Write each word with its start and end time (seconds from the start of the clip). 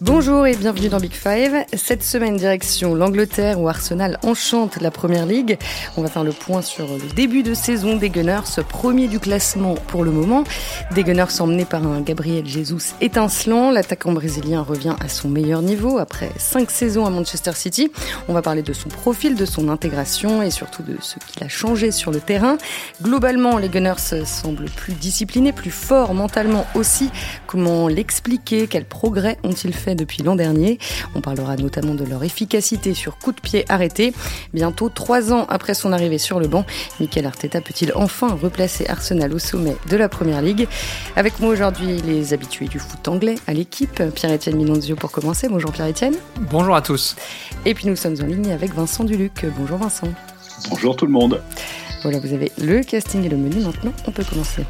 Bonjour 0.00 0.44
et 0.44 0.56
bienvenue 0.56 0.88
dans 0.88 0.98
Big 0.98 1.12
Five. 1.12 1.66
Cette 1.72 2.02
semaine, 2.02 2.36
direction 2.36 2.96
l'Angleterre 2.96 3.60
où 3.60 3.68
Arsenal 3.68 4.18
enchante 4.24 4.80
la 4.80 4.90
première 4.90 5.24
ligue. 5.24 5.56
On 5.96 6.02
va 6.02 6.08
faire 6.08 6.24
le 6.24 6.32
point 6.32 6.62
sur 6.62 6.88
le 6.88 7.14
début 7.14 7.44
de 7.44 7.54
saison 7.54 7.96
des 7.96 8.10
Gunners, 8.10 8.60
premier 8.68 9.06
du 9.06 9.20
classement 9.20 9.76
pour 9.86 10.02
le 10.02 10.10
moment. 10.10 10.42
Des 10.96 11.04
Gunners 11.04 11.40
emmenés 11.40 11.64
par 11.64 11.86
un 11.86 12.00
Gabriel 12.00 12.44
Jesus 12.44 12.96
étincelant. 13.00 13.70
L'attaquant 13.70 14.10
brésilien 14.10 14.62
revient 14.62 14.96
à 14.98 15.08
son 15.08 15.28
meilleur 15.28 15.62
niveau 15.62 15.98
après 15.98 16.32
cinq 16.38 16.72
saisons 16.72 17.06
à 17.06 17.10
Manchester 17.10 17.52
City. 17.52 17.92
On 18.26 18.32
va 18.32 18.42
parler 18.42 18.62
de 18.62 18.72
son 18.72 18.88
profil, 18.88 19.36
de 19.36 19.46
son 19.46 19.68
intégration 19.68 20.42
et 20.42 20.50
surtout 20.50 20.82
de 20.82 20.96
ce 21.00 21.20
qu'il 21.20 21.44
a 21.44 21.48
changé 21.48 21.92
sur 21.92 22.10
le 22.10 22.18
terrain. 22.18 22.58
Globalement, 23.00 23.58
les 23.58 23.68
Gunners 23.68 24.24
semblent 24.26 24.70
plus 24.70 24.94
disciplinés, 24.94 25.52
plus 25.52 25.70
forts 25.70 26.14
mentalement 26.14 26.66
aussi. 26.74 27.10
Comment 27.46 27.86
l'expliquer? 27.86 28.66
Quels 28.66 28.86
progrès 28.86 29.38
ont-ils 29.44 29.72
fait 29.72 29.83
depuis 29.92 30.22
l'an 30.22 30.36
dernier. 30.36 30.78
On 31.14 31.20
parlera 31.20 31.56
notamment 31.56 31.94
de 31.94 32.04
leur 32.04 32.24
efficacité 32.24 32.94
sur 32.94 33.18
coup 33.18 33.32
de 33.32 33.40
pied 33.40 33.66
arrêté. 33.68 34.14
Bientôt 34.54 34.88
trois 34.88 35.32
ans 35.32 35.44
après 35.50 35.74
son 35.74 35.92
arrivée 35.92 36.18
sur 36.18 36.40
le 36.40 36.48
banc, 36.48 36.64
Mikel 37.00 37.26
Arteta 37.26 37.60
peut-il 37.60 37.92
enfin 37.94 38.38
replacer 38.40 38.86
Arsenal 38.88 39.34
au 39.34 39.38
sommet 39.38 39.76
de 39.90 39.96
la 39.96 40.08
Première 40.08 40.40
Ligue? 40.40 40.66
Avec 41.16 41.40
moi 41.40 41.50
aujourd'hui 41.50 42.00
les 42.00 42.32
habitués 42.32 42.68
du 42.68 42.78
foot 42.78 43.06
anglais 43.08 43.34
à 43.46 43.52
l'équipe, 43.52 44.02
Pierre-Etienne 44.14 44.56
Minonzio 44.56 44.96
pour 44.96 45.12
commencer. 45.12 45.48
Bonjour 45.48 45.72
Pierre-Etienne. 45.72 46.14
Bonjour 46.50 46.74
à 46.74 46.80
tous. 46.80 47.16
Et 47.66 47.74
puis 47.74 47.86
nous 47.86 47.96
sommes 47.96 48.16
en 48.22 48.26
ligne 48.26 48.52
avec 48.52 48.74
Vincent 48.74 49.04
Duluc. 49.04 49.44
Bonjour 49.58 49.78
Vincent. 49.78 50.08
Bonjour 50.70 50.96
tout 50.96 51.06
le 51.06 51.12
monde. 51.12 51.42
Voilà, 52.02 52.20
vous 52.20 52.32
avez 52.32 52.52
le 52.58 52.82
casting 52.82 53.24
et 53.24 53.28
le 53.28 53.36
menu. 53.36 53.60
Maintenant, 53.60 53.92
on 54.06 54.10
peut 54.12 54.24
commencer. 54.24 54.64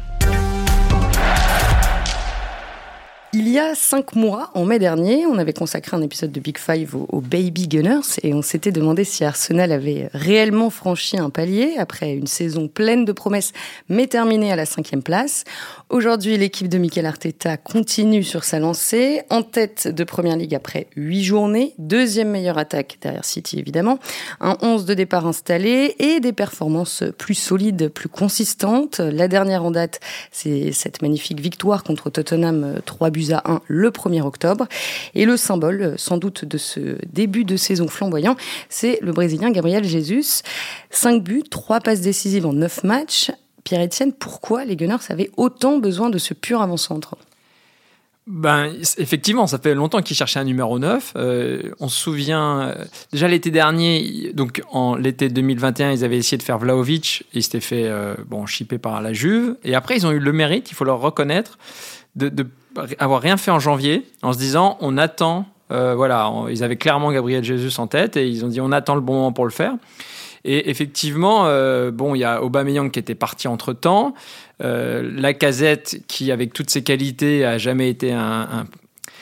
Il 3.37 3.49
y 3.49 3.59
a 3.59 3.75
cinq 3.75 4.15
mois, 4.15 4.49
en 4.53 4.63
mai 4.63 4.79
dernier, 4.79 5.25
on 5.25 5.37
avait 5.37 5.51
consacré 5.51 5.97
un 5.97 6.01
épisode 6.01 6.31
de 6.31 6.39
Big 6.39 6.57
Five 6.57 6.95
aux, 6.95 7.19
Baby 7.19 7.67
Gunners 7.67 8.15
et 8.23 8.33
on 8.33 8.41
s'était 8.41 8.71
demandé 8.71 9.03
si 9.03 9.25
Arsenal 9.25 9.73
avait 9.73 10.09
réellement 10.13 10.69
franchi 10.69 11.17
un 11.17 11.29
palier 11.29 11.73
après 11.77 12.13
une 12.13 12.27
saison 12.27 12.69
pleine 12.69 13.03
de 13.03 13.11
promesses 13.11 13.51
mais 13.89 14.07
terminée 14.07 14.53
à 14.53 14.55
la 14.55 14.65
cinquième 14.65 15.03
place. 15.03 15.43
Aujourd'hui, 15.89 16.37
l'équipe 16.37 16.69
de 16.69 16.77
Mikel 16.77 17.05
Arteta 17.05 17.57
continue 17.57 18.23
sur 18.23 18.45
sa 18.45 18.59
lancée, 18.59 19.23
en 19.29 19.43
tête 19.43 19.89
de 19.89 20.05
Première 20.05 20.37
Ligue 20.37 20.55
après 20.55 20.87
huit 20.95 21.25
journées, 21.25 21.73
deuxième 21.77 22.29
meilleure 22.29 22.57
attaque 22.57 22.99
derrière 23.01 23.25
City 23.25 23.59
évidemment, 23.59 23.99
un 24.39 24.57
11 24.61 24.85
de 24.85 24.93
départ 24.93 25.27
installé 25.27 25.95
et 25.99 26.21
des 26.21 26.31
performances 26.31 27.03
plus 27.17 27.35
solides, 27.35 27.89
plus 27.89 28.07
consistantes. 28.07 28.99
La 29.01 29.27
dernière 29.27 29.65
en 29.65 29.71
date, 29.71 29.99
c'est 30.31 30.71
cette 30.71 31.01
magnifique 31.01 31.41
victoire 31.41 31.83
contre 31.83 32.09
Tottenham 32.09 32.79
3 32.85 33.09
buts 33.09 33.24
à 33.33 33.43
1 33.45 33.61
le 33.67 33.89
1er 33.89 34.21
octobre. 34.21 34.67
Et 35.13 35.25
le 35.25 35.37
symbole, 35.37 35.95
sans 35.97 36.17
doute, 36.17 36.45
de 36.45 36.57
ce 36.57 36.97
début 37.11 37.45
de 37.45 37.57
saison 37.57 37.87
flamboyant, 37.87 38.35
c'est 38.69 38.99
le 39.01 39.11
Brésilien 39.11 39.51
Gabriel 39.51 39.83
Jesus. 39.83 40.43
5 40.89 41.23
buts, 41.23 41.43
3 41.49 41.81
passes 41.81 42.01
décisives 42.01 42.45
en 42.45 42.53
9 42.53 42.83
matchs. 42.83 43.31
Pierre-Etienne, 43.63 44.13
pourquoi 44.13 44.63
les 44.63 44.75
Gunners 44.75 44.97
avaient 45.09 45.31
autant 45.37 45.77
besoin 45.79 46.09
de 46.09 46.17
ce 46.17 46.33
pur 46.33 46.61
avant-centre? 46.61 47.17
Ben, 48.27 48.73
effectivement, 48.97 49.45
ça 49.45 49.59
fait 49.59 49.75
longtemps 49.75 50.01
qu'ils 50.01 50.15
cherchaient 50.15 50.39
un 50.39 50.45
numéro 50.45 50.79
9. 50.79 51.13
Euh, 51.15 51.71
on 51.79 51.87
se 51.89 51.99
souvient, 51.99 52.61
euh, 52.61 52.85
déjà 53.11 53.27
l'été 53.27 53.51
dernier, 53.51 54.31
donc 54.33 54.63
en 54.71 54.95
l'été 54.95 55.29
2021, 55.29 55.91
ils 55.91 56.03
avaient 56.03 56.17
essayé 56.17 56.37
de 56.37 56.43
faire 56.43 56.57
Vlaovic, 56.57 57.23
et 57.33 57.37
ils 57.37 57.43
s'étaient 57.43 57.59
fait 57.59 57.85
euh, 57.85 58.15
bon, 58.27 58.47
chipper 58.47 58.79
par 58.79 58.99
la 59.03 59.13
Juve. 59.13 59.57
Et 59.63 59.75
après, 59.75 59.95
ils 59.95 60.07
ont 60.07 60.11
eu 60.11 60.19
le 60.19 60.33
mérite, 60.33 60.71
il 60.71 60.73
faut 60.73 60.85
leur 60.85 61.01
reconnaître, 61.01 61.59
de 62.15 62.47
avoir 62.99 63.21
rien 63.21 63.37
fait 63.37 63.51
en 63.51 63.59
janvier 63.59 64.05
en 64.21 64.33
se 64.33 64.37
disant 64.37 64.77
on 64.81 64.97
attend. 64.97 65.45
Euh, 65.71 65.95
voilà, 65.95 66.31
ils 66.51 66.63
avaient 66.63 66.75
clairement 66.75 67.11
Gabriel 67.11 67.43
Jesus 67.43 67.79
en 67.79 67.87
tête 67.87 68.17
et 68.17 68.27
ils 68.27 68.45
ont 68.45 68.47
dit 68.47 68.61
on 68.61 68.71
attend 68.71 68.93
le 68.95 69.01
bon 69.01 69.13
moment 69.13 69.31
pour 69.31 69.45
le 69.45 69.51
faire. 69.51 69.73
Et 70.43 70.69
effectivement, 70.69 71.47
euh, 71.47 71.89
bon, 71.89 72.13
il 72.13 72.19
y 72.19 72.23
a 72.23 72.43
Aubameyang 72.43 72.91
qui 72.91 72.99
était 72.99 73.15
parti 73.15 73.47
entre 73.47 73.73
temps, 73.73 74.13
euh, 74.63 75.09
la 75.15 75.33
Casette 75.33 76.03
qui, 76.07 76.31
avec 76.31 76.53
toutes 76.53 76.69
ses 76.69 76.83
qualités, 76.83 77.43
a 77.43 77.57
jamais 77.57 77.89
été 77.89 78.13
un, 78.13 78.67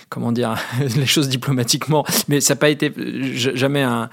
comment 0.10 0.34
dire 0.34 0.56
les 0.98 1.06
choses 1.06 1.30
diplomatiquement, 1.30 2.06
mais 2.28 2.42
ça 2.42 2.56
n'a 2.56 2.60
pas 2.60 2.70
été 2.70 2.92
jamais 3.34 3.84
un 3.84 4.10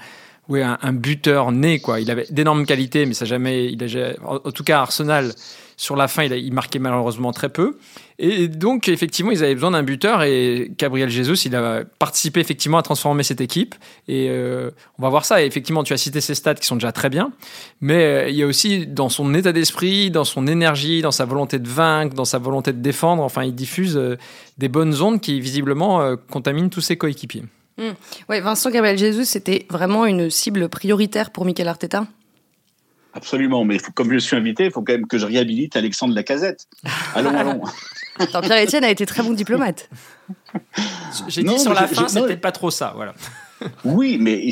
oui, 0.49 0.61
un, 0.61 0.93
buteur 0.93 1.51
né 1.51 1.79
quoi. 1.79 1.99
Il 1.99 2.11
avait 2.11 2.25
d'énormes 2.29 2.65
qualités, 2.65 3.05
mais 3.05 3.13
ça 3.13 3.25
jamais, 3.25 3.71
a, 3.79 4.25
en, 4.25 4.51
tout 4.51 4.63
cas 4.63 4.81
Arsenal 4.81 5.31
sur 5.77 5.95
la 5.95 6.07
fin, 6.07 6.23
il, 6.23 6.33
il 6.33 6.53
marquait 6.53 6.79
malheureusement 6.79 7.31
très 7.31 7.49
peu. 7.49 7.77
Et 8.23 8.47
donc, 8.47 8.87
effectivement, 8.87 9.31
ils 9.31 9.43
avaient 9.43 9.55
besoin 9.55 9.71
d'un 9.71 9.81
buteur 9.81 10.21
et 10.21 10.71
Gabriel 10.77 11.09
Jesus, 11.09 11.47
il 11.47 11.55
a 11.55 11.83
participé 11.97 12.39
effectivement 12.39 12.77
à 12.77 12.83
transformer 12.83 13.23
cette 13.23 13.41
équipe. 13.41 13.73
Et 14.07 14.27
euh, 14.29 14.69
on 14.99 15.01
va 15.01 15.09
voir 15.09 15.25
ça. 15.25 15.41
Et 15.41 15.47
effectivement, 15.47 15.83
tu 15.83 15.93
as 15.93 15.97
cité 15.97 16.21
ses 16.21 16.35
stats 16.35 16.53
qui 16.53 16.67
sont 16.67 16.75
déjà 16.75 16.91
très 16.91 17.09
bien, 17.09 17.31
mais 17.79 18.03
euh, 18.03 18.29
il 18.29 18.35
y 18.35 18.43
a 18.43 18.45
aussi 18.45 18.85
dans 18.85 19.09
son 19.09 19.33
état 19.33 19.53
d'esprit, 19.53 20.11
dans 20.11 20.23
son 20.23 20.45
énergie, 20.45 21.01
dans 21.01 21.11
sa 21.11 21.25
volonté 21.25 21.57
de 21.57 21.67
vaincre, 21.67 22.13
dans 22.13 22.25
sa 22.25 22.37
volonté 22.37 22.73
de 22.73 22.79
défendre. 22.79 23.23
Enfin, 23.23 23.43
il 23.43 23.55
diffuse 23.55 23.97
euh, 23.97 24.17
des 24.59 24.69
bonnes 24.69 25.01
ondes 25.01 25.19
qui 25.19 25.41
visiblement 25.41 26.15
contaminent 26.29 26.69
tous 26.69 26.81
ses 26.81 26.97
coéquipiers. 26.97 27.43
Mmh. 27.77 27.91
Ouais, 28.29 28.41
Vincent 28.41 28.69
Gabriel 28.69 28.97
Jesus, 28.97 29.25
c'était 29.25 29.65
vraiment 29.69 30.05
une 30.05 30.29
cible 30.29 30.69
prioritaire 30.69 31.31
pour 31.31 31.45
Mikel 31.45 31.67
Arteta 31.67 32.05
Absolument, 33.13 33.65
mais 33.65 33.77
comme 33.93 34.13
je 34.13 34.19
suis 34.19 34.37
invité, 34.37 34.65
il 34.65 34.71
faut 34.71 34.81
quand 34.81 34.93
même 34.93 35.07
que 35.07 35.17
je 35.17 35.25
réhabilite 35.25 35.75
Alexandre 35.75 36.15
Lacazette. 36.15 36.67
Allons, 37.15 37.37
allons. 37.37 37.61
Pierre-Etienne 38.17 38.85
a 38.85 38.89
été 38.89 39.05
très 39.05 39.23
bon 39.23 39.33
diplomate. 39.33 39.89
J'ai 41.27 41.43
dit 41.43 41.59
sur 41.59 41.73
la 41.73 41.87
fin, 41.87 42.07
c'était 42.07 42.37
pas 42.37 42.53
trop 42.53 42.71
ça, 42.71 42.93
voilà. 42.95 43.13
oui, 43.83 44.17
mais 44.19 44.49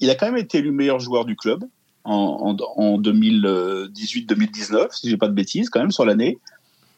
il 0.00 0.10
a 0.10 0.14
quand 0.14 0.26
même 0.26 0.36
été 0.36 0.58
élu 0.58 0.70
meilleur 0.70 1.00
joueur 1.00 1.24
du 1.24 1.34
club 1.36 1.64
en, 2.04 2.54
2018-2019, 2.54 4.88
si 4.90 5.10
j'ai 5.10 5.16
pas 5.16 5.26
de 5.28 5.34
bêtises, 5.34 5.70
quand 5.70 5.80
même, 5.80 5.90
sur 5.90 6.04
l'année. 6.04 6.38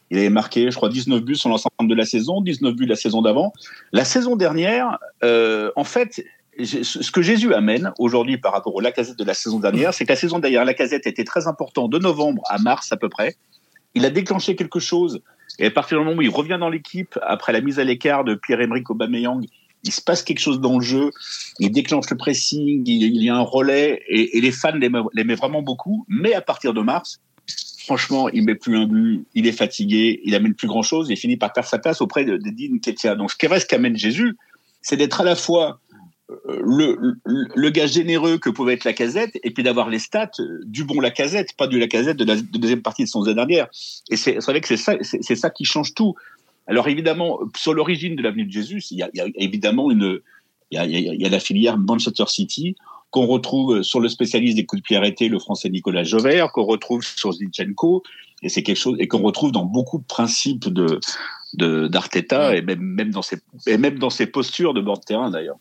Il 0.09 0.17
avait 0.17 0.29
marqué, 0.29 0.71
je 0.71 0.75
crois, 0.75 0.89
19 0.89 1.21
buts 1.21 1.35
sur 1.35 1.49
l'ensemble 1.49 1.87
de 1.87 1.95
la 1.95 2.05
saison, 2.05 2.41
19 2.41 2.75
buts 2.75 2.85
la 2.85 2.95
saison 2.95 3.21
d'avant. 3.21 3.53
La 3.91 4.05
saison 4.05 4.35
dernière, 4.35 4.97
euh, 5.23 5.71
en 5.75 5.83
fait, 5.83 6.23
ce 6.63 7.11
que 7.11 7.21
Jésus 7.21 7.53
amène 7.53 7.91
aujourd'hui 7.99 8.37
par 8.37 8.53
rapport 8.53 8.73
au 8.73 8.79
Lacazette 8.79 9.17
de 9.17 9.23
la 9.23 9.33
saison 9.33 9.59
dernière, 9.59 9.93
c'est 9.93 10.05
que 10.05 10.11
la 10.11 10.15
saison 10.15 10.39
dernière, 10.39 10.65
Lacazette 10.65 11.05
était 11.05 11.23
très 11.23 11.47
important 11.47 11.87
de 11.87 11.99
novembre 11.99 12.41
à 12.49 12.57
mars 12.57 12.91
à 12.91 12.97
peu 12.97 13.09
près. 13.09 13.35
Il 13.95 14.05
a 14.05 14.09
déclenché 14.09 14.55
quelque 14.55 14.79
chose 14.79 15.21
et 15.59 15.65
à 15.65 15.71
partir 15.71 15.97
du 15.97 16.05
moment 16.05 16.17
où 16.17 16.21
il 16.21 16.29
revient 16.29 16.57
dans 16.59 16.69
l'équipe 16.69 17.17
après 17.21 17.51
la 17.51 17.61
mise 17.61 17.79
à 17.79 17.83
l'écart 17.83 18.23
de 18.23 18.35
Pierre-Emerick 18.35 18.89
Aubameyang, 18.89 19.45
il 19.83 19.91
se 19.91 20.01
passe 20.01 20.23
quelque 20.23 20.39
chose 20.39 20.59
dans 20.59 20.77
le 20.77 20.83
jeu, 20.83 21.11
il 21.59 21.71
déclenche 21.71 22.09
le 22.09 22.17
pressing, 22.17 22.83
il, 22.85 23.23
y 23.23 23.29
a 23.29 23.35
un 23.35 23.41
relais 23.41 24.03
et, 24.07 24.39
les 24.41 24.51
fans 24.51 24.73
l'aimaient 24.73 25.35
vraiment 25.35 25.61
beaucoup. 25.61 26.05
Mais 26.07 26.33
à 26.33 26.41
partir 26.41 26.73
de 26.73 26.81
mars, 26.81 27.19
franchement, 27.87 28.27
il 28.27 28.43
met 28.43 28.55
plus 28.55 28.75
un 28.75 28.85
but, 28.85 29.25
il 29.33 29.47
est 29.47 29.53
fatigué, 29.53 30.19
il 30.25 30.35
amène 30.35 30.53
plus 30.53 30.67
grand 30.67 30.81
chose, 30.81 31.07
il 31.09 31.15
finit 31.15 31.37
par 31.37 31.53
perdre 31.53 31.69
sa 31.69 31.79
place 31.79 32.01
auprès 32.01 32.25
de, 32.25 32.35
de 32.35 32.49
Dean 32.49 32.79
Ketia. 32.79 33.15
Donc 33.15 33.31
ce 33.31 33.37
qui 33.37 33.47
reste 33.47 33.69
qu'amène 33.69 33.95
Jésus, 33.95 34.35
c'est 34.81 34.97
d'être 34.97 35.21
à 35.21 35.23
la 35.23 35.37
fois 35.37 35.79
le, 36.45 37.15
le, 37.23 37.69
gars 37.69 37.87
généreux 37.87 38.39
que 38.39 38.49
pouvait 38.49 38.73
être 38.73 38.83
la 38.83 38.91
casette 38.91 39.39
et 39.41 39.51
puis 39.51 39.63
d'avoir 39.63 39.89
les 39.89 39.99
stats 39.99 40.31
du 40.65 40.83
bon 40.83 40.99
la 40.99 41.11
casette, 41.11 41.55
pas 41.55 41.67
du 41.67 41.79
la 41.79 41.87
casette 41.87 42.17
de 42.17 42.25
la 42.25 42.35
deuxième 42.35 42.81
partie 42.81 43.05
de 43.05 43.09
son 43.09 43.23
dernière. 43.23 43.67
Et 44.11 44.17
c'est 44.17 44.37
vrai 44.39 44.59
que 44.59 44.67
c'est 44.67 44.75
ça, 44.75 44.97
ça 45.35 45.49
qui 45.49 45.63
change 45.63 45.93
tout. 45.93 46.15
Alors 46.67 46.89
évidemment, 46.89 47.39
sur 47.55 47.73
l'origine 47.73 48.17
de 48.17 48.21
l'avenue 48.21 48.43
de 48.43 48.51
Jésus, 48.51 48.83
il 48.91 48.97
y 48.97 49.03
a, 49.03 49.09
évidemment 49.35 49.89
une, 49.89 50.19
il 50.71 51.21
y 51.21 51.25
a 51.25 51.29
la 51.29 51.39
filière 51.39 51.77
Manchester 51.77 52.25
City 52.27 52.75
qu'on 53.11 53.25
retrouve 53.25 53.83
sur 53.83 53.99
le 53.99 54.09
spécialiste 54.09 54.57
des 54.57 54.65
coups 54.65 54.81
de 54.81 54.85
pied 54.85 54.97
arrêtés, 54.97 55.29
le 55.29 55.39
français 55.39 55.69
Nicolas 55.69 56.03
Jovert, 56.03 56.51
qu'on 56.51 56.65
retrouve 56.65 57.03
sur 57.03 57.31
Zinchenko, 57.31 58.03
et 58.43 58.49
c'est 58.49 58.63
quelque 58.63 58.77
chose 58.77 58.97
et 58.99 59.07
qu'on 59.07 59.21
retrouve 59.21 59.51
dans 59.51 59.65
beaucoup 59.65 59.97
de 59.97 60.05
principes 60.05 60.67
de 60.67 60.99
d'Arteta 61.53 62.55
et 62.55 62.61
même, 62.61 62.81
même, 62.81 63.11
dans 63.11 63.21
ses, 63.21 63.37
et 63.65 63.77
même 63.77 63.97
dans 63.97 64.09
ses 64.09 64.27
postures 64.27 64.73
de 64.73 64.81
bord 64.81 64.99
de 64.99 65.03
terrain 65.03 65.29
d'ailleurs. 65.31 65.57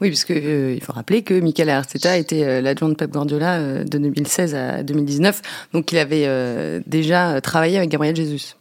Oui, 0.00 0.08
parce 0.08 0.24
euh, 0.30 0.78
faut 0.80 0.92
rappeler 0.92 1.22
que 1.22 1.38
Michael 1.38 1.68
Arteta 1.68 2.16
était 2.16 2.42
euh, 2.42 2.60
l'adjoint 2.60 2.88
de 2.88 2.94
Pep 2.94 3.10
Guardiola 3.10 3.58
euh, 3.58 3.84
de 3.84 3.98
2016 3.98 4.54
à 4.54 4.82
2019, 4.82 5.42
donc 5.72 5.92
il 5.92 5.98
avait 5.98 6.80
déjà 6.86 7.40
travaillé 7.40 7.76
avec 7.76 7.90
Gabriel 7.90 8.16
Jesus. 8.16 8.54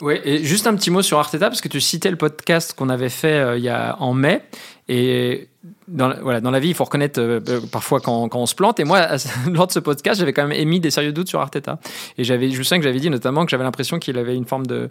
Oui, 0.00 0.14
et 0.24 0.42
juste 0.42 0.66
un 0.66 0.74
petit 0.74 0.90
mot 0.90 1.02
sur 1.02 1.18
Arteta, 1.18 1.48
parce 1.48 1.60
que 1.60 1.68
tu 1.68 1.80
citais 1.80 2.10
le 2.10 2.16
podcast 2.16 2.74
qu'on 2.74 2.88
avait 2.88 3.08
fait 3.08 3.56
il 3.56 3.62
y 3.62 3.68
a, 3.68 3.96
en 4.00 4.14
mai. 4.14 4.42
Et 4.88 5.48
dans, 5.88 6.12
voilà, 6.22 6.40
dans 6.40 6.50
la 6.50 6.58
vie, 6.58 6.68
il 6.68 6.74
faut 6.74 6.84
reconnaître 6.84 7.20
euh, 7.20 7.40
euh, 7.48 7.60
parfois 7.70 8.00
quand, 8.00 8.28
quand, 8.28 8.40
on 8.40 8.46
se 8.46 8.54
plante. 8.54 8.80
Et 8.80 8.84
moi, 8.84 9.06
lors 9.52 9.66
de 9.66 9.72
ce 9.72 9.78
podcast, 9.78 10.18
j'avais 10.18 10.32
quand 10.32 10.46
même 10.46 10.58
émis 10.58 10.80
des 10.80 10.90
sérieux 10.90 11.12
doutes 11.12 11.28
sur 11.28 11.40
Arteta. 11.40 11.78
Et 12.18 12.24
j'avais, 12.24 12.50
je 12.50 12.62
sais 12.62 12.76
que 12.78 12.84
j'avais 12.84 12.98
dit 12.98 13.10
notamment 13.10 13.44
que 13.44 13.50
j'avais 13.50 13.64
l'impression 13.64 13.98
qu'il 13.98 14.18
avait 14.18 14.34
une 14.34 14.46
forme 14.46 14.66
de. 14.66 14.88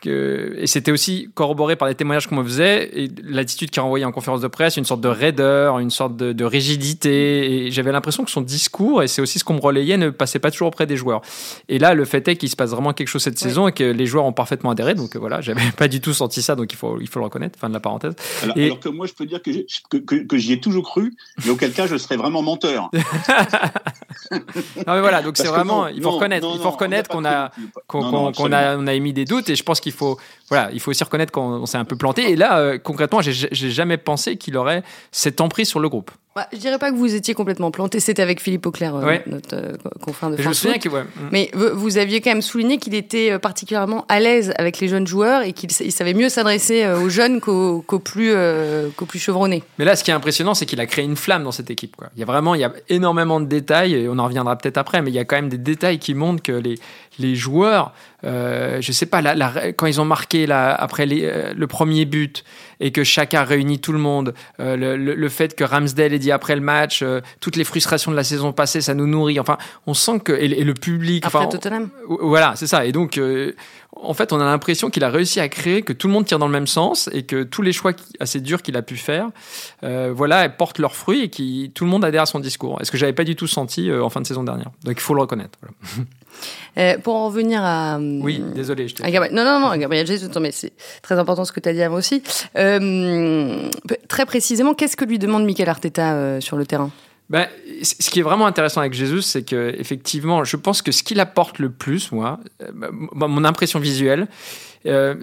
Que, 0.00 0.56
et 0.58 0.66
c'était 0.66 0.90
aussi 0.90 1.30
corroboré 1.34 1.76
par 1.76 1.86
les 1.86 1.94
témoignages 1.94 2.26
qu'on 2.26 2.34
me 2.34 2.42
faisait, 2.42 2.90
et 2.92 3.08
l'attitude 3.22 3.70
qu'il 3.70 3.80
renvoyait 3.80 4.04
en 4.04 4.10
conférence 4.10 4.40
de 4.40 4.48
presse, 4.48 4.76
une 4.76 4.84
sorte 4.84 5.00
de 5.00 5.08
raideur, 5.08 5.78
une 5.78 5.90
sorte 5.90 6.16
de, 6.16 6.32
de 6.32 6.44
rigidité. 6.44 7.66
Et 7.66 7.70
j'avais 7.70 7.92
l'impression 7.92 8.24
que 8.24 8.30
son 8.32 8.40
discours, 8.40 9.04
et 9.04 9.08
c'est 9.08 9.22
aussi 9.22 9.38
ce 9.38 9.44
qu'on 9.44 9.54
me 9.54 9.60
relayait, 9.60 9.98
ne 9.98 10.10
passait 10.10 10.40
pas 10.40 10.50
toujours 10.50 10.68
auprès 10.68 10.86
des 10.86 10.96
joueurs. 10.96 11.22
Et 11.68 11.78
là, 11.78 11.94
le 11.94 12.04
fait 12.04 12.26
est 12.26 12.34
qu'il 12.34 12.48
se 12.48 12.56
passe 12.56 12.70
vraiment 12.70 12.92
quelque 12.92 13.06
chose 13.06 13.22
cette 13.22 13.38
saison 13.38 13.68
et 13.68 13.72
que 13.72 13.84
les 13.84 14.06
joueurs 14.06 14.24
ont 14.24 14.32
parfaitement 14.32 14.70
adhéré. 14.70 14.94
Donc 14.94 15.14
voilà, 15.16 15.40
j'avais 15.40 15.70
pas 15.76 15.86
du 15.86 16.00
tout 16.00 16.14
senti 16.14 16.42
ça, 16.42 16.56
donc 16.56 16.72
il 16.72 16.76
faut, 16.76 16.98
il 17.00 17.08
faut 17.08 17.20
le 17.20 17.26
reconnaître. 17.26 17.56
Fin 17.58 17.68
de 17.68 17.74
la 17.74 17.80
parenthèse. 17.80 18.14
Alors, 18.42 18.56
alors 18.56 18.80
que 18.80 18.88
moi, 18.88 19.06
je 19.12 19.16
peux 19.16 19.26
dire 19.26 19.42
que, 19.42 19.50
que, 19.90 19.96
que, 19.98 20.14
que 20.26 20.36
j'y 20.38 20.52
ai 20.52 20.60
toujours 20.60 20.84
cru, 20.84 21.14
mais 21.44 21.50
auquel 21.50 21.72
cas 21.72 21.86
je 21.86 21.96
serais 21.96 22.16
vraiment 22.16 22.42
menteur. 22.42 22.90
non 24.30 24.40
mais 24.86 25.00
voilà, 25.00 25.22
donc 25.22 25.36
c'est 25.36 25.48
vraiment, 25.48 25.86
il 25.88 26.02
faut 26.02 26.12
reconnaître, 26.12 26.48
il 26.54 26.60
faut 26.60 26.70
reconnaître 26.70 27.10
qu'on 27.10 27.24
a, 27.24 27.50
qu'on 27.86 28.52
a, 28.52 28.76
on 28.76 28.86
a 28.86 28.94
émis 28.94 29.12
des 29.12 29.24
doutes 29.24 29.50
et 29.50 29.56
je 29.56 29.62
pense 29.62 29.80
qu'il 29.80 29.92
faut, 29.92 30.18
voilà, 30.48 30.70
il 30.72 30.80
faut 30.80 30.90
aussi 30.90 31.04
reconnaître 31.04 31.32
qu'on 31.32 31.66
s'est 31.66 31.78
un 31.78 31.84
peu 31.84 31.96
planté. 31.96 32.30
Et 32.30 32.36
là, 32.36 32.58
euh, 32.58 32.78
concrètement, 32.78 33.20
j'ai 33.20 33.70
jamais 33.70 33.98
pensé 33.98 34.36
qu'il 34.36 34.56
aurait 34.56 34.82
cette 35.10 35.40
emprise 35.40 35.68
sur 35.68 35.80
le 35.80 35.88
groupe. 35.88 36.10
Bah, 36.34 36.48
je 36.50 36.58
dirais 36.58 36.78
pas 36.78 36.90
que 36.90 36.96
vous 36.96 37.14
étiez 37.14 37.34
complètement 37.34 37.70
planté. 37.70 38.00
C'était 38.00 38.22
avec 38.22 38.40
Philippe 38.40 38.64
Auclair, 38.64 38.96
euh, 38.96 39.18
notre 39.26 39.54
euh, 39.54 39.72
confrère 40.00 40.30
de 40.30 40.38
Je 40.38 40.48
me 40.48 40.54
souviens 40.54 40.78
que, 40.78 40.88
ouais. 40.88 41.02
Mais 41.30 41.50
vous 41.54 41.98
aviez 41.98 42.22
quand 42.22 42.30
même 42.30 42.40
souligné 42.40 42.78
qu'il 42.78 42.94
était 42.94 43.38
particulièrement 43.38 44.06
à 44.08 44.18
l'aise 44.18 44.54
avec 44.56 44.80
les 44.80 44.88
jeunes 44.88 45.06
joueurs 45.06 45.42
et 45.42 45.52
qu'il 45.52 45.70
savait 45.70 46.14
mieux 46.14 46.30
s'adresser 46.30 46.86
aux 46.86 47.10
jeunes 47.10 47.40
qu'aux 47.40 47.82
plus, 47.98 48.32
chevronnés. 49.18 49.62
Mais 49.78 49.84
là, 49.84 49.94
ce 49.94 50.04
qui 50.04 50.10
est 50.10 50.14
impressionnant, 50.14 50.54
c'est 50.54 50.64
qu'il 50.64 50.80
a 50.80 50.86
créé 50.86 51.04
une 51.04 51.16
flamme 51.16 51.44
dans 51.44 51.52
cette 51.52 51.70
équipe. 51.70 51.96
Quoi. 51.96 52.08
Il 52.16 52.20
y 52.20 52.22
a 52.22 52.26
vraiment, 52.26 52.54
il 52.54 52.62
y 52.62 52.64
a 52.64 52.72
énormément 52.88 53.38
de 53.38 53.46
détails 53.46 53.94
et 53.94 54.08
on 54.08 54.18
en 54.18 54.24
reviendra 54.24 54.56
peut-être 54.56 54.78
après, 54.78 55.02
mais 55.02 55.10
il 55.10 55.14
y 55.14 55.18
a 55.18 55.24
quand 55.24 55.36
même 55.36 55.50
des 55.50 55.58
détails 55.58 55.98
qui 55.98 56.14
montrent 56.14 56.42
que 56.42 56.52
les, 56.52 56.76
les 57.18 57.34
joueurs, 57.34 57.92
euh, 58.24 58.80
je 58.80 58.92
sais 58.92 59.06
pas, 59.06 59.20
la, 59.20 59.72
quand 59.72 59.86
ils 59.86 60.00
ont 60.00 60.04
marqué 60.04 60.46
la, 60.46 60.74
après 60.74 61.06
les, 61.06 61.24
euh, 61.24 61.52
le 61.56 61.66
premier 61.66 62.04
but 62.04 62.44
et 62.80 62.92
que 62.92 63.04
chacun 63.04 63.42
réunit 63.42 63.80
tout 63.80 63.92
le 63.92 63.98
monde, 63.98 64.34
euh, 64.60 64.76
le, 64.76 64.96
le, 64.96 65.28
fait 65.28 65.54
que 65.54 65.64
Ramsdale 65.64 66.12
ait 66.12 66.18
dit 66.18 66.32
après 66.32 66.54
le 66.54 66.62
match, 66.62 67.02
euh, 67.02 67.20
toutes 67.40 67.56
les 67.56 67.64
frustrations 67.64 68.10
de 68.10 68.16
la 68.16 68.24
saison 68.24 68.52
passée, 68.52 68.80
ça 68.80 68.94
nous 68.94 69.06
nourrit. 69.06 69.40
Enfin, 69.40 69.58
on 69.86 69.94
sent 69.94 70.20
que 70.20 70.32
et, 70.32 70.48
le 70.48 70.74
public. 70.74 71.24
Après 71.26 71.40
enfin, 71.40 71.48
Tottenham. 71.48 71.90
voilà, 72.08 72.54
c'est 72.56 72.66
ça. 72.66 72.84
Et 72.86 72.92
donc, 72.92 73.20
en 73.94 74.14
fait, 74.14 74.32
on 74.32 74.40
a 74.40 74.44
l'impression 74.44 74.90
qu'il 74.90 75.04
a 75.04 75.10
réussi 75.10 75.40
à 75.40 75.48
créer 75.48 75.82
que 75.82 75.92
tout 75.92 76.06
le 76.06 76.12
monde 76.12 76.24
tire 76.24 76.38
dans 76.38 76.46
le 76.46 76.52
même 76.52 76.66
sens 76.66 77.08
et 77.12 77.24
que 77.24 77.42
tous 77.42 77.62
les 77.62 77.72
choix 77.72 77.92
assez 78.20 78.40
durs 78.40 78.62
qu'il 78.62 78.76
a 78.76 78.82
pu 78.82 78.96
faire, 78.96 79.28
voilà, 79.82 80.48
portent 80.48 80.78
leurs 80.78 80.96
fruits 80.96 81.22
et 81.22 81.30
que 81.30 81.66
tout 81.68 81.84
le 81.84 81.90
monde 81.90 82.04
adhère 82.04 82.22
à 82.22 82.26
son 82.26 82.40
discours. 82.40 82.80
Est-ce 82.80 82.90
que 82.90 82.98
j'avais 82.98 83.12
pas 83.12 83.24
du 83.24 83.36
tout 83.36 83.46
senti 83.46 83.92
en 83.92 84.10
fin 84.10 84.20
de 84.20 84.26
saison 84.26 84.44
dernière? 84.44 84.70
Donc, 84.84 84.94
il 84.96 85.02
faut 85.02 85.14
le 85.14 85.20
reconnaître. 85.20 85.58
Voilà. 85.60 86.06
Euh, 86.78 86.98
pour 86.98 87.14
en 87.14 87.26
revenir 87.26 87.60
à. 87.62 87.98
Oui, 87.98 88.42
désolé, 88.54 88.88
je 88.88 88.94
t'ai. 88.94 89.10
Non, 89.30 89.44
non, 89.44 89.60
non, 89.60 89.76
Gabriel 89.76 90.06
Jesus, 90.06 90.28
mais 90.40 90.50
c'est 90.52 90.72
très 91.02 91.18
important 91.18 91.44
ce 91.44 91.52
que 91.52 91.60
tu 91.60 91.68
as 91.68 91.72
dit 91.72 91.82
à 91.82 91.88
moi 91.88 91.98
aussi. 91.98 92.22
Euh, 92.56 93.68
très 94.08 94.26
précisément, 94.26 94.74
qu'est-ce 94.74 94.96
que 94.96 95.04
lui 95.04 95.18
demande 95.18 95.44
Michael 95.44 95.68
Arteta 95.68 96.14
euh, 96.14 96.40
sur 96.40 96.56
le 96.56 96.66
terrain? 96.66 96.90
Ben, 97.30 97.46
ce 97.82 98.10
qui 98.10 98.20
est 98.20 98.22
vraiment 98.22 98.46
intéressant 98.46 98.80
avec 98.80 98.92
Jésus, 98.92 99.22
c'est 99.22 99.42
que 99.42 99.74
effectivement, 99.78 100.44
je 100.44 100.56
pense 100.56 100.82
que 100.82 100.92
ce 100.92 101.02
qu'il 101.02 101.20
apporte 101.20 101.58
le 101.58 101.70
plus, 101.70 102.12
moi, 102.12 102.40
mon 103.14 103.44
impression 103.44 103.78
visuelle, 103.78 104.26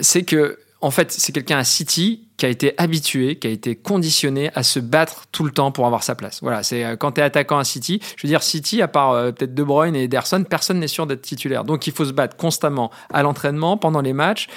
c'est 0.02 0.24
que 0.24 0.58
en 0.82 0.92
fait, 0.92 1.12
c'est 1.12 1.34
quelqu'un 1.34 1.58
à 1.58 1.64
City 1.64 2.29
qui 2.40 2.46
a 2.46 2.50
été 2.50 2.74
habitué, 2.78 3.36
qui 3.36 3.48
a 3.48 3.50
été 3.50 3.76
conditionné 3.76 4.50
à 4.56 4.64
se 4.64 4.80
battre 4.80 5.26
tout 5.32 5.44
le 5.44 5.52
temps 5.52 5.72
pour 5.72 5.86
avoir 5.86 6.04
sa 6.04 6.16
place. 6.16 6.40
Voilà, 6.42 6.64
c'est 6.64 6.86
euh, 6.86 6.96
quand 6.96 7.12
tu 7.12 7.22
es 7.22 7.24
attaquant 7.24 7.60
à 7.60 7.66
City, 7.66 8.00
je 8.16 8.26
veux 8.26 8.30
dire 8.30 8.42
City 8.42 8.82
à 8.82 8.88
part 8.88 9.12
euh, 9.12 9.32
peut-être 9.32 9.54
De 9.54 9.64
Bruyne 9.64 9.96
et 9.96 10.04
Ederson, 10.04 10.44
personne 10.50 10.80
n'est 10.80 10.88
sûr 10.88 11.06
d'être 11.06 11.22
titulaire. 11.22 11.66
Donc 11.66 11.86
il 11.86 11.94
faut 11.94 12.06
se 12.06 12.14
battre 12.14 12.38
constamment 12.38 12.92
à 13.12 13.22
l'entraînement, 13.22 13.78
pendant 13.78 14.02
les 14.02 14.14
matchs. 14.14 14.48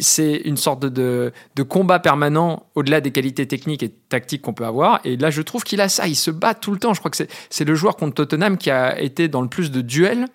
C'est 0.00 0.42
une 0.44 0.56
sorte 0.56 0.84
de, 0.84 1.32
de 1.54 1.62
combat 1.62 2.00
permanent 2.00 2.66
au-delà 2.74 3.00
des 3.00 3.12
qualités 3.12 3.46
techniques 3.46 3.82
et 3.82 3.90
tactiques 3.90 4.42
qu'on 4.42 4.52
peut 4.52 4.66
avoir. 4.66 5.00
Et 5.04 5.16
là, 5.16 5.30
je 5.30 5.42
trouve 5.42 5.62
qu'il 5.62 5.80
a 5.80 5.88
ça, 5.88 6.08
il 6.08 6.16
se 6.16 6.30
bat 6.30 6.54
tout 6.54 6.72
le 6.72 6.78
temps. 6.78 6.92
Je 6.92 6.98
crois 6.98 7.10
que 7.10 7.18
c'est 7.50 7.64
le 7.64 7.74
joueur 7.74 7.96
contre 7.96 8.14
Tottenham 8.14 8.58
qui 8.58 8.70
a 8.70 9.00
été 9.00 9.28
dans 9.28 9.42
le 9.42 9.48
plus 9.48 9.70
de 9.70 9.80
duels. 9.80 10.26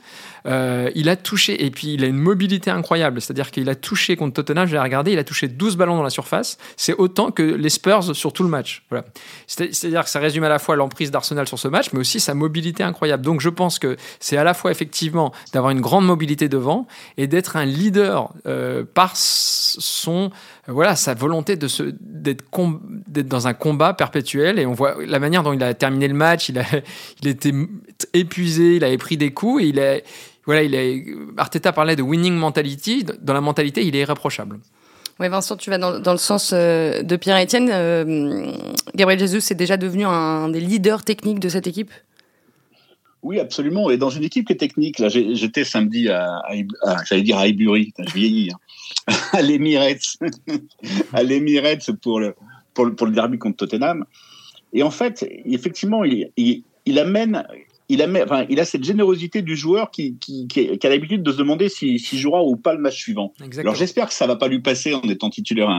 Euh, 0.46 0.90
il 0.96 1.10
a 1.10 1.16
touché, 1.16 1.66
et 1.66 1.72
puis 1.72 1.94
il 1.94 2.04
a 2.04 2.08
une 2.08 2.18
mobilité 2.18 2.70
incroyable. 2.72 3.22
C'est-à-dire 3.22 3.52
qu'il 3.52 3.70
a 3.70 3.76
touché 3.76 4.16
contre 4.16 4.34
Tottenham, 4.34 4.68
j'ai 4.68 4.78
regardé, 4.78 5.14
il 5.14 5.20
a 5.20 5.24
touché 5.24 5.48
12 5.48 5.78
ballons 5.78 5.96
dans 5.96 6.04
la 6.04 6.10
surface. 6.10 6.58
Autant 6.98 7.32
que 7.32 7.44
les 7.44 7.70
Spurs 7.70 8.16
sur 8.16 8.34
tout 8.34 8.44
le 8.44 8.50
match. 8.50 8.86
Voilà. 8.90 9.06
C'est-à-dire 9.48 10.04
que 10.04 10.10
ça 10.10 10.20
résume 10.20 10.44
à 10.44 10.50
la 10.50 10.60
fois 10.60 10.76
l'emprise 10.76 11.12
d'Arsenal 11.12 11.48
sur 11.48 11.60
ce 11.60 11.68
match, 11.68 11.88
mais 11.94 12.00
aussi 12.00 12.20
sa 12.20 12.34
mobilité 12.34 12.84
incroyable. 12.84 13.24
Donc 13.24 13.42
je 13.42 13.50
pense 13.50 13.80
que 13.80 13.98
c'est 14.20 14.38
à 14.38 14.44
la 14.44 14.54
fois 14.54 14.72
effectivement 14.72 15.32
d'avoir 15.54 15.72
une 15.72 15.82
grande 15.82 16.06
mobilité 16.06 16.50
devant 16.50 16.88
et 17.18 17.28
d'être 17.28 17.56
un 17.56 17.66
leader 17.66 18.34
euh, 18.46 18.84
par 18.84 19.14
son 19.16 20.32
voilà 20.68 20.96
sa 20.96 21.14
volonté 21.14 21.56
de 21.56 21.68
se 21.68 21.84
d'être 22.00 22.46
dans 23.28 23.48
un 23.48 23.54
combat 23.54 23.94
perpétuel 23.94 24.60
et 24.60 24.66
on 24.66 24.74
voit 24.74 24.96
la 25.06 25.20
manière 25.20 25.44
dont 25.44 25.54
il 25.54 25.62
a 25.64 25.74
terminé 25.74 26.08
le 26.08 26.14
match 26.14 26.50
il 26.50 26.60
a 26.60 26.66
il 27.22 27.28
était 27.28 27.54
épuisé 28.14 28.78
il 28.78 28.84
avait 28.84 28.98
pris 28.98 29.18
des 29.18 29.34
coups 29.34 29.64
et 29.64 29.68
il 29.68 29.80
a 29.80 29.98
voilà 30.46 30.64
il 30.64 30.76
a 30.76 31.42
Arteta 31.42 31.74
parlait 31.74 31.96
de 31.96 32.02
winning 32.02 32.36
mentality 32.36 33.06
dans 33.22 33.34
la 33.34 33.42
mentalité 33.42 33.86
il 33.86 33.96
est 33.96 34.02
irréprochable 34.02 34.60
oui, 35.20 35.30
Vincent, 35.30 35.56
tu 35.58 35.70
vas 35.70 35.78
dans, 35.78 36.00
dans 36.00 36.12
le 36.12 36.18
sens 36.18 36.52
euh, 36.54 37.04
de 37.04 37.16
Pierre-Etienne. 37.16 37.70
Euh, 37.72 38.52
Gabriel 38.96 39.20
Jesus 39.20 39.52
est 39.52 39.56
déjà 39.56 39.78
devenu 39.78 40.06
un 40.06 40.50
des 40.50 40.60
leaders 40.60 41.04
techniques 41.04 41.40
de 41.40 41.50
cette 41.50 41.68
équipe? 41.68 41.92
Oui, 43.22 43.40
absolument. 43.40 43.90
Et 43.90 43.98
dans 43.98 44.10
une 44.10 44.24
équipe 44.24 44.48
qui 44.48 44.54
est 44.54 44.58
technique, 44.58 45.00
là, 45.00 45.10
j'étais 45.10 45.64
samedi 45.64 46.10
à, 46.10 46.42
à, 46.82 47.04
j'allais 47.06 47.22
dire 47.22 47.38
à 47.38 47.44
Highbury, 47.44 47.94
je 47.98 48.14
vieillis, 48.14 48.52
hein. 48.52 49.14
à 49.34 49.42
l'Emirates, 49.42 50.18
à 51.14 51.24
l'Emirates 51.24 51.92
pour 52.02 52.20
le, 52.20 52.36
pour 52.74 52.86
le, 52.86 52.96
pour 52.96 53.08
le 53.08 53.14
derby 53.14 53.38
contre 53.38 53.58
Tottenham. 53.58 54.06
Et 54.74 54.82
en 54.82 54.92
fait, 54.92 55.26
effectivement, 55.46 56.04
il, 56.04 56.32
il 56.86 57.00
amène 57.00 57.46
il 57.90 58.02
a, 58.02 58.24
enfin, 58.24 58.46
il 58.50 58.60
a 58.60 58.66
cette 58.66 58.84
générosité 58.84 59.42
du 59.42 59.56
joueur 59.56 59.92
qui, 59.92 60.18
qui, 60.18 60.48
qui, 60.48 60.78
qui 60.78 60.88
a 60.88 60.90
l'habitude 60.90 61.24
de 61.24 61.32
se 61.32 61.38
demander 61.38 61.70
s'il 61.70 62.00
si, 62.00 62.06
si 62.06 62.18
jouera 62.18 62.44
ou 62.44 62.56
pas 62.56 62.74
le 62.74 62.80
match 62.80 62.98
suivant. 62.98 63.34
Exactement. 63.40 63.62
Alors 63.62 63.76
j'espère 63.76 64.08
que 64.08 64.14
ça 64.14 64.28
va 64.28 64.36
pas 64.36 64.48
lui 64.48 64.62
passer 64.62 64.94
en 64.94 65.02
étant 65.02 65.30
titulaire 65.30 65.70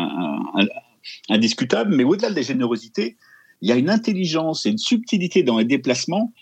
indiscutable, 1.29 1.95
mais 1.95 2.05
au-delà 2.05 2.31
des 2.31 2.43
générosités, 2.43 3.17
il 3.63 3.69
y 3.69 3.73
a 3.73 3.77
une 3.77 3.91
intelligence 3.91 4.67
et 4.67 4.71
une 4.71 4.79
subtilité 4.79 5.43
dans 5.43 5.59
les 5.59 5.65
déplacements 5.65 6.33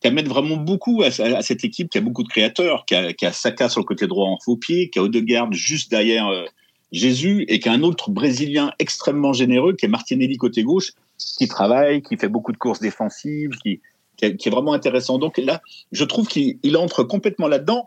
qui 0.00 0.08
amène 0.08 0.28
vraiment 0.28 0.56
beaucoup 0.56 1.02
à, 1.02 1.06
à, 1.06 1.42
cette 1.42 1.64
équipe 1.64 1.90
qui 1.90 1.98
a 1.98 2.00
beaucoup 2.00 2.22
de 2.22 2.28
créateurs, 2.28 2.84
qui 2.86 2.94
a, 2.94 3.12
qui 3.12 3.26
a 3.26 3.32
Saka 3.32 3.68
sur 3.68 3.80
le 3.80 3.84
côté 3.84 4.06
droit 4.06 4.28
en 4.28 4.38
faux 4.38 4.56
pied, 4.56 4.88
qui 4.88 4.98
a 4.98 5.02
Odegaard 5.02 5.52
juste 5.52 5.90
derrière 5.90 6.26
euh, 6.28 6.44
Jésus, 6.90 7.44
et 7.48 7.58
qui 7.60 7.68
a 7.68 7.72
un 7.72 7.82
autre 7.82 8.10
Brésilien 8.10 8.72
extrêmement 8.78 9.32
généreux, 9.32 9.74
qui 9.74 9.84
est 9.84 9.88
Martinelli 9.88 10.38
côté 10.38 10.62
gauche, 10.62 10.92
qui 11.38 11.48
travaille, 11.48 12.02
qui 12.02 12.16
fait 12.16 12.28
beaucoup 12.28 12.52
de 12.52 12.56
courses 12.56 12.80
défensives, 12.80 13.50
qui, 13.62 13.80
qui, 14.20 14.48
est 14.48 14.50
vraiment 14.50 14.72
intéressant. 14.72 15.18
Donc 15.18 15.38
là, 15.38 15.62
je 15.92 16.04
trouve 16.04 16.28
qu'il 16.28 16.76
entre 16.76 17.02
complètement 17.02 17.48
là-dedans. 17.48 17.86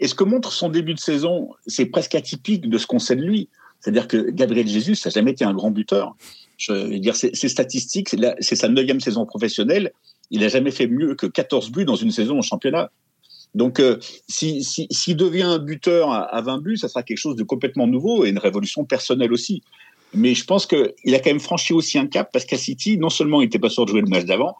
Et 0.00 0.08
ce 0.08 0.14
que 0.14 0.24
montre 0.24 0.52
son 0.52 0.68
début 0.68 0.94
de 0.94 0.98
saison, 0.98 1.50
c'est 1.66 1.86
presque 1.86 2.14
atypique 2.14 2.68
de 2.68 2.78
ce 2.78 2.86
qu'on 2.86 2.98
sait 2.98 3.16
de 3.16 3.22
lui. 3.22 3.48
C'est-à-dire 3.80 4.08
que 4.08 4.30
Gabriel 4.30 4.66
Jesus, 4.66 4.96
ça 4.96 5.08
n'a 5.08 5.14
jamais 5.14 5.32
été 5.32 5.44
un 5.44 5.54
grand 5.54 5.70
buteur. 5.70 6.16
Je 6.56 6.72
veux 6.72 6.98
dire, 6.98 7.16
ses 7.16 7.32
statistiques, 7.34 8.08
c'est 8.40 8.56
sa 8.56 8.68
neuvième 8.68 9.00
saison 9.00 9.26
professionnelle. 9.26 9.92
Il 10.30 10.40
n'a 10.40 10.48
jamais 10.48 10.70
fait 10.70 10.86
mieux 10.86 11.14
que 11.14 11.26
14 11.26 11.70
buts 11.70 11.84
dans 11.84 11.96
une 11.96 12.10
saison 12.10 12.38
en 12.38 12.42
championnat. 12.42 12.90
Donc, 13.54 13.80
euh, 13.80 13.98
s'il 14.28 14.64
si, 14.64 15.14
devient 15.14 15.42
un 15.42 15.58
buteur 15.58 16.10
à, 16.10 16.22
à 16.22 16.40
20 16.40 16.58
buts, 16.58 16.76
ça 16.78 16.88
sera 16.88 17.02
quelque 17.02 17.18
chose 17.18 17.36
de 17.36 17.42
complètement 17.42 17.86
nouveau 17.86 18.24
et 18.24 18.30
une 18.30 18.38
révolution 18.38 18.84
personnelle 18.84 19.32
aussi. 19.32 19.62
Mais 20.14 20.34
je 20.34 20.44
pense 20.44 20.66
qu'il 20.66 21.14
a 21.14 21.18
quand 21.18 21.30
même 21.30 21.40
franchi 21.40 21.72
aussi 21.72 21.98
un 21.98 22.06
cap 22.06 22.30
parce 22.32 22.44
qu'à 22.44 22.58
City, 22.58 22.98
non 22.98 23.10
seulement 23.10 23.40
il 23.40 23.44
n'était 23.44 23.58
pas 23.58 23.70
sûr 23.70 23.84
de 23.84 23.90
jouer 23.90 24.02
le 24.02 24.08
match 24.08 24.24
d'avant, 24.24 24.56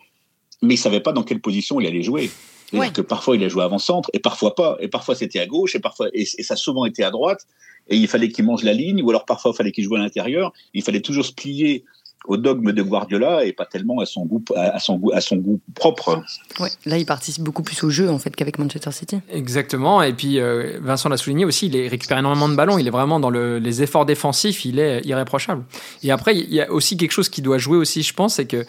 mais 0.63 0.75
il 0.75 0.79
savait 0.79 1.01
pas 1.01 1.13
dans 1.13 1.23
quelle 1.23 1.41
position 1.41 1.81
il 1.81 1.87
allait 1.87 2.03
jouer. 2.03 2.31
Ouais. 2.73 2.91
que 2.91 3.03
parfois 3.03 3.37
il 3.37 3.45
a 3.45 3.51
joué 3.51 3.63
avant-centre 3.63 4.09
et 4.15 4.19
parfois 4.19 4.55
pas. 4.55 4.79
Et 4.81 4.89
parfois 4.89 5.15
c'était 5.15 5.41
à 5.41 5.47
gauche 5.47 5.75
et 5.75 5.79
parfois 5.79 6.09
et, 6.15 6.23
et, 6.23 6.43
ça 6.43 6.55
a 6.55 6.57
souvent 6.57 6.87
été 6.87 7.05
à 7.05 7.11
droite. 7.11 7.47
Et 7.89 7.99
il 7.99 8.09
fallait 8.09 8.31
qu'il 8.31 8.47
mange 8.47 8.63
la 8.63 8.73
ligne 8.73 9.03
ou 9.03 9.11
alors 9.11 9.27
parfois 9.27 9.51
il 9.53 9.57
fallait 9.59 9.73
qu'il 9.73 9.85
joue 9.85 9.95
à 9.95 9.99
l'intérieur. 9.99 10.55
Il 10.73 10.83
fallait 10.83 11.03
toujours 11.03 11.27
se 11.27 11.33
plier 11.33 11.85
au 12.27 12.37
dogme 12.37 12.73
de 12.73 12.83
Guardiola 12.83 13.45
et 13.45 13.53
pas 13.53 13.67
tellement 13.67 14.01
à 14.01 14.07
son 14.07 14.25
goût, 14.25 14.43
à 14.55 14.79
son 14.79 14.97
goût, 14.97 15.13
à 15.13 15.21
son 15.21 15.37
goût 15.37 15.61
propre. 15.75 16.23
Ouais, 16.61 16.69
là, 16.87 16.99
il 16.99 17.07
participe 17.07 17.43
beaucoup 17.43 17.63
plus 17.63 17.83
au 17.83 17.91
jeu 17.91 18.09
en 18.09 18.19
fait 18.19 18.35
qu'avec 18.35 18.59
Manchester 18.59 18.93
City. 18.93 19.19
Exactement. 19.31 20.03
Et 20.03 20.13
puis 20.13 20.39
euh, 20.39 20.79
Vincent 20.81 21.09
l'a 21.09 21.17
souligné 21.17 21.45
aussi, 21.45 21.67
il 21.67 21.89
récupère 21.89 22.19
énormément 22.19 22.49
de 22.49 22.55
ballons. 22.55 22.79
Il 22.79 22.87
est 22.87 22.91
vraiment 22.91 23.19
dans 23.19 23.31
le, 23.31 23.59
les 23.59 23.83
efforts 23.83 24.07
défensifs, 24.07 24.65
il 24.65 24.79
est 24.79 25.05
irréprochable. 25.05 25.65
Et 26.03 26.11
après, 26.11 26.37
il 26.37 26.53
y 26.53 26.61
a 26.61 26.71
aussi 26.71 26.97
quelque 26.97 27.13
chose 27.13 27.29
qui 27.29 27.43
doit 27.43 27.59
jouer 27.59 27.77
aussi, 27.77 28.03
je 28.03 28.15
pense, 28.15 28.35
c'est 28.35 28.47
que 28.47 28.65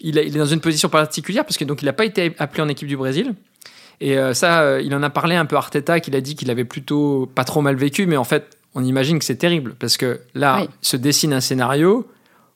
il, 0.00 0.18
est 0.18 0.30
dans 0.30 0.46
une 0.46 0.60
position 0.60 0.88
particulière 0.88 1.44
parce 1.44 1.56
que 1.56 1.64
donc 1.64 1.82
il 1.82 1.86
n'a 1.86 1.92
pas 1.92 2.04
été 2.04 2.34
appelé 2.38 2.62
en 2.62 2.68
équipe 2.68 2.88
du 2.88 2.96
Brésil. 2.96 3.34
Et 4.00 4.16
euh, 4.16 4.32
ça, 4.32 4.62
euh, 4.62 4.82
il 4.82 4.94
en 4.94 5.02
a 5.02 5.10
parlé 5.10 5.36
un 5.36 5.44
peu 5.44 5.56
Arteta, 5.56 6.00
qu'il 6.00 6.16
a 6.16 6.20
dit 6.20 6.34
qu'il 6.34 6.50
avait 6.50 6.64
plutôt 6.64 7.30
pas 7.34 7.44
trop 7.44 7.60
mal 7.60 7.76
vécu, 7.76 8.06
mais 8.06 8.16
en 8.16 8.24
fait, 8.24 8.56
on 8.74 8.82
imagine 8.82 9.18
que 9.18 9.24
c'est 9.24 9.36
terrible 9.36 9.74
parce 9.78 9.96
que 9.96 10.20
là, 10.34 10.62
oui. 10.62 10.68
se 10.80 10.96
dessine 10.96 11.34
un 11.34 11.40
scénario 11.40 12.08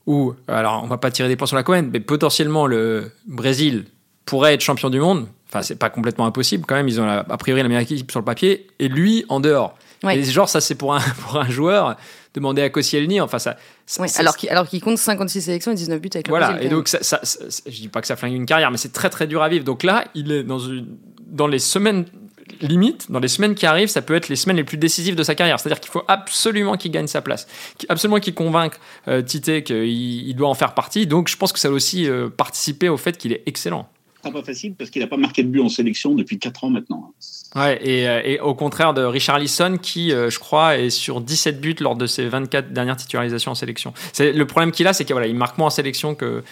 où, 0.06 0.34
alors 0.48 0.82
on 0.82 0.86
va 0.86 0.96
pas 0.96 1.10
tirer 1.10 1.28
des 1.28 1.36
points 1.36 1.46
sur 1.46 1.56
la 1.56 1.62
Cohen, 1.62 1.88
mais 1.92 2.00
potentiellement 2.00 2.66
le 2.66 3.10
Brésil 3.26 3.84
pourrait 4.24 4.54
être 4.54 4.62
champion 4.62 4.88
du 4.88 5.00
monde. 5.00 5.26
Enfin, 5.50 5.62
c'est 5.62 5.78
pas 5.78 5.90
complètement 5.90 6.26
impossible 6.26 6.64
quand 6.66 6.74
même. 6.74 6.88
Ils 6.88 7.00
ont 7.00 7.06
a 7.06 7.36
priori 7.36 7.62
la 7.62 7.68
meilleure 7.68 7.82
équipe 7.82 8.10
sur 8.10 8.20
le 8.20 8.24
papier 8.24 8.66
et 8.78 8.88
lui 8.88 9.24
en 9.28 9.40
dehors. 9.40 9.76
Et 10.10 10.22
genre, 10.24 10.48
ça, 10.48 10.60
c'est 10.60 10.74
pour 10.74 10.94
un, 10.94 11.00
pour 11.22 11.38
un 11.38 11.48
joueur 11.48 11.96
demander 12.34 12.62
à 12.62 12.70
Koscielny. 12.70 13.20
Enfin, 13.20 13.38
ça. 13.38 13.56
alors 14.16 14.36
qu'il 14.36 14.50
alors 14.50 14.68
qu'il 14.68 14.80
compte 14.80 14.98
56 14.98 15.42
sélections 15.42 15.72
et 15.72 15.76
19 15.76 16.00
buts 16.00 16.10
avec 16.14 16.28
le 16.28 16.30
Voilà. 16.30 16.62
et 16.62 16.68
donc, 16.68 16.88
ça, 16.88 16.98
ça, 17.02 17.20
je 17.22 17.80
dis 17.80 17.88
pas 17.88 18.00
que 18.00 18.06
ça 18.06 18.16
flingue 18.16 18.34
une 18.34 18.46
carrière, 18.46 18.70
mais 18.70 18.78
c'est 18.78 18.92
très 18.92 19.10
très 19.10 19.26
dur 19.26 19.42
à 19.42 19.48
vivre. 19.48 19.64
Donc 19.64 19.82
là, 19.82 20.04
il 20.14 20.32
est 20.32 20.44
dans 20.44 20.58
une 20.58 20.86
dans 21.26 21.46
les 21.46 21.58
semaines 21.58 22.04
limite, 22.60 23.10
dans 23.10 23.20
les 23.20 23.28
semaines 23.28 23.54
qui 23.54 23.66
arrivent, 23.66 23.88
ça 23.88 24.02
peut 24.02 24.14
être 24.14 24.28
les 24.28 24.36
semaines 24.36 24.56
les 24.56 24.64
plus 24.64 24.76
décisives 24.76 25.16
de 25.16 25.22
sa 25.22 25.34
carrière. 25.34 25.58
C'est-à-dire 25.58 25.80
qu'il 25.80 25.90
faut 25.90 26.04
absolument 26.08 26.76
qu'il 26.76 26.90
gagne 26.90 27.06
sa 27.06 27.22
place, 27.22 27.46
absolument 27.88 28.20
qu'il 28.20 28.34
convainque 28.34 28.74
euh, 29.08 29.22
Tite 29.22 29.64
qu'il 29.64 29.84
il 29.84 30.34
doit 30.34 30.48
en 30.48 30.54
faire 30.54 30.74
partie. 30.74 31.06
Donc 31.06 31.28
je 31.28 31.36
pense 31.36 31.52
que 31.52 31.58
ça 31.58 31.68
va 31.68 31.74
aussi 31.74 32.08
euh, 32.08 32.28
participer 32.28 32.88
au 32.88 32.96
fait 32.96 33.16
qu'il 33.16 33.32
est 33.32 33.42
excellent. 33.46 33.88
C'est 34.24 34.32
pas 34.32 34.42
facile 34.42 34.74
parce 34.74 34.90
qu'il 34.90 35.02
n'a 35.02 35.08
pas 35.08 35.16
marqué 35.16 35.42
de 35.42 35.48
but 35.48 35.60
en 35.60 35.68
sélection 35.68 36.14
depuis 36.14 36.38
4 36.38 36.64
ans 36.64 36.70
maintenant. 36.70 37.12
Ouais, 37.54 37.78
et, 37.86 38.08
euh, 38.08 38.20
et 38.24 38.40
au 38.40 38.54
contraire 38.54 38.94
de 38.94 39.02
Richard 39.02 39.38
Lisson 39.38 39.78
qui, 39.80 40.10
je 40.10 40.38
crois, 40.38 40.78
est 40.78 40.90
sur 40.90 41.20
17 41.20 41.60
buts 41.60 41.76
lors 41.80 41.96
de 41.96 42.06
ses 42.06 42.26
24 42.26 42.72
dernières 42.72 42.96
titularisations 42.96 43.52
en 43.52 43.54
sélection. 43.54 43.92
C'est, 44.12 44.32
le 44.32 44.46
problème 44.46 44.72
qu'il 44.72 44.86
a, 44.86 44.92
c'est 44.92 45.04
qu'il 45.04 45.14
voilà, 45.14 45.28
il 45.28 45.36
marque 45.36 45.58
moins 45.58 45.68
en 45.68 45.70
sélection 45.70 46.14
que, 46.14 46.42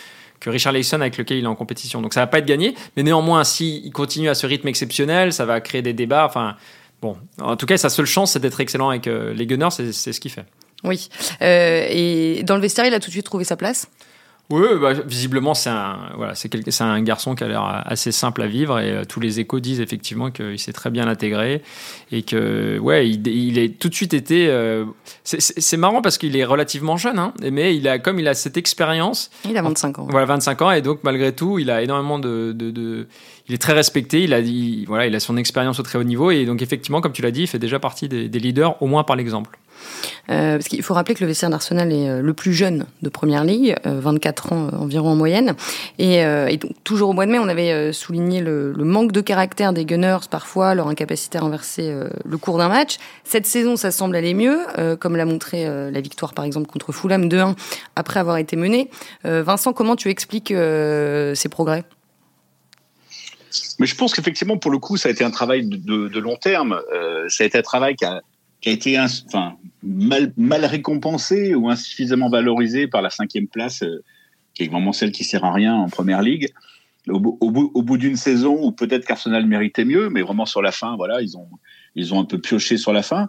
que 0.42 0.50
Richard 0.50 0.72
Leyson 0.72 1.00
avec 1.00 1.16
lequel 1.16 1.38
il 1.38 1.44
est 1.44 1.48
en 1.48 1.54
compétition. 1.54 2.02
Donc 2.02 2.12
ça 2.12 2.20
va 2.20 2.26
pas 2.26 2.38
être 2.38 2.46
gagné, 2.46 2.74
mais 2.96 3.02
néanmoins, 3.02 3.44
s'il 3.44 3.90
continue 3.92 4.28
à 4.28 4.34
ce 4.34 4.46
rythme 4.46 4.68
exceptionnel, 4.68 5.32
ça 5.32 5.46
va 5.46 5.60
créer 5.60 5.82
des 5.82 5.92
débats. 5.92 6.26
Enfin, 6.26 6.56
bon, 7.00 7.16
en 7.40 7.56
tout 7.56 7.66
cas, 7.66 7.76
sa 7.76 7.88
seule 7.88 8.06
chance, 8.06 8.32
c'est 8.32 8.40
d'être 8.40 8.60
excellent 8.60 8.90
avec 8.90 9.06
euh, 9.06 9.32
les 9.32 9.46
Gunners, 9.46 9.70
c'est 9.70 10.12
ce 10.12 10.20
qu'il 10.20 10.30
fait. 10.30 10.44
Oui. 10.84 11.08
Euh, 11.42 11.86
et 11.88 12.42
dans 12.42 12.56
le 12.56 12.62
vestiaire, 12.62 12.86
il 12.86 12.94
a 12.94 13.00
tout 13.00 13.06
de 13.06 13.12
suite 13.12 13.24
trouvé 13.24 13.44
sa 13.44 13.56
place? 13.56 13.88
Oui, 14.50 14.68
bah, 14.80 14.92
visiblement, 14.92 15.54
c'est 15.54 15.70
un, 15.70 16.10
voilà, 16.16 16.34
c'est, 16.34 16.50
c'est 16.70 16.84
un 16.84 17.00
garçon 17.00 17.34
qui 17.34 17.42
a 17.42 17.48
l'air 17.48 17.64
assez 17.86 18.12
simple 18.12 18.42
à 18.42 18.46
vivre 18.46 18.78
et 18.80 18.90
euh, 18.90 19.04
tous 19.04 19.18
les 19.18 19.40
échos 19.40 19.60
disent 19.60 19.80
effectivement 19.80 20.30
qu'il 20.30 20.58
s'est 20.58 20.74
très 20.74 20.90
bien 20.90 21.08
intégré 21.08 21.62
et 22.10 22.22
que, 22.22 22.78
ouais, 22.78 23.08
il, 23.08 23.26
il 23.28 23.58
est 23.58 23.78
tout 23.78 23.88
de 23.88 23.94
suite 23.94 24.12
été. 24.12 24.48
Euh, 24.48 24.84
c'est, 25.24 25.76
marrant 25.78 26.02
parce 26.02 26.18
qu'il 26.18 26.36
est 26.36 26.44
relativement 26.44 26.98
jeune, 26.98 27.18
hein, 27.18 27.32
mais 27.50 27.74
il 27.74 27.88
a, 27.88 27.98
comme 27.98 28.18
il 28.18 28.28
a 28.28 28.34
cette 28.34 28.58
expérience. 28.58 29.30
Il 29.48 29.56
a 29.56 29.62
25 29.62 30.00
ans. 30.00 30.06
Voilà, 30.10 30.26
25 30.26 30.62
ans 30.62 30.70
et 30.70 30.82
donc 30.82 31.00
malgré 31.02 31.32
tout, 31.32 31.58
il 31.58 31.70
a 31.70 31.80
énormément 31.80 32.18
de, 32.18 32.52
de, 32.52 33.06
il 33.48 33.54
est 33.54 33.62
très 33.62 33.72
respecté. 33.72 34.24
Il 34.24 34.34
a, 34.34 34.40
voilà, 34.86 35.06
il 35.06 35.14
a 35.14 35.20
son 35.20 35.38
expérience 35.38 35.80
au 35.80 35.82
très 35.82 35.98
haut 35.98 36.04
niveau 36.04 36.30
et 36.30 36.44
donc 36.44 36.60
effectivement, 36.60 37.00
comme 37.00 37.12
tu 37.12 37.22
l'as 37.22 37.30
dit, 37.30 37.42
il 37.42 37.46
fait 37.46 37.58
déjà 37.58 37.78
partie 37.78 38.08
des, 38.08 38.28
des 38.28 38.38
leaders, 38.38 38.80
au 38.82 38.86
moins 38.86 39.04
par 39.04 39.16
l'exemple. 39.16 39.58
Euh, 40.30 40.56
parce 40.56 40.68
qu'il 40.68 40.82
faut 40.82 40.94
rappeler 40.94 41.14
que 41.14 41.20
le 41.20 41.26
vestiaire 41.26 41.50
d'Arsenal 41.50 41.92
est 41.92 42.08
euh, 42.08 42.22
le 42.22 42.32
plus 42.32 42.52
jeune 42.52 42.86
de 43.02 43.08
Première 43.08 43.44
Ligue, 43.44 43.74
24 43.84 44.52
euh, 44.52 44.54
ans 44.54 44.68
environ 44.78 45.10
en 45.10 45.16
moyenne. 45.16 45.54
Et, 45.98 46.22
donc, 46.56 46.72
toujours 46.84 47.10
au 47.10 47.12
mois 47.12 47.26
de 47.26 47.32
mai, 47.32 47.38
on 47.38 47.48
avait 47.48 47.92
souligné 47.92 48.40
le, 48.40 48.72
manque 48.78 49.12
de 49.12 49.20
caractère 49.20 49.72
des 49.72 49.84
Gunners 49.84 50.28
parfois, 50.30 50.74
leur 50.74 50.88
incapacité 50.88 51.38
à 51.38 51.42
renverser 51.42 51.94
le 52.24 52.38
cours 52.38 52.58
d'un 52.58 52.68
match. 52.68 52.98
Cette 53.24 53.46
saison, 53.46 53.76
ça 53.76 53.90
semble 53.90 54.16
aller 54.16 54.34
mieux, 54.34 54.58
comme 55.00 55.16
l'a 55.16 55.24
montré 55.24 55.64
la 55.64 56.00
victoire 56.00 56.34
par 56.34 56.44
exemple 56.44 56.66
contre 56.66 56.92
Fulham 56.92 57.28
2-1 57.28 57.54
après 57.96 58.20
avoir 58.20 58.36
été 58.36 58.56
mené. 58.56 58.90
Vincent, 59.24 59.72
comment 59.72 59.96
tu 59.96 60.10
expliques 60.10 60.48
ces 60.52 61.48
progrès? 61.50 61.84
Mais 63.78 63.86
je 63.86 63.94
pense 63.94 64.14
qu'effectivement, 64.14 64.58
pour 64.58 64.70
le 64.70 64.78
coup, 64.78 64.96
ça 64.96 65.08
a 65.08 65.12
été 65.12 65.24
un 65.24 65.30
travail 65.30 65.66
de 65.66 66.18
long 66.18 66.36
terme. 66.36 66.80
ça 67.28 67.44
a 67.44 67.46
été 67.46 67.58
un 67.58 67.62
travail 67.62 67.96
qui 67.96 68.04
a, 68.04 68.20
qui 68.62 68.68
a 68.68 68.72
été 68.72 68.96
mal, 69.82 70.32
mal 70.36 70.64
récompensé 70.64 71.54
ou 71.54 71.68
insuffisamment 71.68 72.30
valorisé 72.30 72.86
par 72.86 73.02
la 73.02 73.10
cinquième 73.10 73.48
place, 73.48 73.82
euh, 73.82 74.02
qui 74.54 74.62
est 74.62 74.68
vraiment 74.68 74.92
celle 74.92 75.12
qui 75.12 75.24
sert 75.24 75.44
à 75.44 75.52
rien 75.52 75.74
en 75.74 75.88
première 75.88 76.22
ligue. 76.22 76.48
Au, 77.08 77.18
bout, 77.18 77.98
d'une 77.98 78.14
saison 78.14 78.56
où 78.64 78.70
peut-être 78.70 79.04
qu'Arsenal 79.04 79.44
méritait 79.44 79.84
mieux, 79.84 80.08
mais 80.08 80.22
vraiment 80.22 80.46
sur 80.46 80.62
la 80.62 80.70
fin, 80.70 80.94
voilà, 80.94 81.20
ils 81.20 81.36
ont, 81.36 82.20
un 82.20 82.24
peu 82.24 82.38
pioché 82.38 82.76
sur 82.76 82.92
la 82.92 83.02
fin. 83.02 83.28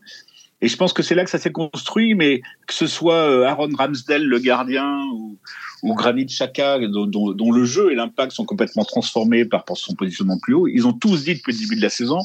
Et 0.61 0.67
je 0.67 0.77
pense 0.77 0.93
que 0.93 1.01
c'est 1.01 1.15
là 1.15 1.23
que 1.23 1.31
ça 1.31 1.39
s'est 1.39 1.51
construit, 1.51 2.13
mais 2.13 2.41
que 2.67 2.73
ce 2.75 2.85
soit 2.85 3.15
euh, 3.15 3.45
Aaron 3.45 3.71
Ramsdale, 3.75 4.23
le 4.23 4.37
gardien, 4.37 5.03
ou, 5.11 5.39
ou 5.81 5.95
Granit 5.95 6.27
Xhaka, 6.27 6.77
dont, 6.87 7.51
le 7.51 7.65
jeu 7.65 7.91
et 7.91 7.95
l'impact 7.95 8.33
sont 8.33 8.45
complètement 8.45 8.85
transformés 8.85 9.43
par 9.43 9.65
son 9.73 9.95
positionnement 9.95 10.37
plus 10.37 10.53
haut, 10.53 10.67
ils 10.67 10.85
ont 10.85 10.93
tous 10.93 11.23
dit 11.23 11.33
depuis 11.33 11.53
le 11.53 11.59
début 11.59 11.75
de 11.75 11.81
la 11.81 11.89
saison 11.89 12.19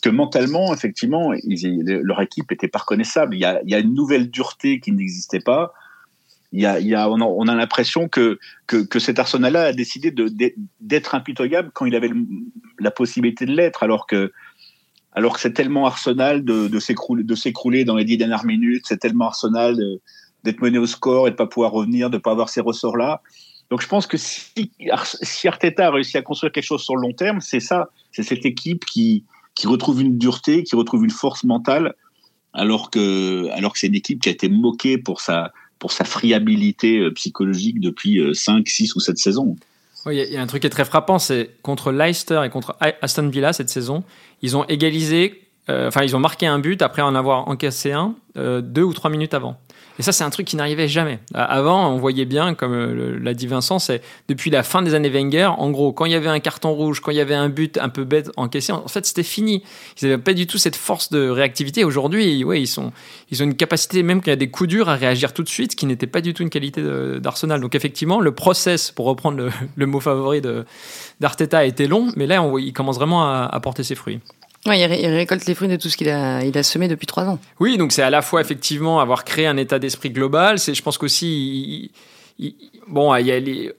que 0.00 0.08
mentalement, 0.08 0.72
effectivement, 0.72 1.32
leur 1.44 2.20
équipe 2.22 2.50
était 2.50 2.68
pas 2.68 2.80
reconnaissable. 2.80 3.34
Il 3.34 3.40
y 3.40 3.44
a, 3.44 3.78
une 3.78 3.94
nouvelle 3.94 4.30
dureté 4.30 4.80
qui 4.80 4.92
n'existait 4.92 5.40
pas. 5.40 5.72
Il 6.52 6.60
y 6.60 6.66
a, 6.66 7.10
on 7.10 7.48
a, 7.48 7.54
l'impression 7.54 8.08
que, 8.08 8.38
que, 8.66 8.98
cet 8.98 9.18
Arsenal-là 9.18 9.64
a 9.64 9.72
décidé 9.72 10.14
d'être 10.80 11.14
impitoyable 11.14 11.70
quand 11.74 11.86
il 11.86 11.94
avait 11.94 12.10
la 12.78 12.90
possibilité 12.90 13.46
de 13.46 13.52
l'être, 13.52 13.82
alors 13.82 14.06
que, 14.06 14.32
alors 15.12 15.34
que 15.34 15.40
c'est 15.40 15.52
tellement 15.52 15.86
Arsenal 15.86 16.44
de, 16.44 16.68
de 16.68 17.34
s'écrouler 17.34 17.84
dans 17.84 17.96
les 17.96 18.04
dix 18.04 18.16
dernières 18.16 18.46
minutes, 18.46 18.84
c'est 18.86 18.98
tellement 18.98 19.26
Arsenal 19.26 19.76
d'être 20.44 20.60
mené 20.60 20.78
au 20.78 20.86
score 20.86 21.28
et 21.28 21.30
de 21.30 21.36
pas 21.36 21.46
pouvoir 21.46 21.72
revenir, 21.72 22.10
de 22.10 22.18
pas 22.18 22.32
avoir 22.32 22.48
ces 22.48 22.60
ressorts-là. 22.60 23.22
Donc 23.70 23.80
je 23.80 23.88
pense 23.88 24.06
que 24.06 24.16
si, 24.16 24.70
si 25.22 25.48
Arteta 25.48 25.86
a 25.86 25.90
réussi 25.90 26.18
à 26.18 26.22
construire 26.22 26.52
quelque 26.52 26.64
chose 26.64 26.82
sur 26.82 26.96
le 26.96 27.02
long 27.02 27.12
terme, 27.12 27.40
c'est 27.40 27.60
ça, 27.60 27.88
c'est 28.10 28.22
cette 28.22 28.44
équipe 28.44 28.84
qui, 28.84 29.24
qui 29.54 29.66
retrouve 29.66 30.00
une 30.00 30.18
dureté, 30.18 30.62
qui 30.62 30.76
retrouve 30.76 31.04
une 31.04 31.10
force 31.10 31.44
mentale, 31.44 31.94
alors 32.52 32.90
que, 32.90 33.48
alors 33.50 33.72
que 33.72 33.78
c'est 33.78 33.86
une 33.86 33.94
équipe 33.94 34.20
qui 34.20 34.28
a 34.28 34.32
été 34.32 34.48
moquée 34.48 34.98
pour 34.98 35.20
sa, 35.20 35.52
pour 35.78 35.92
sa 35.92 36.04
friabilité 36.04 36.98
euh, 36.98 37.10
psychologique 37.12 37.80
depuis 37.80 38.20
5, 38.34 38.58
euh, 38.58 38.62
6 38.66 38.94
ou 38.94 39.00
7 39.00 39.18
saisons. 39.18 39.56
Il 40.06 40.14
y, 40.14 40.36
a 40.36 40.42
un 40.42 40.46
truc 40.48 40.62
qui 40.62 40.66
est 40.66 40.70
très 40.70 40.84
frappant, 40.84 41.20
c'est 41.20 41.50
contre 41.62 41.92
Leicester 41.92 42.42
et 42.44 42.50
contre 42.50 42.76
Aston 42.80 43.28
Villa 43.28 43.52
cette 43.52 43.68
saison, 43.68 44.02
ils 44.42 44.56
ont 44.56 44.64
égalisé, 44.64 45.42
euh, 45.68 45.86
enfin 45.86 46.02
ils 46.02 46.16
ont 46.16 46.18
marqué 46.18 46.44
un 46.46 46.58
but 46.58 46.82
après 46.82 47.02
en 47.02 47.14
avoir 47.14 47.46
encaissé 47.46 47.92
un 47.92 48.16
deux 48.34 48.82
ou 48.82 48.92
trois 48.94 49.10
minutes 49.10 49.32
avant. 49.32 49.60
Et 49.98 50.02
ça, 50.02 50.12
c'est 50.12 50.24
un 50.24 50.30
truc 50.30 50.46
qui 50.46 50.56
n'arrivait 50.56 50.88
jamais. 50.88 51.18
Avant, 51.34 51.90
on 51.92 51.98
voyait 51.98 52.24
bien, 52.24 52.54
comme 52.54 52.72
euh, 52.72 53.18
l'a 53.20 53.34
dit 53.34 53.46
Vincent, 53.46 53.78
c'est 53.78 54.02
depuis 54.28 54.50
la 54.50 54.62
fin 54.62 54.82
des 54.82 54.94
années 54.94 55.10
Wenger, 55.10 55.50
en 55.58 55.70
gros, 55.70 55.92
quand 55.92 56.06
il 56.06 56.12
y 56.12 56.14
avait 56.14 56.28
un 56.28 56.40
carton 56.40 56.72
rouge, 56.72 57.00
quand 57.00 57.10
il 57.10 57.16
y 57.16 57.20
avait 57.20 57.34
un 57.34 57.48
but 57.48 57.78
un 57.78 57.88
peu 57.88 58.04
bête 58.04 58.30
encaissé, 58.36 58.72
en 58.72 58.88
fait, 58.88 59.04
c'était 59.04 59.22
fini. 59.22 59.62
Ils 60.00 60.08
n'avaient 60.08 60.22
pas 60.22 60.32
du 60.32 60.46
tout 60.46 60.58
cette 60.58 60.76
force 60.76 61.10
de 61.10 61.28
réactivité. 61.28 61.84
Aujourd'hui, 61.84 62.42
ouais, 62.44 62.60
ils, 62.60 62.66
sont, 62.66 62.92
ils 63.30 63.42
ont 63.42 63.46
une 63.46 63.54
capacité, 63.56 64.02
même 64.02 64.20
quand 64.20 64.26
il 64.26 64.30
y 64.30 64.32
a 64.32 64.36
des 64.36 64.50
coups 64.50 64.68
durs, 64.68 64.88
à 64.88 64.94
réagir 64.94 65.32
tout 65.32 65.42
de 65.42 65.48
suite, 65.48 65.74
qui 65.74 65.86
n'était 65.86 66.06
pas 66.06 66.20
du 66.20 66.32
tout 66.34 66.42
une 66.42 66.50
qualité 66.50 66.82
d'Arsenal. 67.20 67.60
Donc, 67.60 67.74
effectivement, 67.74 68.20
le 68.20 68.32
process, 68.32 68.90
pour 68.90 69.06
reprendre 69.06 69.50
le, 69.76 69.86
mot 69.86 70.00
favori 70.00 70.40
d'Arteta, 71.20 71.64
été 71.64 71.86
long, 71.86 72.12
mais 72.16 72.26
là, 72.26 72.42
on, 72.42 72.56
il 72.58 72.72
commence 72.72 72.96
vraiment 72.96 73.24
à, 73.24 73.48
à 73.52 73.60
porter 73.60 73.82
ses 73.82 73.94
fruits. 73.94 74.20
Ouais, 74.66 74.78
il, 74.78 75.06
récolte 75.06 75.44
les 75.46 75.54
fruits 75.54 75.68
de 75.68 75.76
tout 75.76 75.88
ce 75.88 75.96
qu'il 75.96 76.08
a, 76.08 76.44
il 76.44 76.56
a 76.56 76.62
semé 76.62 76.86
depuis 76.86 77.06
trois 77.06 77.24
ans. 77.24 77.38
Oui, 77.58 77.76
donc 77.78 77.90
c'est 77.90 78.02
à 78.02 78.10
la 78.10 78.22
fois 78.22 78.40
effectivement 78.40 79.00
avoir 79.00 79.24
créé 79.24 79.46
un 79.46 79.56
état 79.56 79.78
d'esprit 79.78 80.10
global. 80.10 80.58
C'est, 80.58 80.74
je 80.74 80.82
pense 80.82 80.98
qu'aussi, 80.98 81.90
bon, 82.86 83.14
il 83.16 83.26
y 83.26 83.32
a 83.32 83.40
les, 83.40 83.72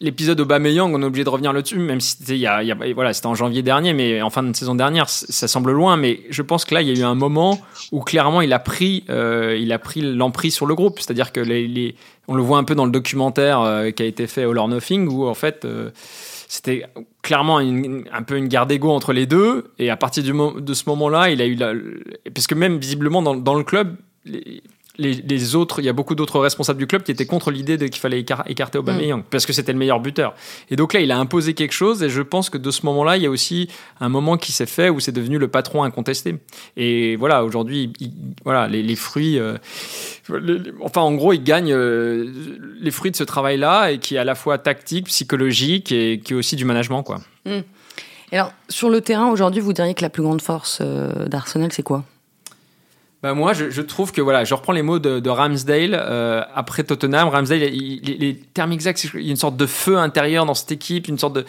l'épisode 0.00 0.40
on 0.40 1.02
est 1.02 1.04
obligé 1.04 1.24
de 1.24 1.28
revenir 1.28 1.52
là-dessus, 1.52 1.78
même 1.78 2.00
si 2.00 2.16
c'était 2.16 2.92
voilà, 2.94 3.12
en 3.24 3.34
janvier 3.34 3.62
dernier, 3.62 3.92
mais 3.92 4.22
en 4.22 4.30
fin 4.30 4.42
de 4.42 4.54
saison 4.54 4.74
dernière, 4.74 5.08
ça 5.08 5.48
semble 5.48 5.72
loin. 5.72 5.96
Mais 5.96 6.20
je 6.30 6.42
pense 6.42 6.64
que 6.64 6.74
là, 6.74 6.82
il 6.82 6.88
y 6.88 6.90
a 6.90 7.00
eu 7.00 7.04
un 7.04 7.14
moment 7.14 7.60
où 7.92 8.00
clairement, 8.00 8.40
il 8.40 8.52
a 8.52 8.58
pris, 8.58 9.04
euh, 9.10 9.58
l'emprise 9.96 10.54
sur 10.54 10.66
le 10.66 10.74
groupe. 10.74 11.00
C'est-à-dire 11.00 11.32
que 11.32 11.40
les, 11.40 11.94
on 12.28 12.34
le 12.34 12.42
voit 12.42 12.58
un 12.58 12.64
peu 12.64 12.74
dans 12.74 12.86
le 12.86 12.92
documentaire 12.92 13.60
euh, 13.60 13.90
qui 13.90 14.02
a 14.02 14.06
été 14.06 14.26
fait 14.26 14.44
All 14.44 14.58
or 14.58 14.68
Nothing, 14.68 15.08
où 15.08 15.26
en 15.26 15.34
fait. 15.34 15.64
Euh, 15.64 15.90
c'était 16.48 16.84
clairement 17.20 17.58
un 17.58 18.22
peu 18.22 18.36
une 18.38 18.48
guerre 18.48 18.66
d'ego 18.66 18.90
entre 18.90 19.12
les 19.12 19.26
deux. 19.26 19.70
Et 19.78 19.90
à 19.90 19.96
partir 19.96 20.24
de 20.24 20.74
ce 20.74 20.88
moment-là, 20.88 21.28
il 21.30 21.42
a 21.42 21.46
eu 21.46 21.54
la. 21.54 21.74
Parce 22.34 22.46
que 22.46 22.54
même 22.54 22.78
visiblement 22.78 23.20
dans, 23.20 23.54
le 23.54 23.64
club, 23.64 23.96
autres, 25.54 25.80
il 25.80 25.84
y 25.84 25.88
a 25.88 25.92
beaucoup 25.92 26.14
d'autres 26.14 26.40
responsables 26.40 26.78
du 26.78 26.86
club 26.86 27.02
qui 27.02 27.12
étaient 27.12 27.26
contre 27.26 27.50
l'idée 27.50 27.78
qu'il 27.78 28.00
fallait 28.00 28.20
écarter 28.20 28.78
Aubameyang 28.78 29.20
mm. 29.20 29.24
parce 29.30 29.46
que 29.46 29.52
c'était 29.52 29.72
le 29.72 29.78
meilleur 29.78 30.00
buteur. 30.00 30.34
Et 30.70 30.76
donc 30.76 30.92
là, 30.92 31.00
il 31.00 31.12
a 31.12 31.18
imposé 31.18 31.54
quelque 31.54 31.72
chose 31.72 32.02
et 32.02 32.10
je 32.10 32.22
pense 32.22 32.50
que 32.50 32.58
de 32.58 32.70
ce 32.70 32.84
moment-là, 32.86 33.16
il 33.16 33.22
y 33.22 33.26
a 33.26 33.30
aussi 33.30 33.68
un 34.00 34.08
moment 34.08 34.36
qui 34.36 34.52
s'est 34.52 34.66
fait 34.66 34.88
où 34.88 35.00
c'est 35.00 35.12
devenu 35.12 35.38
le 35.38 35.48
patron 35.48 35.82
incontesté. 35.84 36.36
Et 36.76 37.16
voilà, 37.16 37.44
aujourd'hui, 37.44 37.92
voilà, 38.44 38.66
les, 38.66 38.96
fruits, 38.96 39.38
euh, 39.38 39.56
enfin 40.80 41.02
en 41.02 41.14
gros, 41.14 41.32
il 41.32 41.42
gagne 41.42 41.72
euh, 41.72 42.32
les 42.80 42.90
fruits 42.90 43.10
de 43.10 43.16
ce 43.16 43.24
travail-là 43.24 43.92
et 43.92 43.98
qui 43.98 44.16
est 44.16 44.18
à 44.18 44.24
la 44.24 44.34
fois 44.34 44.58
tactique, 44.58 45.06
psychologique 45.06 45.92
et 45.92 46.20
qui 46.24 46.32
est 46.32 46.36
aussi 46.36 46.56
du 46.56 46.64
management, 46.64 47.02
quoi. 47.02 47.20
Mm. 47.44 47.60
alors, 48.32 48.52
sur 48.68 48.90
le 48.90 49.00
terrain, 49.00 49.30
aujourd'hui, 49.30 49.60
vous 49.60 49.72
diriez 49.72 49.94
que 49.94 50.02
la 50.02 50.10
plus 50.10 50.22
grande 50.22 50.42
force 50.42 50.80
euh, 50.80 51.26
d'Arsenal, 51.26 51.72
c'est 51.72 51.82
quoi? 51.82 52.04
Bah 53.22 53.34
moi, 53.34 53.52
je, 53.52 53.68
je, 53.70 53.82
trouve 53.82 54.12
que 54.12 54.20
voilà, 54.20 54.44
je 54.44 54.54
reprends 54.54 54.72
les 54.72 54.82
mots 54.82 55.00
de, 55.00 55.18
de 55.18 55.30
Ramsdale 55.30 55.94
euh, 55.94 56.42
après 56.54 56.84
Tottenham. 56.84 57.28
Ramsdale, 57.28 57.62
il, 57.74 58.00
les 58.02 58.36
termes 58.36 58.72
exacts, 58.72 59.02
il 59.14 59.22
y 59.22 59.28
a 59.28 59.30
une 59.30 59.36
sorte 59.36 59.56
de 59.56 59.66
feu 59.66 59.98
intérieur 59.98 60.46
dans 60.46 60.54
cette 60.54 60.70
équipe, 60.70 61.08
une 61.08 61.18
sorte 61.18 61.34
de 61.34 61.44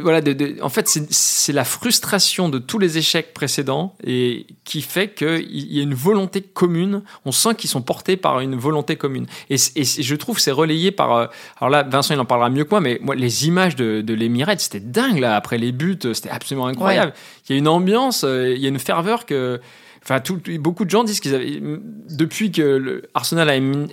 voilà, 0.00 0.22
de, 0.22 0.32
de, 0.32 0.56
en 0.62 0.70
fait, 0.70 0.88
c'est 1.10 1.52
la 1.52 1.64
frustration 1.64 2.48
de 2.48 2.58
tous 2.58 2.78
les 2.78 2.96
échecs 2.96 3.34
précédents 3.34 3.94
et 4.02 4.46
qui 4.64 4.80
fait 4.80 5.12
qu'il 5.14 5.44
y 5.50 5.80
a 5.80 5.82
une 5.82 5.94
volonté 5.94 6.40
commune. 6.40 7.02
On 7.26 7.32
sent 7.32 7.54
qu'ils 7.56 7.68
sont 7.68 7.82
portés 7.82 8.16
par 8.16 8.40
une 8.40 8.56
volonté 8.56 8.96
commune. 8.96 9.26
Et, 9.50 9.56
et 9.76 9.84
je 9.84 10.14
trouve 10.14 10.38
c'est 10.38 10.52
relayé 10.52 10.90
par. 10.90 11.12
euh, 11.12 11.26
Alors 11.60 11.68
là, 11.70 11.82
Vincent, 11.82 12.14
il 12.14 12.20
en 12.20 12.24
parlera 12.24 12.48
mieux 12.48 12.64
que 12.64 12.70
moi, 12.70 12.80
mais 12.80 12.98
moi, 13.02 13.14
les 13.14 13.46
images 13.46 13.76
de, 13.76 14.00
de 14.00 14.14
l'Emirate, 14.14 14.60
c'était 14.60 14.80
dingue 14.80 15.18
là. 15.18 15.36
Après 15.36 15.58
les 15.58 15.72
buts, 15.72 15.98
c'était 16.14 16.30
absolument 16.30 16.68
incroyable. 16.68 17.12
Il 17.48 17.52
y 17.52 17.54
a 17.56 17.58
une 17.58 17.68
ambiance, 17.68 18.24
euh, 18.24 18.54
il 18.54 18.62
y 18.62 18.66
a 18.66 18.68
une 18.70 18.78
ferveur 18.78 19.26
que. 19.26 19.60
Enfin, 20.08 20.20
tout, 20.20 20.40
beaucoup 20.58 20.86
de 20.86 20.90
gens 20.90 21.04
disent 21.04 21.20
qu'ils 21.20 21.34
avaient, 21.34 21.60
depuis 22.08 22.50
que 22.50 22.62
le 22.62 23.02
Arsenal 23.12 23.50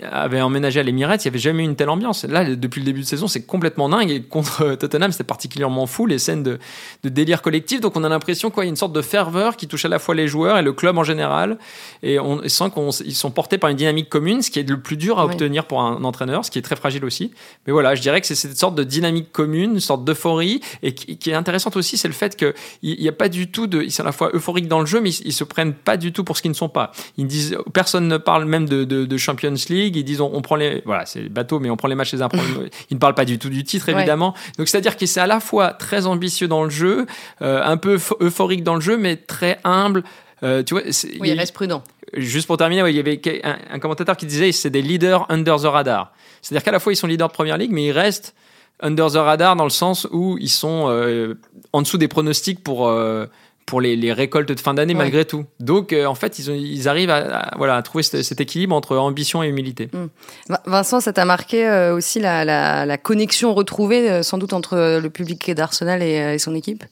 avait 0.10 0.39
emménagé 0.39 0.79
à 0.79 0.84
l'Emirates, 0.84 1.25
il 1.25 1.27
n'y 1.27 1.31
avait 1.34 1.39
jamais 1.39 1.63
eu 1.63 1.65
une 1.65 1.75
telle 1.75 1.89
ambiance. 1.89 2.24
Là, 2.24 2.55
depuis 2.55 2.79
le 2.79 2.86
début 2.86 3.01
de 3.01 3.05
saison, 3.05 3.27
c'est 3.27 3.45
complètement 3.45 3.89
dingue. 3.89 4.10
Et 4.10 4.22
contre 4.22 4.75
Tottenham, 4.75 5.12
c'était 5.12 5.25
particulièrement 5.25 5.88
fou, 5.88 6.05
les 6.05 6.17
scènes 6.17 6.41
de, 6.41 6.57
de 7.03 7.10
délire 7.10 7.41
collectif. 7.41 7.81
Donc, 7.81 7.98
on 7.98 8.03
a 8.05 8.07
l'impression 8.07 8.50
qu'il 8.50 8.63
y 8.63 8.65
a 8.65 8.69
une 8.69 8.77
sorte 8.77 8.93
de 8.93 9.01
ferveur 9.01 9.57
qui 9.57 9.67
touche 9.67 9.84
à 9.84 9.89
la 9.89 10.00
fois 10.00 10.15
les 10.15 10.29
joueurs 10.29 10.57
et 10.57 10.62
le 10.62 10.72
club 10.72 10.98
en 10.98 11.03
général. 11.03 11.57
Et 12.01 12.17
on 12.17 12.48
sent 12.48 12.72
qu'ils 12.74 13.13
sont 13.13 13.31
portés 13.31 13.57
par 13.57 13.69
une 13.69 13.75
dynamique 13.75 14.07
commune, 14.07 14.41
ce 14.41 14.50
qui 14.50 14.60
est 14.60 14.69
le 14.69 14.79
plus 14.79 14.95
dur 14.95 15.19
à 15.19 15.25
oui. 15.25 15.34
obtenir 15.34 15.65
pour 15.65 15.81
un 15.81 16.01
entraîneur, 16.05 16.45
ce 16.45 16.51
qui 16.51 16.60
est 16.60 16.62
très 16.62 16.77
fragile 16.77 17.03
aussi. 17.03 17.31
Mais 17.67 17.74
voilà, 17.74 17.93
je 17.93 18.01
dirais 18.01 18.22
que 18.22 18.27
c'est 18.27 18.36
cette 18.36 18.57
sorte 18.57 18.75
de 18.75 18.86
dynamique 18.86 19.34
commune, 19.34 19.74
une 19.74 19.79
sorte 19.81 20.05
d'euphorie. 20.05 20.62
Et 20.81 20.95
qui, 20.95 21.17
qui, 21.17 21.31
est 21.31 21.34
intéressante 21.34 21.75
aussi, 21.75 21.98
c'est 21.98 22.07
le 22.07 22.13
fait 22.13 22.38
qu'il 22.38 22.53
n'y 22.84 23.10
a 23.10 23.12
pas 23.12 23.27
du 23.27 23.51
tout 23.51 23.67
de. 23.67 23.81
Ils 23.81 23.91
sont 23.91 24.03
à 24.03 24.05
la 24.05 24.13
fois 24.13 24.29
euphoriques 24.34 24.69
dans 24.69 24.79
le 24.79 24.86
jeu, 24.86 25.01
mais 25.01 25.10
ils, 25.10 25.27
ils 25.27 25.34
se 25.34 25.43
prennent 25.43 25.74
pas 25.74 25.98
du 25.98 26.04
tout 26.12 26.24
pour 26.24 26.38
ce 26.38 26.41
qu'ils 26.41 26.51
ne 26.51 26.55
sont 26.55 26.69
pas. 26.69 26.91
Ils 27.17 27.27
disent, 27.27 27.57
personne 27.74 28.07
ne 28.07 28.17
parle 28.17 28.45
même 28.45 28.67
de, 28.67 28.83
de, 28.83 29.05
de 29.05 29.17
Champions 29.17 29.55
League. 29.69 29.95
Ils 29.95 30.03
disent, 30.03 30.21
on, 30.21 30.31
on 30.33 30.41
prend 30.41 30.55
les, 30.55 30.81
voilà, 30.85 31.05
c'est 31.05 31.29
bateau, 31.29 31.59
mais 31.59 31.69
on 31.69 31.77
prend 31.77 31.88
les 31.88 31.95
matchs 31.95 32.13
les 32.13 32.21
uns. 32.21 32.29
ils 32.89 32.95
ne 32.95 33.00
parlent 33.00 33.15
pas 33.15 33.25
du 33.25 33.39
tout 33.39 33.50
du 33.50 33.63
titre, 33.63 33.89
évidemment. 33.89 34.33
Ouais. 34.33 34.53
Donc, 34.57 34.67
c'est-à-dire 34.67 34.97
que 34.97 35.05
c'est 35.05 35.19
à 35.19 35.27
la 35.27 35.39
fois 35.39 35.74
très 35.74 36.05
ambitieux 36.05 36.47
dans 36.47 36.63
le 36.63 36.69
jeu, 36.69 37.05
euh, 37.41 37.62
un 37.63 37.77
peu 37.77 38.00
euphorique 38.19 38.63
dans 38.63 38.75
le 38.75 38.81
jeu, 38.81 38.97
mais 38.97 39.15
très 39.15 39.59
humble. 39.63 40.03
Euh, 40.43 40.63
tu 40.63 40.74
vois, 40.74 40.83
oui, 40.83 41.29
il 41.29 41.39
reste 41.39 41.53
prudent. 41.53 41.83
Juste 42.13 42.47
pour 42.47 42.57
terminer, 42.57 42.83
ouais, 42.83 42.93
il 42.93 42.97
y 42.97 43.00
avait 43.00 43.19
un, 43.43 43.57
un 43.71 43.79
commentateur 43.79 44.15
qui 44.17 44.25
disait, 44.25 44.51
c'est 44.51 44.69
des 44.69 44.81
leaders 44.81 45.25
under 45.29 45.57
the 45.57 45.65
radar. 45.65 46.13
C'est-à-dire 46.41 46.63
qu'à 46.63 46.71
la 46.71 46.79
fois, 46.79 46.93
ils 46.93 46.97
sont 46.97 47.07
leaders 47.07 47.29
de 47.29 47.33
Première 47.33 47.57
Ligue, 47.57 47.71
mais 47.71 47.85
ils 47.85 47.91
restent 47.91 48.35
under 48.79 49.09
the 49.09 49.15
radar 49.15 49.55
dans 49.55 49.63
le 49.63 49.69
sens 49.69 50.07
où 50.12 50.38
ils 50.39 50.50
sont 50.50 50.88
euh, 50.89 51.35
en 51.74 51.81
dessous 51.81 51.97
des 51.97 52.07
pronostics 52.07 52.63
pour 52.63 52.88
euh, 52.88 53.25
pour 53.65 53.81
les, 53.81 53.95
les, 53.95 54.13
récoltes 54.13 54.51
de 54.51 54.60
fin 54.60 54.74
d'année 54.74 54.93
ouais. 54.93 55.00
malgré 55.00 55.25
tout. 55.25 55.45
Donc 55.60 55.91
euh, 55.91 56.05
en 56.05 56.15
fait, 56.15 56.39
ils, 56.39 56.51
ont, 56.51 56.55
ils 56.55 56.88
arrivent 56.88 57.10
à, 57.10 57.38
à, 57.38 57.57
voilà, 57.57 57.75
à 57.75 57.81
trouver 57.81 58.03
cet, 58.03 58.22
cet, 58.24 58.39
équilibre 58.39 58.75
entre 58.75 58.95
ambition 58.98 59.43
et 59.43 59.48
humilité. 59.48 59.89
Mmh. 59.91 60.55
Vincent, 60.65 61.00
ça 61.00 61.13
t'a 61.13 61.25
marqué 61.25 61.67
euh, 61.67 61.95
aussi 61.95 62.19
la, 62.19 62.45
la, 62.45 62.86
la, 62.86 62.98
connexion 62.98 63.53
retrouvée 63.53 64.10
euh, 64.10 64.24
sans 64.24 64.38
doute 64.38 64.53
entre 64.53 65.00
le 65.01 65.10
public 65.10 65.51
d'Arsenal 65.51 66.03
et, 66.03 66.36
et, 66.36 66.38
son 66.38 66.53
équipe? 66.53 66.84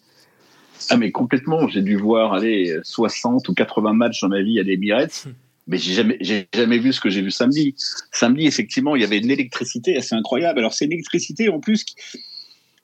Ah 0.90 0.98
mais 0.98 1.12
complètement, 1.12 1.68
j'ai 1.70 1.82
dû 1.82 1.96
voir 1.96 2.34
aller 2.34 2.78
60 2.84 3.48
ou 3.48 3.54
80 3.54 3.94
matchs 3.94 4.22
dans 4.22 4.28
ma 4.28 4.42
vie 4.42 4.60
à 4.60 4.64
l'Emirates. 4.64 5.26
Mmh. 5.26 5.32
Mais 5.68 5.78
j'ai 5.78 5.94
jamais, 5.94 6.18
j'ai 6.20 6.48
jamais 6.54 6.78
vu 6.78 6.92
ce 6.92 7.00
que 7.00 7.10
j'ai 7.10 7.22
vu 7.22 7.32
samedi. 7.32 7.76
Samedi, 8.12 8.48
effectivement, 8.48 8.98
il 8.98 9.02
y 9.02 9.06
avait 9.06 9.20
une 9.20 9.32
électricité 9.32 9.96
assez 9.96 10.14
incroyable. 10.14 10.60
Alors 10.60 10.74
c'est 10.74 10.86
une 10.86 10.92
électricité 10.92 11.48
en 11.48 11.60
plus 11.60 11.86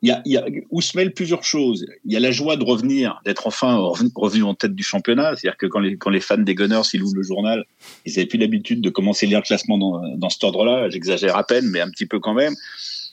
il 0.02 0.10
y 0.10 0.12
a, 0.12 0.22
y 0.26 0.38
a, 0.38 0.46
où 0.70 0.82
se 0.82 0.96
mêlent 0.96 1.14
plusieurs 1.14 1.44
choses. 1.44 1.86
Il 2.06 2.14
y 2.14 2.16
a 2.16 2.20
la 2.20 2.32
joie 2.32 2.56
de 2.56 2.64
revenir, 2.64 3.20
d'être 3.26 3.48
enfin 3.48 3.76
revenu 4.16 4.44
en 4.44 4.54
tête 4.54 4.74
du 4.74 4.84
championnat. 4.84 5.36
C'est-à-dire 5.36 5.58
que 5.58 5.66
quand 5.66 5.80
les, 5.80 5.98
quand 5.98 6.10
les 6.10 6.22
fans 6.22 6.38
des 6.38 6.56
Gunners, 6.56 6.82
ils 6.94 7.02
ouvrent 7.02 7.16
le 7.16 7.24
journal, 7.24 7.66
ils 8.06 8.14
n'avaient 8.14 8.26
plus 8.26 8.38
l'habitude 8.38 8.82
de 8.82 8.90
commencer 8.90 9.26
à 9.26 9.30
lire 9.30 9.40
le 9.40 9.44
classement 9.44 9.78
dans, 9.78 10.02
dans 10.16 10.30
cet 10.30 10.44
ordre-là. 10.44 10.90
J'exagère 10.90 11.36
à 11.36 11.46
peine, 11.46 11.68
mais 11.68 11.82
un 11.82 11.90
petit 11.90 12.06
peu 12.06 12.20
quand 12.20 12.34
même. 12.34 12.56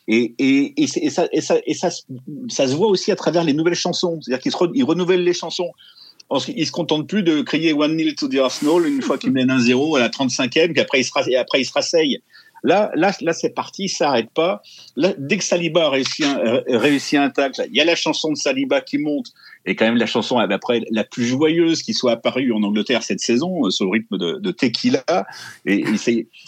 Et, 0.09 0.35
et, 0.39 0.81
et, 0.81 0.87
ça, 0.87 1.27
et, 1.33 1.41
ça, 1.41 1.57
et 1.67 1.75
ça, 1.75 1.91
se 1.91 2.75
voit 2.75 2.87
aussi 2.87 3.11
à 3.11 3.17
travers 3.17 3.43
les 3.43 3.53
nouvelles 3.53 3.75
chansons. 3.75 4.21
C'est-à-dire 4.23 4.41
qu'ils 4.41 4.55
re, 4.55 4.71
ils 4.75 4.85
renouvellent 4.85 5.25
les 5.25 5.35
chansons. 5.35 5.73
Ils 6.49 6.67
se 6.67 6.73
contentent 6.73 7.09
plus 7.09 7.23
de 7.25 7.43
crier 7.43 7.73
one 7.73 7.97
nil 7.97 8.15
to 8.15 8.29
the 8.29 8.37
Arsenal 8.37 8.87
une 8.87 9.03
fois 9.03 9.19
qu'ils 9.19 9.33
mènent 9.33 9.51
un 9.51 9.61
0 9.61 9.97
à 9.97 10.01
la 10.01 10.09
35e, 10.09 10.73
puis 10.73 10.81
après 10.81 11.01
ils 11.01 11.05
se, 11.05 11.97
et. 11.97 12.23
Là, 12.67 12.91
là, 12.97 13.13
là, 13.21 13.33
c'est 13.33 13.51
parti, 13.51 13.89
ça 13.89 14.07
n'arrête 14.07 14.31
pas. 14.31 14.61
Dès 14.97 15.39
que 15.39 15.45
Saliba 15.45 15.87
a 15.87 15.91
réussi 15.91 16.25
un, 16.25 16.63
réussi 16.67 17.17
un 17.17 17.31
tacle, 17.31 17.65
il 17.71 17.77
y 17.77 17.81
a 17.81 17.85
la 17.85 17.95
chanson 17.95 18.33
de 18.33 18.37
Saliba 18.37 18.81
qui 18.81 18.99
monte, 18.99 19.29
et 19.67 19.77
quand 19.77 19.85
même 19.85 19.97
la 19.97 20.07
chanson 20.07 20.37
après 20.39 20.83
la 20.91 21.05
plus 21.05 21.25
joyeuse 21.25 21.85
qui 21.85 21.95
soit 21.95 22.13
apparue 22.13 22.53
en 22.53 22.65
Angleterre 22.65 23.05
cette 23.05 23.21
saison, 23.21 23.71
sur 23.71 23.85
le 23.85 23.93
rythme 23.93 24.19
de, 24.19 24.51
Tequila. 24.51 25.05
Et, 25.65 25.85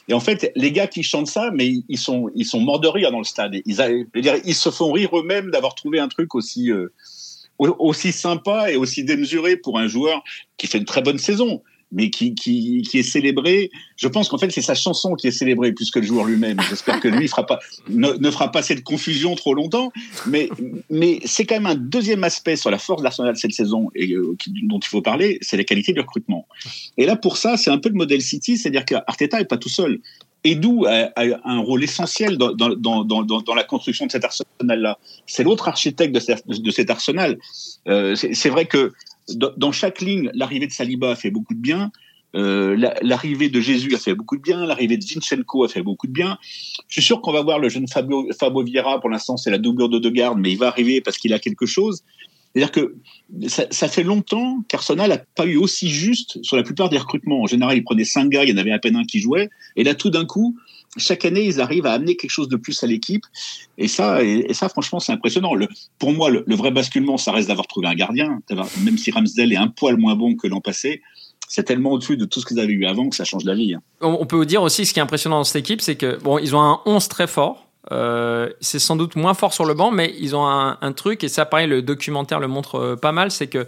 et, 0.09 0.13
en 0.13 0.19
fait, 0.19 0.51
les 0.57 0.73
gars 0.73 0.89
qui 0.89 1.05
chantent 1.05 1.29
ça, 1.29 1.53
mais 1.55 1.71
ils 1.89 1.99
sont, 1.99 2.31
ils 2.35 2.47
sont 2.47 2.59
morts 2.59 2.81
de 2.81 2.89
rire 2.89 3.13
dans 3.13 3.19
le 3.19 3.25
stade. 3.25 3.55
Ils, 3.65 4.07
ils 4.45 4.55
se 4.57 4.71
font 4.71 4.91
rire 4.91 5.17
eux-mêmes 5.17 5.53
d'avoir 5.53 5.77
trouvé 5.77 6.01
un 6.01 6.09
truc 6.09 6.35
aussi, 6.35 6.73
euh, 6.73 6.93
aussi 7.61 8.11
sympa 8.11 8.73
et 8.73 8.77
aussi 8.77 9.05
démesuré 9.05 9.57
pour 9.57 9.79
un 9.79 9.87
joueur 9.87 10.25
qui 10.57 10.67
fait 10.67 10.79
une 10.79 10.85
très 10.85 11.03
bonne 11.03 11.19
saison 11.19 11.63
mais 11.91 12.11
qui, 12.11 12.35
qui, 12.35 12.83
qui 12.83 12.99
est 12.99 13.03
célébré. 13.03 13.71
Je 13.97 14.09
pense 14.09 14.29
qu'en 14.29 14.39
fait, 14.39 14.51
c'est 14.51 14.63
sa 14.63 14.75
chanson 14.75 15.15
qui 15.15 15.29
est 15.29 15.33
célébrée 15.33 15.73
plus 15.73 15.91
que 15.91 15.99
le 15.99 16.07
joueur 16.07 16.27
lui-même. 16.27 16.59
J'espère 16.69 17.01
que 17.01 17.09
lui 17.09 17.25
ne, 17.89 18.31
fera 18.31 18.53
pas 18.53 18.63
cette 18.63 18.85
confusion 18.85 19.35
trop 19.35 19.55
longtemps. 19.55 19.91
Mais, 20.27 20.49
mais 20.91 21.21
c'est 21.25 21.47
quand 21.47 21.57
même 21.57 21.67
un 21.67 21.75
deuxième 21.75 22.25
aspect 22.25 22.57
sur 22.57 22.71
la 22.71 22.79
force 22.79 23.03
d'Arsenal 23.03 23.37
cette 23.37 23.53
saison 23.53 23.91
et 23.95 24.13
euh, 24.13 24.37
dont 24.65 24.79
il 24.79 24.89
faut 24.89 25.03
parler, 25.03 25.39
c'est 25.41 25.57
la 25.57 25.65
qualité 25.65 25.93
du 25.93 26.01
recrutement. 26.01 26.47
Et 26.97 27.07
là, 27.07 27.17
pour 27.17 27.37
ça, 27.37 27.57
c'est 27.57 27.71
un 27.71 27.79
peu 27.79 27.89
le 27.89 27.95
modèle 27.95 28.21
City, 28.23 28.59
c'est-à-dire 28.59 28.85
qu'Arteta 28.85 29.41
est 29.41 29.47
pas 29.47 29.59
tout 29.59 29.69
seul. 29.69 30.01
Edu 30.45 30.87
a, 30.87 31.11
un 31.17 31.59
rôle 31.59 31.83
essentiel 31.83 32.37
dans, 32.37 32.53
dans, 32.53 32.75
dans, 32.77 33.23
dans, 33.23 33.55
la 33.55 33.65
construction 33.65 34.07
de 34.07 34.13
cet 34.13 34.25
arsenal-là. 34.25 34.99
C'est 35.27 35.43
l'autre 35.43 35.67
architecte 35.69 36.15
de 36.15 36.71
cet 36.71 36.91
arsenal. 36.91 37.39
Euh, 37.89 38.15
c'est 38.15 38.49
vrai 38.49 38.67
que 38.67 38.93
dans 39.37 39.73
chaque 39.73 40.01
ligne, 40.01 40.31
l'arrivée 40.35 40.67
de 40.67 40.73
Saliba 40.73 41.11
a 41.11 41.17
fait 41.17 41.31
beaucoup 41.31 41.55
de 41.55 41.61
bien. 41.61 41.91
Euh, 42.35 42.77
l'arrivée 43.03 43.49
de 43.49 43.61
Jésus 43.61 43.95
a 43.95 43.99
fait 43.99 44.15
beaucoup 44.15 44.37
de 44.37 44.43
bien, 44.43 44.67
l'arrivée 44.67 44.99
de 44.99 45.03
Zinchenko 45.03 45.65
a 45.65 45.69
fait 45.69 45.83
beaucoup 45.83 46.07
de 46.07 46.13
bien. 46.13 46.39
Je 46.89 46.95
suis 46.95 47.03
sûr 47.03 47.23
qu'on 47.23 47.33
va 47.33 47.43
voir 47.43 47.59
le 47.59 47.69
jeune 47.69 47.87
Fabio, 47.89 48.27
Vieira, 48.63 49.01
pour 49.01 49.09
l'instant 49.09 49.37
c'est 49.37 49.51
la 49.51 49.59
doublure 49.59 49.89
de 49.89 49.99
Degarde, 49.99 50.39
mais 50.39 50.53
il 50.53 50.59
va 50.59 50.69
arriver 50.69 51.01
parce 51.01 51.17
qu'il 51.17 51.33
a 51.33 51.39
quelque 51.39 51.65
chose. 51.65 52.03
C'est-à-dire 52.53 52.73
que 52.73 52.97
ça, 53.49 53.67
ça, 53.71 53.89
fait 53.89 54.03
longtemps 54.03 54.63
qu'Arsenal 54.69 55.11
n'a 55.11 55.19
pas 55.19 55.47
eu 55.47 55.57
aussi 55.57 55.89
juste 55.89 56.43
sur 56.43 56.57
la 56.57 56.63
plupart 56.63 56.89
des 56.89 56.99
recrutements. 56.99 57.43
En 57.43 57.47
général, 57.47 57.77
il 57.77 57.85
prenait 57.85 58.05
cinq 58.05 58.31
gars, 58.31 58.45
il 58.45 58.51
y 58.51 58.53
en 58.53 58.57
avait 58.57 58.73
à 58.73 58.79
peine 58.79 58.97
un 58.97 59.05
qui 59.05 59.21
jouait, 59.21 59.49
et 59.77 59.85
là 59.85 59.95
tout 59.95 60.11
d'un 60.11 60.25
coup, 60.25 60.57
chaque 60.97 61.25
année, 61.25 61.45
ils 61.45 61.61
arrivent 61.61 61.87
à 61.87 61.93
amener 61.93 62.17
quelque 62.17 62.31
chose 62.31 62.49
de 62.49 62.57
plus 62.57 62.83
à 62.83 62.87
l'équipe. 62.87 63.25
Et 63.77 63.89
ça, 63.89 64.23
et, 64.23 64.53
ça, 64.55 64.69
franchement, 64.69 65.01
c'est 65.01 65.13
impressionnant. 65.13 65.53
Pour 65.99 66.13
moi, 66.13 66.31
le, 66.31 66.45
vrai 66.49 66.71
basculement, 66.71 67.17
ça 67.17 67.33
reste 67.33 67.49
d'avoir 67.49 67.67
trouvé 67.67 67.87
un 67.89 67.95
gardien. 67.95 68.41
Même 68.83 68.99
si 68.99 69.11
Ramsdale 69.11 69.53
est 69.53 69.57
un 69.57 69.69
poil 69.69 69.97
moins 69.97 70.17
bon 70.17 70.35
que 70.35 70.47
l'an 70.47 70.61
passé, 70.61 71.03
c'est 71.49 71.63
tellement 71.63 71.93
au-dessus 71.93 72.17
de 72.17 72.25
tout 72.25 72.41
ce 72.41 72.47
qu'ils 72.47 72.61
avaient 72.61 72.73
eu 72.73 72.87
avant 72.87 73.09
que 73.09 73.17
ça 73.17 73.25
change 73.25 73.45
la 73.45 73.55
vie. 73.55 73.75
Hein. 73.75 73.83
On 74.01 74.27
peut 74.27 74.37
vous 74.37 74.45
dire 74.45 74.63
aussi, 74.63 74.87
ce 74.87 74.93
qui 74.93 74.99
est 74.99 75.03
impressionnant 75.03 75.39
dans 75.39 75.45
cette 75.45 75.57
équipe, 75.57 75.81
c'est 75.81 75.97
que 75.97 76.19
bon, 76.23 76.39
ils 76.39 76.55
ont 76.57 76.61
un 76.61 76.81
11 76.87 77.09
très 77.09 77.27
fort. 77.27 77.67
Euh, 77.91 78.51
c'est 78.61 78.79
sans 78.79 78.97
doute 78.97 79.17
moins 79.17 79.33
fort 79.35 79.55
sur 79.55 79.65
le 79.65 79.73
banc, 79.73 79.91
mais 79.91 80.15
ils 80.19 80.37
ont 80.37 80.47
un, 80.47 80.93
truc, 80.93 81.25
et 81.25 81.29
ça, 81.29 81.47
pareil, 81.47 81.67
le 81.67 81.81
documentaire 81.81 82.39
le 82.39 82.49
montre 82.49 82.75
euh, 82.75 82.97
pas 82.97 83.13
mal, 83.13 83.31
c'est 83.31 83.47
que 83.47 83.67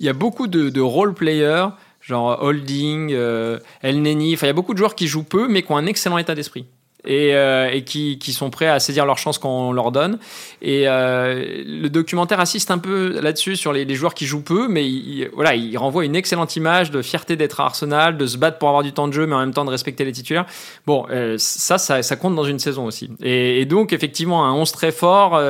il 0.00 0.06
y 0.06 0.08
a 0.08 0.12
beaucoup 0.12 0.46
de, 0.46 0.70
de 0.70 0.80
role 0.80 1.14
players 1.14 1.68
genre 2.10 2.42
Holding, 2.42 3.12
euh, 3.12 3.58
El 3.82 4.02
Neni. 4.02 4.34
Enfin, 4.34 4.46
il 4.46 4.50
y 4.50 4.50
a 4.50 4.54
beaucoup 4.54 4.74
de 4.74 4.78
joueurs 4.78 4.94
qui 4.94 5.06
jouent 5.06 5.22
peu, 5.22 5.48
mais 5.48 5.62
qui 5.62 5.72
ont 5.72 5.76
un 5.76 5.86
excellent 5.86 6.18
état 6.18 6.34
d'esprit. 6.34 6.66
Et, 7.06 7.34
euh, 7.34 7.70
et 7.70 7.82
qui, 7.82 8.18
qui, 8.18 8.32
sont 8.32 8.50
prêts 8.50 8.66
à 8.66 8.78
saisir 8.78 9.06
leur 9.06 9.16
chance 9.16 9.38
quand 9.38 9.48
on 9.48 9.72
leur 9.72 9.90
donne. 9.90 10.18
Et 10.60 10.86
euh, 10.86 11.62
le 11.66 11.88
documentaire 11.88 12.40
assiste 12.40 12.70
un 12.70 12.78
peu 12.78 13.18
là-dessus 13.20 13.56
sur 13.56 13.72
les, 13.72 13.86
les, 13.86 13.94
joueurs 13.94 14.12
qui 14.12 14.26
jouent 14.26 14.42
peu, 14.42 14.68
mais 14.68 14.86
il, 14.86 15.30
voilà, 15.32 15.54
il 15.54 15.76
renvoie 15.78 16.04
une 16.04 16.14
excellente 16.14 16.56
image 16.56 16.90
de 16.90 17.00
fierté 17.00 17.36
d'être 17.36 17.60
à 17.60 17.64
Arsenal, 17.64 18.18
de 18.18 18.26
se 18.26 18.36
battre 18.36 18.58
pour 18.58 18.68
avoir 18.68 18.82
du 18.82 18.92
temps 18.92 19.08
de 19.08 19.12
jeu, 19.12 19.26
mais 19.26 19.34
en 19.34 19.40
même 19.40 19.54
temps 19.54 19.64
de 19.64 19.70
respecter 19.70 20.04
les 20.04 20.12
titulaires. 20.12 20.44
Bon, 20.86 21.06
euh, 21.10 21.36
ça, 21.38 21.78
ça, 21.78 22.02
ça, 22.02 22.16
compte 22.16 22.34
dans 22.34 22.44
une 22.44 22.58
saison 22.58 22.84
aussi. 22.84 23.10
Et, 23.22 23.62
et 23.62 23.64
donc, 23.64 23.94
effectivement, 23.94 24.44
un 24.44 24.52
11 24.52 24.70
très 24.72 24.92
fort, 24.92 25.40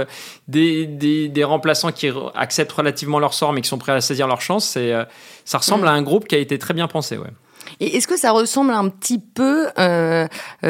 des, 0.46 0.86
des, 0.86 1.28
des, 1.28 1.44
remplaçants 1.44 1.90
qui 1.90 2.08
acceptent 2.36 2.72
relativement 2.72 3.18
leur 3.18 3.34
sort, 3.34 3.52
mais 3.52 3.60
qui 3.60 3.68
sont 3.68 3.78
prêts 3.78 3.92
à 3.92 4.00
saisir 4.00 4.28
leur 4.28 4.40
chance, 4.40 4.78
ça 5.44 5.58
ressemble 5.58 5.84
mmh. 5.84 5.88
à 5.88 5.92
un 5.92 6.02
groupe 6.02 6.28
qui 6.28 6.36
a 6.36 6.38
été 6.38 6.58
très 6.58 6.74
bien 6.74 6.86
pensé. 6.86 7.16
Ouais. 7.16 7.30
Et 7.78 7.96
est-ce 7.96 8.08
que 8.08 8.18
ça 8.18 8.32
ressemble 8.32 8.72
un 8.72 8.88
petit 8.88 9.18
peu 9.18 9.68
euh, 9.78 10.26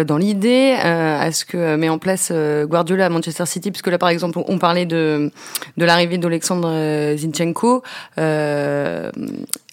dans 0.06 0.18
l'idée 0.18 0.76
euh, 0.84 1.20
à 1.20 1.32
ce 1.32 1.44
que 1.44 1.76
met 1.76 1.88
en 1.88 1.98
place 1.98 2.30
euh, 2.30 2.66
Guardiola 2.66 3.06
à 3.06 3.08
Manchester 3.08 3.46
City? 3.46 3.70
Puisque 3.70 3.88
là, 3.88 3.98
par 3.98 4.08
exemple, 4.08 4.38
on, 4.46 4.58
parlait 4.58 4.86
de, 4.86 5.30
de 5.76 5.84
l'arrivée 5.84 6.18
d'Alexandre 6.18 7.16
Zinchenko. 7.16 7.82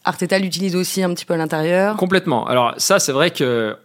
Arteta 0.06 0.40
l'utilise 0.40 0.76
aussi 0.76 1.04
un 1.04 1.13
petit 1.13 1.26
peu 1.26 1.34
à 1.34 1.38
l'intérieur. 1.38 1.98
Complètement. 1.98 2.48
Alors 2.48 2.74
ça, 2.78 3.00
c'est 3.00 3.12
vrai 3.12 3.32
que 3.32 3.76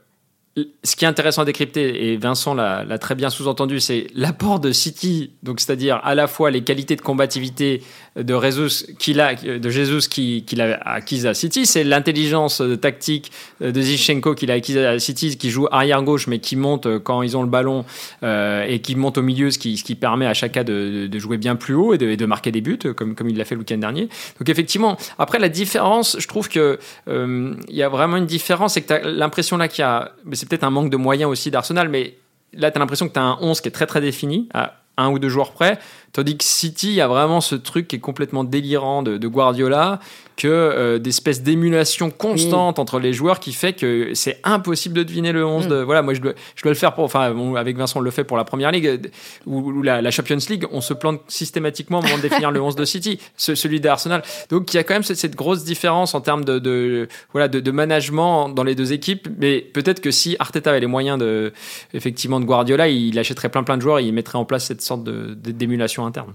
ce 0.84 0.96
qui 0.96 1.06
est 1.06 1.08
intéressant 1.08 1.42
à 1.42 1.44
décrypter, 1.46 2.10
et 2.10 2.16
Vincent 2.18 2.54
l'a 2.54 2.98
très 2.98 3.14
bien 3.14 3.30
sous-entendu, 3.30 3.80
c'est 3.80 4.08
l'apport 4.14 4.60
de 4.60 4.70
City, 4.70 5.30
donc 5.42 5.60
c'est-à-dire 5.60 6.00
à 6.04 6.14
la 6.14 6.26
fois 6.26 6.50
les 6.50 6.62
qualités 6.62 6.94
de 6.94 7.00
combativité 7.00 7.82
de 8.16 8.38
Jesus 8.38 8.84
qu'il 8.98 9.20
a, 9.20 9.34
de 9.34 10.38
qu'il 10.40 10.60
a 10.60 10.78
à 10.84 11.34
City, 11.34 11.64
c'est 11.64 11.84
l'intelligence 11.84 12.62
tactique 12.82 13.32
de 13.62 13.80
Zichenko 13.80 14.34
qu'il 14.34 14.50
a 14.50 14.54
acquise 14.54 14.76
à 14.76 14.98
City, 14.98 15.38
qui 15.38 15.48
joue 15.48 15.68
arrière 15.70 16.02
gauche 16.02 16.26
mais 16.26 16.38
qui 16.38 16.56
monte 16.56 16.98
quand 16.98 17.22
ils 17.22 17.36
ont 17.36 17.42
le 17.42 17.48
ballon 17.48 17.84
euh, 18.22 18.64
et 18.68 18.80
qui 18.80 18.94
monte 18.96 19.18
au 19.18 19.22
milieu, 19.22 19.50
ce 19.50 19.58
qui, 19.58 19.94
permet 19.94 20.26
à 20.26 20.34
chacun 20.34 20.64
de, 20.64 21.08
jouer 21.18 21.38
bien 21.38 21.56
plus 21.56 21.74
haut 21.74 21.94
et 21.94 21.98
de, 21.98 22.26
marquer 22.26 22.50
des 22.50 22.60
buts, 22.60 22.78
comme, 22.96 23.14
il 23.28 23.36
l'a 23.36 23.44
fait 23.44 23.54
le 23.54 23.60
week-end 23.60 23.78
dernier. 23.78 24.08
Donc 24.38 24.48
effectivement, 24.48 24.96
après 25.18 25.38
la 25.38 25.48
différence, 25.48 26.16
je 26.18 26.26
trouve 26.26 26.48
que 26.48 26.78
euh, 27.08 27.54
il 27.68 27.76
y 27.76 27.82
a 27.82 27.88
vraiment 27.88 28.16
une 28.16 28.26
différence, 28.26 28.74
c'est 28.74 28.82
que 28.82 29.06
l'impression 29.06 29.56
là 29.56 29.68
qu'il 29.68 29.82
y 29.82 29.84
a 29.84 30.12
c'est 30.42 30.48
peut-être 30.48 30.64
un 30.64 30.70
manque 30.70 30.90
de 30.90 30.96
moyens 30.96 31.30
aussi 31.30 31.52
d'Arsenal, 31.52 31.88
mais 31.88 32.18
là, 32.52 32.72
tu 32.72 32.76
as 32.76 32.80
l'impression 32.80 33.06
que 33.06 33.12
tu 33.12 33.20
as 33.20 33.22
un 33.22 33.38
11 33.40 33.60
qui 33.60 33.68
est 33.68 33.70
très 33.70 33.86
très 33.86 34.00
défini, 34.00 34.48
un 34.96 35.10
ou 35.10 35.18
deux 35.18 35.28
joueurs 35.28 35.52
près. 35.52 35.78
Tandis 36.12 36.36
que 36.36 36.44
City 36.44 37.00
a 37.00 37.08
vraiment 37.08 37.40
ce 37.40 37.54
truc 37.54 37.88
qui 37.88 37.96
est 37.96 38.00
complètement 38.00 38.44
délirant 38.44 39.02
de, 39.02 39.16
de 39.16 39.28
Guardiola, 39.28 39.98
que 40.36 40.48
euh, 40.48 40.98
d'espèces 40.98 41.42
d'émulation 41.42 42.10
constante 42.10 42.78
entre 42.78 42.98
les 42.98 43.12
joueurs 43.12 43.40
qui 43.40 43.52
fait 43.52 43.72
que 43.72 44.12
c'est 44.14 44.40
impossible 44.44 44.94
de 44.94 45.02
deviner 45.02 45.32
le 45.32 45.44
11 45.44 45.68
de, 45.68 45.76
mm. 45.76 45.84
voilà 45.84 46.02
moi 46.02 46.14
je 46.14 46.20
dois, 46.20 46.32
je 46.56 46.62
dois 46.62 46.72
le 46.72 46.76
faire 46.76 46.94
pour 46.94 47.04
enfin 47.04 47.34
avec 47.56 47.76
Vincent 47.76 48.00
on 48.00 48.02
le 48.02 48.10
fait 48.10 48.24
pour 48.24 48.36
la 48.36 48.44
première 48.44 48.72
ligue 48.72 49.10
ou, 49.46 49.82
la, 49.82 50.10
Champions 50.10 50.38
League 50.48 50.66
on 50.72 50.80
se 50.80 50.94
plante 50.94 51.20
systématiquement 51.28 52.00
au 52.00 52.02
moment 52.02 52.16
de 52.16 52.22
définir 52.22 52.50
le 52.50 52.60
11 52.60 52.76
de 52.76 52.84
City 52.84 53.18
celui 53.36 53.80
d'Arsenal 53.80 54.22
donc 54.50 54.72
il 54.72 54.76
y 54.76 54.80
a 54.80 54.84
quand 54.84 54.94
même 54.94 55.02
cette, 55.02 55.36
grosse 55.36 55.64
différence 55.64 56.14
en 56.14 56.20
termes 56.20 56.44
de, 56.44 56.58
de 56.58 57.08
voilà 57.32 57.48
de, 57.48 57.60
de, 57.60 57.70
management 57.70 58.48
dans 58.48 58.64
les 58.64 58.74
deux 58.74 58.92
équipes 58.92 59.28
mais 59.38 59.60
peut-être 59.60 60.00
que 60.00 60.10
si 60.10 60.36
Arteta 60.38 60.70
avait 60.70 60.80
les 60.80 60.86
moyens 60.86 61.18
de 61.18 61.52
effectivement 61.94 62.40
de 62.40 62.44
Guardiola 62.44 62.88
il 62.88 63.18
achèterait 63.18 63.48
plein 63.48 63.62
plein 63.62 63.76
de 63.76 63.82
joueurs 63.82 63.98
et 63.98 64.04
il 64.04 64.12
mettrait 64.12 64.38
en 64.38 64.44
place 64.44 64.66
cette 64.66 64.81
sorte 64.82 65.04
d'émulation 65.04 66.06
interne 66.06 66.34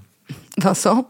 Vincent? 0.58 1.10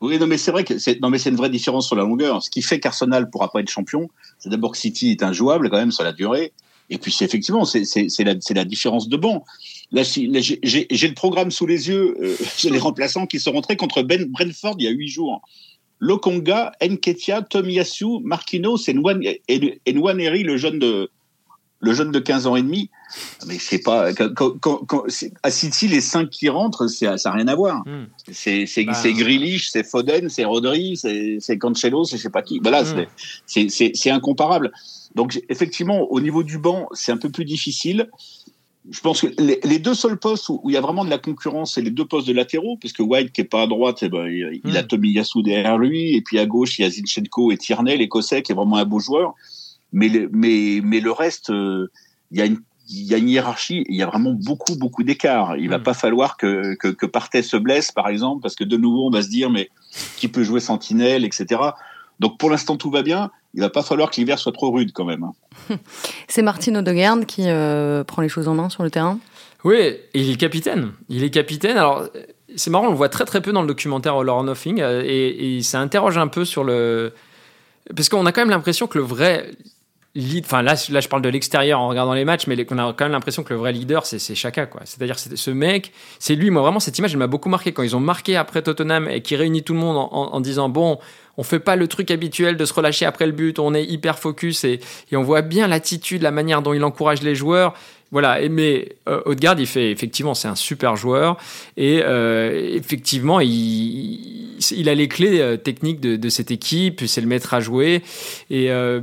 Oui, 0.00 0.18
non, 0.18 0.26
mais 0.26 0.36
c'est 0.36 0.50
vrai 0.50 0.64
que 0.64 0.78
c'est, 0.78 1.00
non, 1.00 1.10
mais 1.10 1.18
c'est 1.18 1.30
une 1.30 1.36
vraie 1.36 1.48
différence 1.48 1.86
sur 1.86 1.94
la 1.94 2.02
longueur. 2.02 2.42
Ce 2.42 2.50
qui 2.50 2.60
fait 2.60 2.80
qu'Arsenal 2.80 3.30
pourra 3.30 3.50
pas 3.52 3.60
être 3.60 3.70
champion, 3.70 4.08
c'est 4.40 4.48
d'abord 4.48 4.72
que 4.72 4.78
City 4.78 5.12
est 5.12 5.22
injouable 5.22 5.70
quand 5.70 5.76
même 5.76 5.92
sur 5.92 6.02
la 6.02 6.12
durée. 6.12 6.52
Et 6.90 6.98
puis 6.98 7.12
c'est 7.12 7.24
effectivement, 7.24 7.64
c'est, 7.64 7.84
c'est, 7.84 8.08
c'est 8.08 8.24
la, 8.24 8.64
différence 8.64 9.08
de 9.08 9.16
banc. 9.16 9.44
Là, 9.92 10.02
j'ai, 10.02 10.58
j'ai 10.90 11.08
le 11.08 11.14
programme 11.14 11.52
sous 11.52 11.66
les 11.66 11.88
yeux, 11.88 12.16
euh, 12.20 12.36
j'ai 12.58 12.70
les 12.70 12.80
remplaçants 12.80 13.26
qui 13.26 13.38
sont 13.38 13.52
rentrés 13.52 13.76
contre 13.76 14.02
ben, 14.02 14.24
Brentford 14.24 14.74
il 14.78 14.84
y 14.84 14.88
a 14.88 14.90
huit 14.90 15.08
jours. 15.08 15.40
Lokonga, 16.00 16.72
Nketia, 16.82 17.42
Tomiyasu, 17.42 18.18
Marquinhos 18.24 18.78
et 18.88 19.92
Nwaneri, 19.92 20.42
le 20.42 20.56
jeune 20.56 20.80
de, 20.80 21.10
le 21.82 21.92
jeune 21.92 22.12
de 22.12 22.20
15 22.20 22.46
ans 22.46 22.54
et 22.54 22.62
demi, 22.62 22.90
mais 23.46 23.58
c'est 23.58 23.80
pas 23.80 24.14
quand, 24.14 24.58
quand, 24.60 25.04
à 25.42 25.50
City 25.50 25.88
les 25.88 26.00
cinq 26.00 26.30
qui 26.30 26.48
rentrent, 26.48 26.86
ça 26.86 27.16
n'a 27.24 27.32
rien 27.32 27.48
à 27.48 27.56
voir. 27.56 27.82
Hmm. 27.86 28.06
C'est 28.30 28.66
bah. 28.86 28.94
c'est 28.94 29.84
Foden, 29.84 30.28
c'est 30.28 30.44
Rodri, 30.44 30.96
c'est 30.96 31.58
Cancelo, 31.58 32.04
c'est 32.04 32.16
je 32.16 32.22
sais 32.22 32.30
pas 32.30 32.42
qui. 32.42 32.60
Voilà, 32.60 32.84
hmm. 32.84 33.06
c'est 33.46 34.10
incomparable. 34.10 34.72
Donc 35.16 35.42
effectivement, 35.48 36.06
au 36.10 36.20
niveau 36.20 36.44
du 36.44 36.56
banc, 36.56 36.88
c'est 36.92 37.10
un 37.10 37.18
peu 37.18 37.30
plus 37.30 37.44
difficile. 37.44 38.08
Je 38.90 39.00
pense 39.00 39.20
que 39.20 39.28
les, 39.38 39.78
deux 39.78 39.94
seuls 39.94 40.18
postes 40.18 40.48
où, 40.48 40.60
il 40.66 40.72
y 40.72 40.76
a 40.76 40.80
vraiment 40.80 41.04
de 41.04 41.10
la 41.10 41.18
concurrence, 41.18 41.74
c'est 41.74 41.82
les 41.82 41.90
deux 41.90 42.04
postes 42.04 42.26
de 42.26 42.32
latéraux, 42.32 42.76
parce 42.82 42.92
que 42.92 43.02
White, 43.02 43.32
qui 43.32 43.42
est 43.42 43.44
pas 43.44 43.62
à 43.62 43.66
droite, 43.68 43.98
eh 44.02 44.08
ben, 44.08 44.26
il, 44.26 44.60
il 44.64 44.76
a 44.76 44.82
hmm. 44.82 44.86
Tomiyasu 44.86 45.42
derrière 45.42 45.78
lui, 45.78 46.16
et 46.16 46.20
puis 46.20 46.40
à 46.40 46.46
gauche, 46.46 46.78
il 46.78 46.82
y 46.82 46.84
a 46.84 46.90
Zinchenko 46.90 47.52
et 47.52 47.56
Tierney, 47.58 47.96
l'écossais, 47.96 48.42
qui 48.42 48.50
est 48.50 48.54
vraiment 48.56 48.78
un 48.78 48.84
beau 48.84 48.98
joueur. 48.98 49.34
Mais 49.92 50.08
le, 50.08 50.28
mais, 50.32 50.80
mais 50.82 51.00
le 51.00 51.12
reste, 51.12 51.50
euh, 51.50 51.90
il 52.30 52.38
y 52.38 52.42
a 52.42 52.46
une 52.46 52.60
il 52.88 53.04
y 53.04 53.14
a 53.14 53.18
une 53.18 53.28
hiérarchie, 53.28 53.84
il 53.88 53.96
y 53.96 54.02
a 54.02 54.06
vraiment 54.06 54.32
beaucoup, 54.32 54.76
beaucoup 54.76 55.02
d'écart. 55.02 55.56
Il 55.56 55.68
va 55.68 55.78
hmm. 55.78 55.82
pas 55.82 55.94
falloir 55.94 56.36
que, 56.36 56.74
que, 56.74 56.88
que 56.88 57.06
Partey 57.06 57.42
se 57.42 57.56
blesse, 57.56 57.92
par 57.92 58.08
exemple, 58.08 58.42
parce 58.42 58.54
que 58.54 58.64
de 58.64 58.76
nouveau, 58.76 59.06
on 59.06 59.10
va 59.10 59.22
se 59.22 59.28
dire, 59.28 59.50
mais 59.50 59.70
qui 60.16 60.28
peut 60.28 60.42
jouer 60.42 60.60
Sentinelle, 60.60 61.24
etc. 61.24 61.60
Donc 62.20 62.38
pour 62.38 62.50
l'instant, 62.50 62.76
tout 62.76 62.90
va 62.90 63.02
bien. 63.02 63.30
Il 63.54 63.60
va 63.60 63.70
pas 63.70 63.82
falloir 63.82 64.10
que 64.10 64.16
l'hiver 64.16 64.38
soit 64.38 64.52
trop 64.52 64.70
rude 64.70 64.92
quand 64.92 65.04
même. 65.04 65.24
Hein. 65.24 65.76
C'est 66.28 66.42
Martin 66.42 66.74
Odegaard 66.74 67.26
qui 67.26 67.44
euh, 67.46 68.04
prend 68.04 68.22
les 68.22 68.28
choses 68.28 68.48
en 68.48 68.54
main 68.54 68.68
sur 68.68 68.82
le 68.82 68.90
terrain? 68.90 69.18
Oui, 69.64 69.76
et 69.76 70.08
il 70.14 70.30
est 70.30 70.36
capitaine. 70.36 70.92
Il 71.08 71.22
est 71.22 71.30
capitaine. 71.30 71.76
Alors, 71.76 72.08
c'est 72.56 72.70
marrant, 72.70 72.86
on 72.86 72.90
le 72.90 72.96
voit 72.96 73.08
très 73.08 73.24
très 73.24 73.40
peu 73.40 73.52
dans 73.52 73.62
le 73.62 73.68
documentaire 73.68 74.16
All 74.16 74.28
or 74.28 74.42
Nothing, 74.42 74.80
euh, 74.80 75.02
et, 75.04 75.56
et 75.56 75.62
ça 75.62 75.80
interroge 75.80 76.18
un 76.18 76.28
peu 76.28 76.44
sur 76.44 76.64
le... 76.64 77.12
Parce 77.94 78.08
qu'on 78.08 78.26
a 78.26 78.32
quand 78.32 78.40
même 78.40 78.50
l'impression 78.50 78.86
que 78.86 78.98
le 78.98 79.04
vrai 79.04 79.50
Enfin, 80.14 80.60
là, 80.60 80.74
là, 80.90 81.00
je 81.00 81.08
parle 81.08 81.22
de 81.22 81.28
l'extérieur 81.30 81.80
en 81.80 81.88
regardant 81.88 82.12
les 82.12 82.26
matchs, 82.26 82.46
mais 82.46 82.66
on 82.70 82.78
a 82.78 82.92
quand 82.92 83.06
même 83.06 83.12
l'impression 83.12 83.44
que 83.44 83.54
le 83.54 83.58
vrai 83.58 83.72
leader, 83.72 84.04
c'est 84.04 84.34
Chaka. 84.34 84.68
C'est-à-dire, 84.84 85.18
ce 85.18 85.50
mec, 85.50 85.90
c'est 86.18 86.34
lui. 86.34 86.50
Moi, 86.50 86.60
vraiment, 86.60 86.80
cette 86.80 86.98
image, 86.98 87.12
elle 87.12 87.18
m'a 87.18 87.26
beaucoup 87.28 87.48
marqué 87.48 87.72
quand 87.72 87.82
ils 87.82 87.96
ont 87.96 88.00
marqué 88.00 88.36
après 88.36 88.60
Tottenham 88.60 89.08
et 89.08 89.22
qui 89.22 89.36
réunit 89.36 89.62
tout 89.62 89.72
le 89.72 89.80
monde 89.80 90.08
en, 90.10 90.40
disant 90.40 90.68
bon, 90.68 90.98
on 91.36 91.42
fait 91.42 91.60
pas 91.60 91.76
le 91.76 91.88
truc 91.88 92.10
habituel 92.10 92.56
de 92.56 92.64
se 92.64 92.74
relâcher 92.74 93.06
après 93.06 93.26
le 93.26 93.32
but, 93.32 93.58
on 93.58 93.74
est 93.74 93.84
hyper 93.84 94.18
focus 94.18 94.64
et, 94.64 94.80
on 95.12 95.22
voit 95.22 95.42
bien 95.42 95.66
l'attitude, 95.68 96.22
la 96.22 96.30
manière 96.30 96.62
dont 96.62 96.72
il 96.72 96.84
encourage 96.84 97.22
les 97.22 97.34
joueurs. 97.34 97.74
Voilà, 98.10 98.46
mais 98.50 98.96
euh, 99.08 99.22
Odegaard, 99.24 99.58
il 99.58 99.66
fait 99.66 99.90
effectivement, 99.90 100.34
c'est 100.34 100.48
un 100.48 100.54
super 100.54 100.96
joueur 100.96 101.38
et 101.78 102.02
euh, 102.04 102.76
effectivement, 102.76 103.40
il, 103.40 104.86
a 104.86 104.94
les 104.94 105.08
clés 105.08 105.40
euh, 105.40 105.56
techniques 105.56 105.98
de, 105.98 106.28
cette 106.28 106.50
équipe, 106.50 107.02
c'est 107.06 107.22
le 107.22 107.26
maître 107.26 107.54
à 107.54 107.60
jouer. 107.60 108.02
Et 108.50 108.70
euh, 108.70 109.00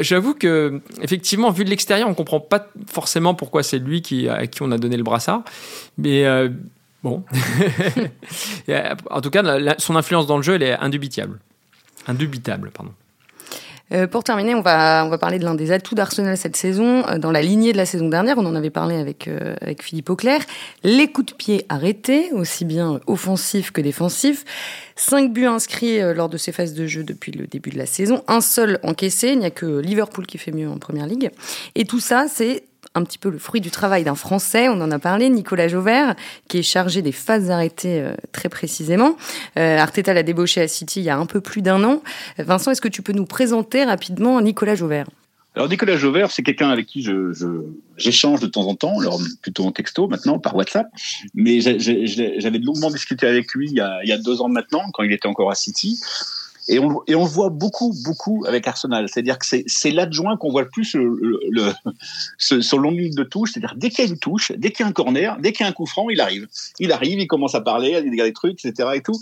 j'avoue 0.00 0.34
que 0.34 0.82
effectivement, 1.00 1.50
vu 1.52 1.64
de 1.64 1.70
l'extérieur, 1.70 2.06
on 2.06 2.12
comprend 2.12 2.38
pas 2.38 2.68
forcément 2.86 3.34
pourquoi 3.34 3.62
c'est 3.62 3.78
lui 3.78 4.02
à 4.28 4.46
qui 4.46 4.62
on 4.62 4.70
a 4.72 4.76
donné 4.76 4.98
le 4.98 5.04
brassard, 5.04 5.42
mais 5.96 6.26
bon. 7.02 7.24
en 9.10 9.20
tout 9.22 9.30
cas, 9.30 9.74
son 9.78 9.96
influence 9.96 10.26
dans 10.26 10.36
le 10.36 10.42
jeu, 10.42 10.56
elle 10.56 10.64
est 10.64 10.74
indubitable, 10.74 11.38
indubitable, 12.06 12.70
pardon. 12.70 12.92
Euh, 13.92 14.06
pour 14.06 14.24
terminer, 14.24 14.54
on 14.54 14.62
va, 14.62 15.04
on 15.04 15.10
va 15.10 15.18
parler 15.18 15.38
de 15.38 15.44
l'un 15.44 15.54
des 15.54 15.70
atouts 15.70 15.94
d'Arsenal 15.94 16.36
cette 16.38 16.56
saison, 16.56 17.06
euh, 17.06 17.18
dans 17.18 17.30
la 17.30 17.42
lignée 17.42 17.72
de 17.72 17.76
la 17.76 17.84
saison 17.84 18.08
dernière, 18.08 18.38
on 18.38 18.46
en 18.46 18.54
avait 18.54 18.70
parlé 18.70 18.96
avec, 18.96 19.28
euh, 19.28 19.54
avec 19.60 19.82
Philippe 19.82 20.08
Auclair, 20.08 20.40
les 20.84 21.08
coups 21.08 21.32
de 21.32 21.36
pied 21.36 21.66
arrêtés, 21.68 22.32
aussi 22.32 22.64
bien 22.64 23.00
offensifs 23.06 23.72
que 23.72 23.82
défensifs. 23.82 24.44
Cinq 24.96 25.32
buts 25.32 25.46
inscrits 25.46 26.00
lors 26.14 26.28
de 26.28 26.36
ces 26.38 26.52
phases 26.52 26.72
de 26.72 26.86
jeu 26.86 27.02
depuis 27.02 27.32
le 27.32 27.46
début 27.46 27.70
de 27.70 27.78
la 27.78 27.86
saison, 27.86 28.22
un 28.28 28.40
seul 28.40 28.78
encaissé, 28.84 29.30
il 29.32 29.40
n'y 29.40 29.44
a 29.44 29.50
que 29.50 29.80
Liverpool 29.80 30.24
qui 30.24 30.38
fait 30.38 30.52
mieux 30.52 30.68
en 30.68 30.78
Première 30.78 31.06
Ligue. 31.06 31.30
Et 31.74 31.84
tout 31.84 31.98
ça, 31.98 32.26
c'est 32.28 32.62
un 32.94 33.04
petit 33.04 33.18
peu 33.18 33.28
le 33.28 33.38
fruit 33.38 33.60
du 33.60 33.70
travail 33.70 34.04
d'un 34.04 34.14
Français, 34.14 34.68
on 34.68 34.80
en 34.80 34.90
a 34.90 34.98
parlé, 34.98 35.28
Nicolas 35.28 35.68
Jauvert, 35.68 36.14
qui 36.48 36.58
est 36.58 36.62
chargé 36.62 37.02
des 37.02 37.12
phases 37.12 37.50
arrêtées 37.50 38.00
euh, 38.00 38.14
très 38.32 38.48
précisément. 38.48 39.16
Euh, 39.58 39.78
Arteta 39.78 40.14
l'a 40.14 40.22
débauché 40.22 40.60
à 40.60 40.68
City 40.68 41.00
il 41.00 41.04
y 41.04 41.10
a 41.10 41.18
un 41.18 41.26
peu 41.26 41.40
plus 41.40 41.62
d'un 41.62 41.82
an. 41.84 42.02
Vincent, 42.38 42.70
est-ce 42.70 42.80
que 42.80 42.88
tu 42.88 43.02
peux 43.02 43.12
nous 43.12 43.26
présenter 43.26 43.84
rapidement 43.84 44.40
Nicolas 44.40 44.74
Jauvert? 44.76 45.06
Alors 45.56 45.68
Nicolas 45.68 45.96
Jauvert, 45.96 46.32
c'est 46.32 46.42
quelqu'un 46.42 46.70
avec 46.70 46.86
qui 46.86 47.06
j'échange 47.96 48.40
de 48.40 48.46
temps 48.48 48.66
en 48.66 48.74
temps, 48.74 48.98
alors 48.98 49.20
plutôt 49.40 49.64
en 49.64 49.70
texto 49.70 50.08
maintenant, 50.08 50.40
par 50.40 50.56
WhatsApp. 50.56 50.88
Mais 51.32 51.60
j'avais 51.60 52.58
longuement 52.58 52.90
discuté 52.90 53.26
avec 53.26 53.52
lui 53.54 53.68
il 53.70 53.76
y 53.76 54.12
a 54.12 54.18
deux 54.18 54.40
ans 54.40 54.48
maintenant, 54.48 54.82
quand 54.92 55.04
il 55.04 55.12
était 55.12 55.28
encore 55.28 55.52
à 55.52 55.54
City. 55.54 56.00
Et 56.66 56.78
on, 56.78 57.02
et 57.06 57.14
on 57.14 57.24
le 57.24 57.30
voit 57.30 57.50
beaucoup, 57.50 57.94
beaucoup 58.04 58.44
avec 58.46 58.66
Arsenal. 58.66 59.08
C'est-à-dire 59.08 59.38
que 59.38 59.46
c'est 59.66 59.90
l'adjoint 59.90 60.36
qu'on 60.36 60.50
voit 60.50 60.62
le 60.62 60.68
plus 60.68 60.94
le, 60.94 61.40
le, 61.50 61.72
sur 62.62 62.78
long 62.78 62.90
ligne 62.90 63.14
de 63.14 63.22
touche. 63.22 63.52
C'est-à-dire 63.52 63.74
dès 63.76 63.90
qu'il 63.90 64.04
y 64.04 64.08
a 64.08 64.10
une 64.10 64.18
touche, 64.18 64.52
dès 64.52 64.70
qu'il 64.70 64.84
y 64.84 64.86
a 64.86 64.88
un 64.88 64.92
corner, 64.92 65.36
dès 65.40 65.52
qu'il 65.52 65.64
y 65.64 65.66
a 65.66 65.70
un 65.70 65.72
coup 65.72 65.86
franc, 65.86 66.08
il 66.08 66.20
arrive. 66.20 66.48
Il 66.78 66.92
arrive, 66.92 67.18
il 67.18 67.26
commence 67.26 67.54
à 67.54 67.60
parler, 67.60 67.94
à 67.94 68.02
dire 68.02 68.24
des 68.24 68.32
trucs, 68.32 68.64
etc. 68.64 68.90
Et 68.94 69.02
tout. 69.02 69.18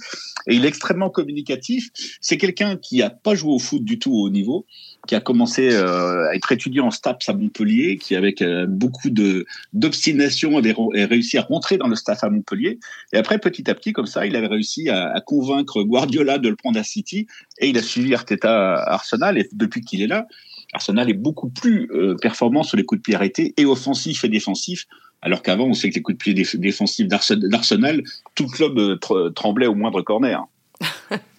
Et 0.47 0.55
il 0.55 0.65
est 0.65 0.69
extrêmement 0.69 1.11
communicatif. 1.11 1.91
C'est 2.21 2.39
quelqu'un 2.39 2.77
qui 2.77 3.03
a 3.03 3.11
pas 3.11 3.35
joué 3.35 3.53
au 3.53 3.59
foot 3.59 3.85
du 3.85 3.99
tout 3.99 4.13
au 4.13 4.27
haut 4.27 4.31
niveau, 4.31 4.67
qui 5.07 5.15
a 5.17 5.21
commencé 5.21 5.73
euh, 5.73 6.29
à 6.29 6.35
être 6.35 6.53
étudiant 6.53 6.87
en 6.87 6.91
STAPS 6.91 7.29
à 7.29 7.33
Montpellier, 7.33 7.97
qui 7.97 8.15
avec 8.15 8.41
euh, 8.41 8.67
beaucoup 8.69 9.11
de 9.11 9.47
d'obstination 9.73 10.57
avait 10.57 10.75
réussi 11.05 11.39
à 11.39 11.43
rentrer 11.43 11.77
dans 11.77 11.89
le 11.89 11.97
staff 11.97 12.23
à 12.23 12.31
Montpellier. 12.31 12.79
Et 13.13 13.17
après, 13.17 13.39
petit 13.39 13.69
à 13.69 13.75
petit, 13.75 13.93
comme 13.93 14.07
ça, 14.07 14.27
il 14.27 14.37
avait 14.37 14.47
réussi 14.47 14.89
à, 14.89 15.21
convaincre 15.27 15.83
Guardiola 15.83 16.39
de 16.39 16.49
le 16.49 16.57
prendre 16.57 16.79
à 16.79 16.85
City 16.85 17.27
et 17.59 17.69
il 17.69 17.79
a 17.79 17.83
suivi 17.83 18.15
Arteta 18.15 18.75
à 18.75 18.95
Arsenal. 18.95 19.39
Et 19.39 19.49
depuis 19.53 19.81
qu'il 19.81 20.03
est 20.03 20.07
là, 20.07 20.27
Arsenal 20.73 21.11
est 21.11 21.15
beaucoup 21.15 21.49
plus 21.49 21.91
euh, 21.93 22.17
performant 22.21 22.63
sur 22.63 22.77
les 22.77 22.85
coups 22.85 23.01
de 23.01 23.03
pied 23.03 23.15
arrêtés 23.15 23.55
et 23.57 23.67
offensifs 23.67 24.25
et 24.25 24.29
défensifs. 24.29 24.87
Alors 25.21 25.43
qu'avant, 25.43 25.67
on 25.67 25.75
sait 25.75 25.91
que 25.91 25.97
les 25.97 26.03
coups 26.03 26.19
de 26.19 26.23
pied 26.23 26.59
défensifs 26.59 27.09
d'Arsenal, 27.09 28.03
tout 28.35 28.45
le 28.45 28.51
club 28.51 29.35
tremblait 29.35 29.67
au 29.67 29.75
moindre 29.75 30.03
corner. 30.03 30.45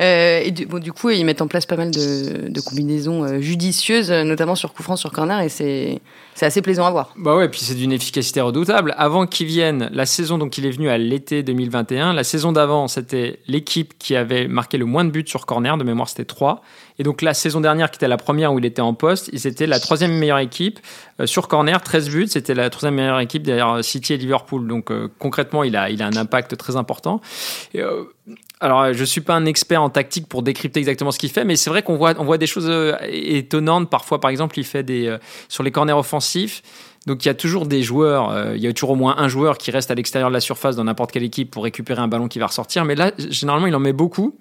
Euh, 0.00 0.40
et 0.44 0.50
du, 0.50 0.92
coup, 0.92 1.10
ils 1.10 1.24
mettent 1.24 1.42
en 1.42 1.46
place 1.46 1.66
pas 1.66 1.76
mal 1.76 1.90
de, 1.90 2.60
combinaisons 2.60 3.24
euh, 3.24 3.40
judicieuses, 3.40 4.10
notamment 4.10 4.54
sur 4.54 4.72
coup 4.72 4.82
sur 4.96 5.10
corner, 5.10 5.40
et 5.40 5.48
c'est 5.48 6.00
assez 6.40 6.62
plaisant 6.62 6.86
à 6.86 6.90
voir. 6.90 7.12
Bah 7.16 7.36
ouais, 7.36 7.48
puis 7.48 7.60
c'est 7.60 7.74
d'une 7.74 7.92
efficacité 7.92 8.40
redoutable. 8.40 8.94
Avant 8.98 9.26
qu'il 9.26 9.46
vienne, 9.46 9.88
la 9.92 10.06
saison, 10.06 10.38
donc 10.38 10.58
il 10.58 10.66
est 10.66 10.70
venu 10.70 10.88
à 10.88 10.98
l'été 10.98 11.42
2021, 11.42 12.12
la 12.12 12.24
saison 12.24 12.52
d'avant, 12.52 12.88
c'était 12.88 13.40
l'équipe 13.48 13.94
qui 13.98 14.14
avait 14.14 14.46
marqué 14.46 14.78
le 14.78 14.84
moins 14.84 15.04
de 15.04 15.10
buts 15.10 15.24
sur 15.26 15.46
corner, 15.46 15.76
de 15.76 15.84
mémoire 15.84 16.08
c'était 16.08 16.24
3. 16.24 16.62
Et 16.98 17.02
donc 17.02 17.20
la 17.22 17.34
saison 17.34 17.60
dernière, 17.60 17.90
qui 17.90 17.96
était 17.96 18.08
la 18.08 18.16
première 18.16 18.52
où 18.52 18.58
il 18.58 18.64
était 18.64 18.82
en 18.82 18.94
poste, 18.94 19.28
ils 19.32 19.46
étaient 19.46 19.66
la 19.66 19.80
troisième 19.80 20.12
meilleure 20.12 20.38
équipe 20.38 20.78
euh, 21.20 21.26
sur 21.26 21.48
corner, 21.48 21.80
13 21.82 22.10
buts, 22.10 22.28
c'était 22.28 22.54
la 22.54 22.70
troisième 22.70 22.94
meilleure 22.94 23.20
équipe 23.20 23.42
derrière 23.42 23.82
City 23.82 24.14
et 24.14 24.16
Liverpool. 24.16 24.66
Donc 24.66 24.92
concrètement, 25.18 25.64
il 25.64 25.76
a, 25.76 25.84
un 25.84 26.16
impact 26.16 26.56
très 26.56 26.76
important. 26.76 27.20
Alors, 28.60 28.92
je 28.92 29.04
suis 29.04 29.20
pas 29.20 29.34
un 29.34 29.44
expert 29.56 29.82
en 29.82 29.88
tactique 29.88 30.28
pour 30.28 30.42
décrypter 30.42 30.80
exactement 30.80 31.10
ce 31.10 31.18
qu'il 31.18 31.30
fait, 31.30 31.46
mais 31.46 31.56
c'est 31.56 31.70
vrai 31.70 31.82
qu'on 31.82 31.96
voit, 31.96 32.12
on 32.18 32.24
voit 32.24 32.36
des 32.36 32.46
choses 32.46 32.68
euh, 32.68 32.94
étonnantes. 33.10 33.88
Parfois, 33.88 34.20
par 34.20 34.30
exemple, 34.30 34.58
il 34.58 34.64
fait 34.64 34.82
des 34.82 35.06
euh, 35.06 35.16
sur 35.48 35.62
les 35.62 35.70
corners 35.70 35.94
offensifs. 35.94 36.62
Donc, 37.06 37.24
il 37.24 37.28
y 37.28 37.30
a 37.30 37.34
toujours 37.34 37.64
des 37.64 37.82
joueurs. 37.82 38.30
Euh, 38.30 38.54
il 38.54 38.62
y 38.62 38.66
a 38.66 38.72
toujours 38.74 38.90
au 38.90 38.96
moins 38.96 39.16
un 39.16 39.28
joueur 39.28 39.56
qui 39.56 39.70
reste 39.70 39.90
à 39.90 39.94
l'extérieur 39.94 40.28
de 40.28 40.34
la 40.34 40.40
surface 40.40 40.76
dans 40.76 40.84
n'importe 40.84 41.10
quelle 41.10 41.22
équipe 41.22 41.50
pour 41.50 41.64
récupérer 41.64 42.02
un 42.02 42.08
ballon 42.08 42.28
qui 42.28 42.38
va 42.38 42.48
ressortir. 42.48 42.84
Mais 42.84 42.96
là, 42.96 43.12
généralement, 43.30 43.66
il 43.66 43.74
en 43.74 43.80
met 43.80 43.94
beaucoup. 43.94 44.36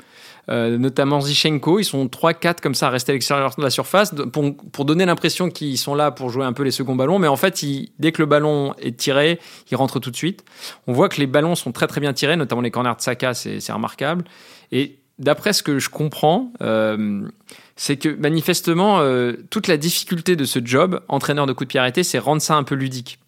Notamment 0.48 1.22
Zichenko. 1.22 1.80
Ils 1.80 1.86
sont 1.86 2.06
3-4 2.06 2.62
comme 2.62 2.76
ça 2.76 2.86
à 2.86 2.90
rester 2.92 3.12
à 3.12 3.14
l'extérieur 3.14 3.56
de 3.58 3.64
la 3.64 3.72
surface 3.72 4.14
pour, 4.32 4.56
pour 4.56 4.86
donner 4.86 5.04
l'impression 5.08 5.50
qu'ils 5.50 5.80
sont 5.80 5.96
là 5.96 6.12
pour 6.12 6.30
jouer 6.30 6.46
un 6.46 6.54
peu 6.54 6.62
les 6.62 6.70
seconds 6.70 6.96
ballons. 6.96 7.18
Mais 7.18 7.28
en 7.28 7.36
fait, 7.36 7.66
dès 7.98 8.12
que 8.12 8.22
le 8.22 8.28
ballon 8.28 8.76
est 8.78 8.96
tiré, 8.96 9.40
ils 9.72 9.76
rentrent 9.76 10.00
tout 10.00 10.12
de 10.12 10.16
suite. 10.16 10.46
On 10.86 10.94
voit 10.94 11.10
que 11.10 11.20
les 11.20 11.26
ballons 11.26 11.56
sont 11.56 11.72
très 11.72 11.88
très 11.88 12.00
bien 12.00 12.14
tirés, 12.14 12.36
notamment 12.36 12.62
les 12.62 12.70
corners 12.70 12.94
de 12.96 13.02
Saka, 13.02 13.34
c'est 13.34 13.72
remarquable. 13.72 14.24
Et 14.72 15.00
d'après 15.20 15.54
ce 15.54 15.64
que 15.64 15.80
je 15.80 15.90
comprends, 15.90 16.52
euh, 16.62 17.28
c'est 17.76 17.98
que 17.98 18.10
manifestement, 18.10 19.00
euh, 19.00 19.34
toute 19.50 19.68
la 19.68 19.78
difficulté 19.78 20.36
de 20.36 20.46
ce 20.46 20.60
job, 20.64 21.02
entraîneur 21.08 21.46
de 21.46 21.54
coup 21.54 21.66
de 21.66 21.70
pied 21.70 22.04
c'est 22.04 22.20
rendre 22.20 22.42
ça 22.42 22.56
un 22.56 22.64
peu 22.64 22.76
ludique. 22.76 23.20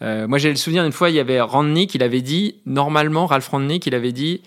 moi, 0.00 0.38
j'ai 0.38 0.50
le 0.50 0.56
souvenir 0.56 0.84
une 0.84 0.92
fois, 0.92 1.10
il 1.10 1.16
y 1.16 1.20
avait 1.20 1.40
Randnick, 1.40 1.94
il 1.94 2.02
avait 2.02 2.20
dit, 2.20 2.56
normalement, 2.66 3.26
Ralph 3.26 3.48
Randnick, 3.48 3.86
il 3.86 3.94
avait 3.94 4.12
dit, 4.12 4.42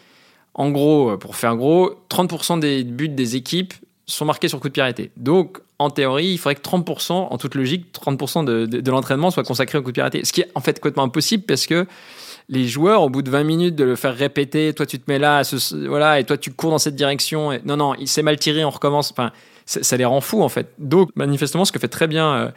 en 0.60 0.72
gros, 0.72 1.12
euh, 1.12 1.18
pour 1.18 1.38
faire 1.38 1.56
gros, 1.56 1.94
30% 2.10 2.60
des 2.60 2.84
buts 2.84 3.08
des 3.08 3.36
équipes 3.38 3.74
sont 4.06 4.26
marqués 4.26 4.50
sur 4.50 4.60
coup 4.60 4.68
de 4.68 4.74
pied. 4.74 5.12
Donc, 5.16 5.60
en 5.78 5.90
théorie, 5.90 6.28
il 6.28 6.38
faudrait 6.38 6.56
que 6.56 6.62
30%, 6.62 7.14
en 7.14 7.38
toute 7.38 7.56
logique, 7.56 7.86
30% 7.94 8.44
de, 8.44 8.92
l'entraînement 8.92 9.32
soit 9.32 9.44
consacré 9.44 9.78
au 9.78 9.84
coup 9.84 9.92
de 9.92 10.02
pied. 10.02 10.26
Ce 10.26 10.34
qui 10.34 10.42
est 10.42 10.52
en 10.56 10.60
fait 10.60 10.80
complètement 10.80 11.04
impossible 11.04 11.44
parce 11.46 11.66
que 11.66 11.86
les 12.50 12.68
joueurs, 12.68 13.04
au 13.04 13.10
bout 13.10 13.22
de 13.22 13.30
20 13.30 13.44
minutes, 13.44 13.76
de 13.76 13.84
le 13.84 13.96
faire 13.96 14.16
répéter, 14.16 14.74
toi 14.74 14.86
tu 14.86 15.00
te 15.00 15.10
mets 15.10 15.20
là, 15.20 15.44
voilà, 15.88 16.20
et 16.20 16.24
toi 16.24 16.38
tu 16.38 16.52
cours 16.52 16.72
dans 16.72 16.80
cette 16.80 16.96
direction, 16.96 17.52
et, 17.52 17.62
non, 17.64 17.78
non, 17.78 17.94
il 17.96 18.08
s'est 18.08 18.24
mal 18.24 18.38
tiré, 18.38 18.66
on 18.66 18.72
recommence. 18.72 19.12
Enfin, 19.12 19.32
ça 19.66 19.98
les 19.98 20.06
rend 20.06 20.20
fous 20.20 20.42
en 20.42 20.50
fait. 20.50 20.74
Donc, 20.80 21.12
manifestement, 21.16 21.64
ce 21.64 21.72
que 21.72 21.80
fait 21.80 21.88
très 21.88 22.08
bien 22.08 22.34
euh, 22.34 22.50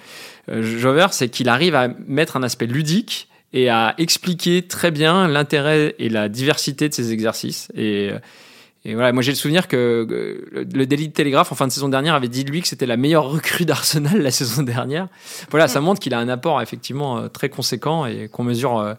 euh, 0.50 0.78
Jover, 0.78 1.08
c'est 1.10 1.28
qu'il 1.28 1.50
arrive 1.50 1.74
à 1.74 1.88
mettre 2.06 2.36
un 2.38 2.42
aspect 2.42 2.66
ludique 2.66 3.28
et 3.52 3.68
à 3.68 3.94
expliquer 3.98 4.62
très 4.62 4.90
bien 4.90 5.28
l'intérêt 5.28 5.94
et 5.98 6.08
la 6.08 6.30
diversité 6.30 6.88
de 6.88 6.94
ces 6.94 7.12
exercices. 7.12 7.68
Et, 7.76 8.10
et 8.84 8.94
voilà, 8.94 9.12
moi 9.12 9.22
j'ai 9.22 9.30
le 9.30 9.36
souvenir 9.36 9.68
que 9.68 10.48
le 10.52 10.86
Daily 10.86 11.12
Telegraph 11.12 11.52
en 11.52 11.54
fin 11.54 11.68
de 11.68 11.72
saison 11.72 11.88
dernière 11.88 12.14
avait 12.14 12.28
dit 12.28 12.42
de 12.42 12.50
lui 12.50 12.62
que 12.62 12.68
c'était 12.68 12.86
la 12.86 12.96
meilleure 12.96 13.30
recrue 13.30 13.64
d'Arsenal 13.64 14.20
la 14.20 14.30
saison 14.32 14.62
dernière. 14.62 15.08
Voilà, 15.50 15.68
ça 15.68 15.80
montre 15.80 16.00
qu'il 16.00 16.14
a 16.14 16.18
un 16.18 16.28
apport 16.28 16.60
effectivement 16.60 17.18
euh, 17.18 17.28
très 17.28 17.48
conséquent 17.48 18.06
et 18.06 18.28
qu'on 18.28 18.42
mesure, 18.42 18.78
euh, 18.78 18.94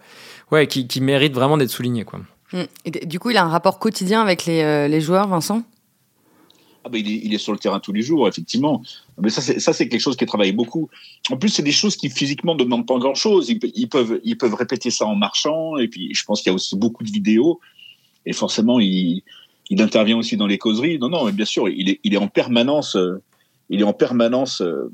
ouais, 0.51 0.67
qui, 0.67 0.87
qui, 0.87 1.01
mérite 1.01 1.33
vraiment 1.33 1.57
d'être 1.57 1.69
souligné. 1.69 2.05
Quoi. 2.05 2.21
Hum. 2.53 2.65
Et 2.85 3.05
du 3.05 3.19
coup, 3.19 3.31
il 3.31 3.37
a 3.37 3.43
un 3.43 3.49
rapport 3.49 3.77
quotidien 3.77 4.21
avec 4.21 4.45
les, 4.45 4.61
euh, 4.61 4.87
les 4.87 5.01
joueurs, 5.01 5.27
Vincent? 5.27 5.63
Ah 6.85 6.89
ben, 6.89 7.01
il, 7.05 7.33
est, 7.33 7.37
sur 7.37 7.53
le 7.53 7.57
terrain 7.57 7.79
tous 7.79 7.93
les 7.93 8.01
jours, 8.01 8.27
effectivement. 8.27 8.81
Mais 9.21 9.29
ça, 9.29 9.41
c'est, 9.41 9.59
ça, 9.59 9.71
c'est 9.71 9.87
quelque 9.87 10.01
chose 10.01 10.17
qui 10.17 10.25
travaille 10.25 10.51
beaucoup. 10.51 10.89
En 11.29 11.37
plus, 11.37 11.49
c'est 11.49 11.63
des 11.63 11.71
choses 11.71 11.95
qui 11.95 12.09
physiquement 12.09 12.55
ne 12.55 12.63
demandent 12.63 12.85
pas 12.85 12.97
grand-chose. 12.99 13.49
Ils, 13.49 13.87
peuvent, 13.87 14.19
ils 14.23 14.37
peuvent 14.37 14.53
répéter 14.53 14.91
ça 14.91 15.05
en 15.05 15.15
marchant. 15.15 15.77
Et 15.77 15.87
puis, 15.87 16.13
je 16.13 16.23
pense 16.25 16.41
qu'il 16.41 16.49
y 16.49 16.53
a 16.53 16.55
aussi 16.55 16.75
beaucoup 16.75 17.03
de 17.03 17.09
vidéos. 17.09 17.61
Et 18.25 18.33
forcément, 18.33 18.81
il, 18.81 19.23
il 19.69 19.81
intervient 19.81 20.17
aussi 20.17 20.37
dans 20.37 20.47
les 20.47 20.57
causeries. 20.57 20.99
Non, 20.99 21.09
non, 21.09 21.25
mais 21.25 21.31
bien 21.31 21.45
sûr, 21.45 21.69
il 21.69 21.97
est, 22.03 22.17
en 22.17 22.27
permanence, 22.27 22.95
euh, 22.95 23.21
il 23.69 23.81
est 23.81 23.85
en 23.85 23.93
permanence 23.93 24.61
euh, 24.61 24.91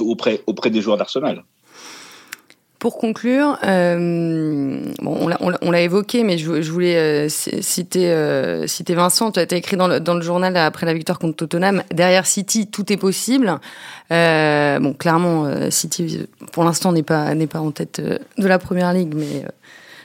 auprès, 0.00 0.42
auprès 0.46 0.70
des 0.70 0.80
joueurs 0.80 0.96
d'Arsenal. 0.96 1.44
Pour 2.78 2.96
conclure, 2.96 3.58
euh, 3.64 4.80
on 5.02 5.70
l'a 5.70 5.80
évoqué, 5.80 6.22
mais 6.22 6.38
je, 6.38 6.70
voulais 6.70 6.96
euh, 6.96 7.28
citer, 7.28 8.12
euh, 8.12 8.66
Vincent. 8.90 9.32
Tu 9.32 9.40
as 9.40 9.52
écrit 9.52 9.76
dans 9.76 9.88
le, 9.88 10.20
journal 10.20 10.56
après 10.56 10.86
la 10.86 10.94
victoire 10.94 11.18
contre 11.18 11.34
Tottenham, 11.34 11.82
derrière 11.92 12.24
City, 12.24 12.68
tout 12.68 12.92
est 12.92 12.96
possible. 12.96 13.58
Euh, 14.12 14.78
bon, 14.78 14.92
clairement, 14.92 15.46
euh, 15.46 15.70
City, 15.70 16.20
pour 16.52 16.62
l'instant, 16.62 16.92
n'est 16.92 17.02
pas 17.02 17.34
pas 17.50 17.60
en 17.60 17.72
tête 17.72 18.00
de 18.00 18.46
la 18.46 18.60
première 18.60 18.92
ligue, 18.92 19.14
mais 19.16 19.44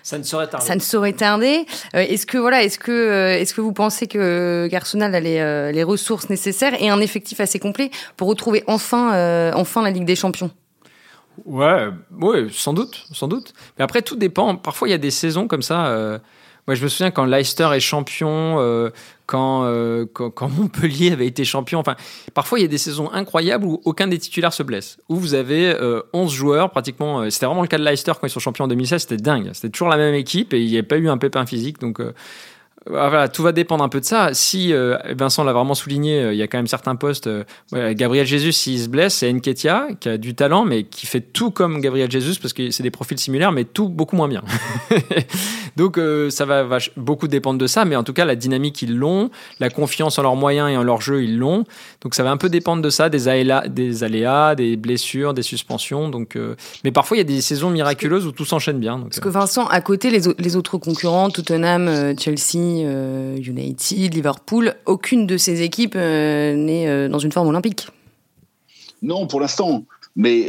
ça 0.03 0.17
ne 0.17 0.23
saurait 0.23 0.47
tarder. 0.47 0.65
Ça 0.65 0.75
ne 0.75 0.81
saurait 0.81 1.13
tarder. 1.13 1.65
est-ce 1.93 2.25
que 2.25 2.37
voilà, 2.37 2.63
est-ce 2.63 2.77
que 2.77 3.29
est-ce 3.39 3.53
que 3.53 3.61
vous 3.61 3.73
pensez 3.73 4.07
que 4.07 4.67
qu'Arsenal 4.69 5.15
a 5.15 5.19
les, 5.19 5.71
les 5.71 5.83
ressources 5.83 6.29
nécessaires 6.29 6.79
et 6.79 6.89
un 6.89 6.99
effectif 6.99 7.39
assez 7.39 7.57
complet 7.57 7.89
pour 8.17 8.27
retrouver 8.27 8.63
enfin 8.67 9.51
enfin 9.55 9.81
la 9.81 9.91
Ligue 9.91 10.05
des 10.05 10.15
Champions? 10.15 10.51
Ouais, 11.45 11.87
ouais, 12.21 12.47
sans 12.51 12.73
doute, 12.73 13.05
sans 13.11 13.27
doute. 13.27 13.53
Mais 13.77 13.83
après, 13.83 14.03
tout 14.03 14.15
dépend. 14.15 14.55
Parfois, 14.55 14.87
il 14.87 14.91
y 14.91 14.93
a 14.93 14.99
des 14.99 15.09
saisons 15.09 15.47
comme 15.47 15.63
ça. 15.63 16.19
Euh, 16.63 16.67
moi, 16.67 16.75
je 16.75 16.83
me 16.83 16.89
souviens 16.89 17.11
quand 17.11 17.25
Leicester 17.25 17.69
est 17.73 17.79
champion, 17.79 18.59
euh, 18.59 18.89
euh, 19.33 20.05
quand, 20.13 20.29
quand, 20.31 20.49
Montpellier 20.49 21.11
avait 21.11 21.27
été 21.27 21.45
champion. 21.45 21.79
Enfin, 21.79 21.95
parfois, 22.33 22.59
il 22.59 22.61
y 22.61 22.65
a 22.65 22.69
des 22.69 22.77
saisons 22.77 23.09
incroyables 23.11 23.65
où 23.65 23.81
aucun 23.85 24.07
des 24.07 24.19
titulaires 24.19 24.53
se 24.53 24.63
blesse. 24.63 24.97
Où 25.09 25.15
vous 25.15 25.33
avez 25.33 25.75
11 26.13 26.31
joueurs, 26.31 26.69
pratiquement. 26.71 27.29
C'était 27.29 27.45
vraiment 27.45 27.61
le 27.61 27.67
cas 27.67 27.77
de 27.77 27.83
Leicester 27.83 28.13
quand 28.19 28.27
ils 28.27 28.31
sont 28.31 28.39
champions 28.39 28.65
en 28.65 28.69
2016. 28.69 29.01
C'était 29.01 29.17
dingue. 29.17 29.51
C'était 29.53 29.69
toujours 29.69 29.89
la 29.89 29.97
même 29.97 30.15
équipe 30.15 30.53
et 30.53 30.61
il 30.61 30.69
n'y 30.69 30.77
avait 30.77 30.87
pas 30.87 30.97
eu 30.97 31.09
un 31.09 31.17
pépin 31.17 31.45
physique. 31.45 31.79
Donc, 31.79 32.01
voilà, 32.85 33.29
tout 33.29 33.43
va 33.43 33.53
dépendre 33.53 33.83
un 33.83 33.89
peu 33.89 34.01
de 34.01 34.05
ça. 34.05 34.33
Si 34.33 34.73
euh, 34.73 34.97
Vincent 35.17 35.45
l'a 35.45 35.53
vraiment 35.53 35.73
souligné, 35.73 36.19
euh, 36.19 36.33
il 36.33 36.37
y 36.37 36.41
a 36.41 36.47
quand 36.47 36.57
même 36.57 36.67
certains 36.67 36.95
postes. 36.95 37.27
Euh, 37.27 37.43
Gabriel 37.71 38.25
Jesus, 38.25 38.51
s'il 38.51 38.79
se 38.79 38.89
blesse, 38.89 39.15
c'est 39.15 39.31
Nketia 39.31 39.87
qui 40.01 40.09
a 40.09 40.17
du 40.17 40.35
talent, 40.35 40.65
mais 40.65 40.83
qui 40.83 41.05
fait 41.05 41.21
tout 41.21 41.49
comme 41.49 41.79
Gabriel 41.79 42.11
Jesus 42.11 42.39
parce 42.41 42.51
que 42.51 42.71
c'est 42.71 42.83
des 42.83 42.91
profils 42.91 43.17
similaires, 43.17 43.53
mais 43.53 43.63
tout 43.63 43.87
beaucoup 43.87 44.17
moins 44.17 44.27
bien. 44.27 44.43
Donc 45.77 45.99
ça 46.29 46.45
va, 46.45 46.77
beaucoup 46.97 47.27
dépendre 47.27 47.57
de 47.57 47.65
ça, 47.65 47.85
mais 47.85 47.95
en 47.95 48.03
tout 48.03 48.13
cas 48.13 48.25
la 48.25 48.35
dynamique 48.35 48.81
ils 48.83 48.95
l'ont, 48.95 49.31
la 49.59 49.71
confiance 49.71 50.19
en 50.19 50.21
leurs 50.21 50.35
moyens 50.35 50.69
et 50.69 50.77
en 50.77 50.83
leur 50.83 51.01
jeu 51.01 51.23
ils 51.23 51.37
l'ont. 51.37 51.63
Donc 52.01 52.13
ça 52.13 52.21
va 52.21 52.29
un 52.29 52.37
peu 52.37 52.49
dépendre 52.49 52.83
de 52.83 52.89
ça, 52.91 53.09
des 53.09 53.27
aléas, 53.27 53.67
des, 53.67 54.03
aléas, 54.03 54.53
des 54.53 54.75
blessures, 54.75 55.33
des 55.33 55.41
suspensions. 55.41 56.09
Donc, 56.09 56.37
mais 56.83 56.91
parfois 56.91 57.17
il 57.17 57.21
y 57.21 57.21
a 57.21 57.25
des 57.25 57.41
saisons 57.41 57.71
miraculeuses 57.71 58.27
où 58.27 58.31
tout 58.31 58.45
s'enchaîne 58.45 58.79
bien. 58.79 58.99
parce 58.99 59.19
que 59.19 59.29
Vincent, 59.29 59.65
à 59.67 59.81
côté 59.81 60.11
les, 60.11 60.21
les 60.37 60.55
autres 60.55 60.77
concurrents, 60.77 61.29
Tottenham, 61.29 62.13
Chelsea. 62.19 62.72
Euh, 62.81 63.37
United, 63.37 64.13
Liverpool, 64.13 64.75
aucune 64.85 65.27
de 65.27 65.37
ces 65.37 65.61
équipes 65.61 65.95
euh, 65.95 66.55
n'est 66.55 66.87
euh, 66.87 67.09
dans 67.09 67.19
une 67.19 67.31
forme 67.31 67.47
olympique. 67.47 67.87
Non, 69.01 69.27
pour 69.27 69.39
l'instant. 69.39 69.85
Mais 70.15 70.47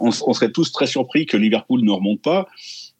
on, 0.00 0.10
serait 0.10 0.50
tous 0.50 0.72
très 0.72 0.88
surpris 0.88 1.26
que 1.26 1.36
Liverpool 1.36 1.84
ne 1.84 1.92
remonte 1.92 2.20
pas. 2.22 2.48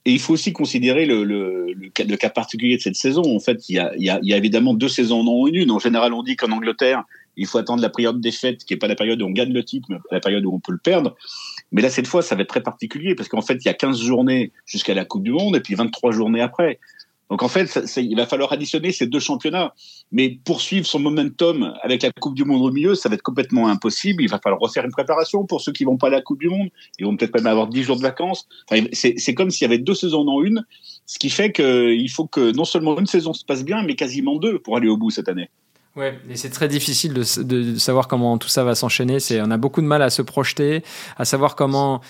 Et 0.05 0.13
il 0.13 0.21
faut 0.21 0.35
aussi 0.35 0.53
considérer 0.53 1.05
le, 1.05 1.75
cas, 1.91 2.31
particulier 2.31 2.77
de 2.77 2.81
cette 2.81 2.95
saison. 2.95 3.23
En 3.25 3.41
fait, 3.41 3.69
il 3.69 3.75
y 3.75 4.09
a, 4.09 4.37
évidemment 4.37 4.73
deux 4.73 4.89
saisons 4.89 5.25
non 5.25 5.49
une. 5.49 5.73
En 5.73 5.81
général, 5.81 6.13
on 6.13 6.23
dit 6.23 6.37
qu'en 6.37 6.53
Angleterre, 6.53 7.03
il 7.37 7.47
faut 7.47 7.59
attendre 7.59 7.83
la 7.83 7.91
période 7.91 8.21
des 8.21 8.31
fêtes, 8.31 8.65
qui 8.65 8.75
n'est 8.75 8.79
pas 8.79 8.87
la 8.87 8.95
période 8.95 9.21
où 9.21 9.27
on 9.27 9.31
gagne 9.31 9.53
le 9.53 9.65
titre, 9.65 9.89
mais 9.91 9.97
la 10.13 10.21
période 10.21 10.45
où 10.47 10.55
on 10.55 10.61
peut 10.61 10.71
le 10.71 10.79
perdre. 10.79 11.17
Mais 11.73 11.83
là, 11.83 11.91
cette 11.91 12.07
fois, 12.07 12.23
ça 12.23 12.37
va 12.37 12.43
être 12.43 12.49
très 12.49 12.63
particulier, 12.63 13.17
parce 13.17 13.29
qu'en 13.29 13.43
fait, 13.43 13.55
il 13.55 13.67
y 13.67 13.69
a 13.69 13.75
15 13.75 14.01
journées 14.01 14.53
jusqu'à 14.65 14.95
la 14.95 15.05
Coupe 15.05 15.25
du 15.25 15.33
Monde, 15.33 15.57
et 15.57 15.61
puis 15.61 15.75
23 15.75 16.13
journées 16.13 16.41
après. 16.41 16.79
Donc 17.31 17.43
en 17.43 17.49
fait, 17.49 17.67
il 17.97 18.17
va 18.17 18.27
falloir 18.27 18.53
additionner 18.53 18.93
ces 18.93 19.07
deux 19.07 19.19
championnats. 19.19 19.75
Mais 20.13 20.39
poursuivre 20.45 20.87
son 20.87 21.01
momentum 21.01 21.75
avec 21.83 22.03
la 22.03 22.13
Coupe 22.13 22.35
du 22.35 22.45
Monde 22.45 22.63
au 22.63 22.71
milieu, 22.71 22.95
ça 22.95 23.09
va 23.09 23.17
être 23.17 23.23
complètement 23.23 23.69
impossible. 23.69 24.23
Il 24.23 24.29
va 24.29 24.39
falloir 24.39 24.61
refaire 24.61 24.85
une 24.85 24.93
préparation 24.93 25.45
pour 25.45 25.61
ceux 25.61 25.73
qui 25.73 25.85
vont 25.85 25.97
pas 25.97 26.07
à 26.07 26.11
la 26.11 26.23
Coupe 26.23 26.39
du 26.39 26.49
Monde. 26.49 26.69
Ils 26.99 27.07
vont 27.07 27.17
peut-être 27.17 27.35
même 27.35 27.47
avoir 27.47 27.67
10 27.67 27.83
jours 27.83 27.97
de 27.97 28.03
vacances. 28.03 28.47
C'est 28.93 29.35
comme 29.35 29.51
s'il 29.51 29.65
y 29.65 29.73
avait 29.73 29.83
deux 29.83 29.95
saisons 29.95 30.25
dans 30.25 30.43
une, 30.43 30.65
ce 31.07 31.19
qui 31.19 31.31
fait 31.31 31.53
qu'il 31.53 32.11
faut 32.11 32.27
que 32.27 32.53
non 32.53 32.65
seulement 32.65 32.99
une 32.99 33.07
saison 33.07 33.33
se 33.33 33.45
passe 33.45 33.65
bien, 33.65 33.83
mais 33.83 33.97
quasiment 33.97 34.37
deux 34.37 34.59
pour 34.61 34.77
aller 34.77 34.89
au 34.89 34.97
bout 34.97 35.11
cette 35.11 35.29
année. 35.29 35.51
Ouais, 35.97 36.19
et 36.29 36.37
c'est 36.37 36.51
très 36.51 36.69
difficile 36.69 37.15
de, 37.15 37.43
de, 37.43 37.79
savoir 37.79 38.07
comment 38.07 38.37
tout 38.37 38.49
ça 38.49 38.65
va 38.65 38.75
s'enchaîner. 38.75 39.17
On 39.43 39.51
a 39.51 39.57
beaucoup 39.57 39.81
de 39.81 39.87
mal 39.87 40.03
à 40.03 40.11
se 40.11 40.21
projeter, 40.21 40.83
à 41.17 41.25
savoir 41.25 41.57
comment 41.57 42.03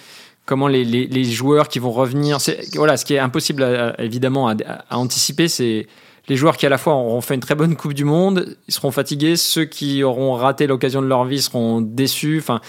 comment 0.47 0.69
les, 0.69 0.85
les, 0.85 1.25
joueurs 1.25 1.69
qui 1.69 1.79
vont 1.79 1.93
revenir. 1.93 2.39
Voilà, 2.75 2.97
ce 2.97 3.05
qui 3.05 3.15
est 3.15 3.19
impossible 3.19 3.95
évidemment 3.99 4.49
à, 4.49 4.55
anticiper, 4.91 5.49
c'est 5.49 5.87
les 6.29 6.37
joueurs 6.37 6.57
qui 6.57 6.67
à 6.67 6.69
la 6.69 6.79
fois 6.79 6.95
auront 6.95 7.21
fait 7.21 7.35
une 7.35 7.41
très 7.41 7.55
bonne 7.55 7.77
Coupe 7.77 7.93
du 7.93 8.05
Monde, 8.05 8.57
ils 8.67 8.75
seront 8.75 8.91
fatigués, 8.91 9.37
ceux 9.37 9.65
qui 9.65 10.03
auront 10.03 10.33
raté 10.35 10.67
l'occasion 10.67 11.03
de 11.03 11.07
leur 11.07 11.25
vie 11.25 11.43
seront 11.43 11.81
déçus. 11.81 12.39
Enfin, 12.41 12.61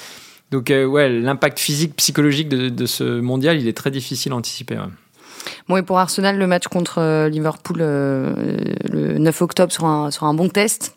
donc 0.52 0.70
euh, 0.70 0.86
ouais, 0.86 1.10
l'impact 1.10 1.60
physique, 1.60 1.96
psychologique 1.96 2.50
de, 2.50 2.86
ce 2.86 3.20
mondial, 3.20 3.60
il 3.60 3.68
est 3.68 3.78
très 3.78 3.92
difficile 3.92 4.32
à 4.32 4.36
anticiper. 4.36 4.78
Bon, 5.70 5.78
et 5.78 5.84
pour 5.84 6.00
Arsenal, 6.00 6.38
le 6.38 6.48
match 6.48 6.68
contre 6.68 7.28
Liverpool 7.28 7.78
le 7.78 9.18
9 9.18 9.42
octobre 9.42 9.72
sera 9.72 9.88
un, 9.88 10.12
sera 10.12 10.28
un 10.28 10.34
bon 10.34 10.50
test 10.50 10.97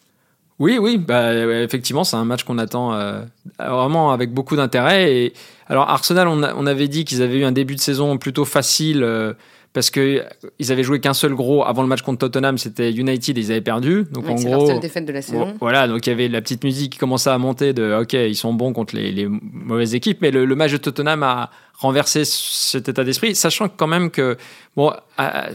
oui, 0.61 0.77
oui, 0.79 0.99
bah, 0.99 1.35
effectivement, 1.62 2.05
c'est 2.05 2.16
un 2.16 2.27
match 2.27 2.44
qu'on 2.44 2.59
attend 2.59 2.92
euh, 2.92 3.23
vraiment 3.59 4.12
avec 4.12 4.31
beaucoup 4.35 4.57
d'intérêt. 4.57 5.16
Et 5.16 5.33
alors 5.68 5.88
Arsenal, 5.88 6.29
on, 6.29 6.66
avait 6.66 6.87
dit 6.87 7.07
qu'ils 7.07 7.23
avaient 7.23 7.38
eu 7.38 7.44
un 7.44 7.53
début 7.53 7.77
de 7.77 7.81
saison 7.81 8.18
plutôt 8.18 8.44
facile. 8.44 9.03
Euh, 9.03 9.33
parce 9.72 9.90
que 9.90 10.24
ils 10.59 10.72
avaient 10.72 10.83
joué 10.83 10.98
qu'un 11.00 11.14
seul 11.14 11.35
gros 11.35 11.64
avant 11.64 11.83
le 11.83 11.88
match 11.88 12.02
contre 12.02 12.18
Tottenham, 12.18 12.59
c'était 12.59 12.90
United, 12.90 13.38
ils 13.38 13.52
avaient 13.52 13.61
perdu. 13.61 14.04
Donc 14.11 14.28
en 14.28 14.35
gros, 14.35 14.66
la 14.66 14.78
défaite 14.78 15.06
de 15.06 15.12
la 15.12 15.22
saison. 15.22 15.54
Voilà, 15.61 15.87
donc 15.87 16.06
il 16.06 16.11
y 16.11 16.12
avait 16.12 16.28
la 16.28 16.40
petite 16.40 16.64
musique 16.64 16.92
qui 16.94 16.98
commençait 16.98 17.30
à 17.30 17.38
monter 17.38 17.72
de 17.72 18.00
OK, 18.02 18.14
ils 18.14 18.35
sont 18.35 18.52
bons 18.52 18.72
contre 18.72 18.96
les, 18.96 19.28
mauvaises 19.28 19.94
équipes, 19.94 20.18
mais 20.22 20.33
le, 20.33 20.54
match 20.56 20.72
de 20.72 20.76
Tottenham 20.76 21.22
a 21.22 21.50
renversé 21.74 22.24
cet 22.24 22.88
état 22.88 23.04
d'esprit, 23.04 23.37
sachant 23.37 23.68
quand 23.68 23.87
même 23.87 24.11
que 24.11 24.37
bon, 24.76 24.92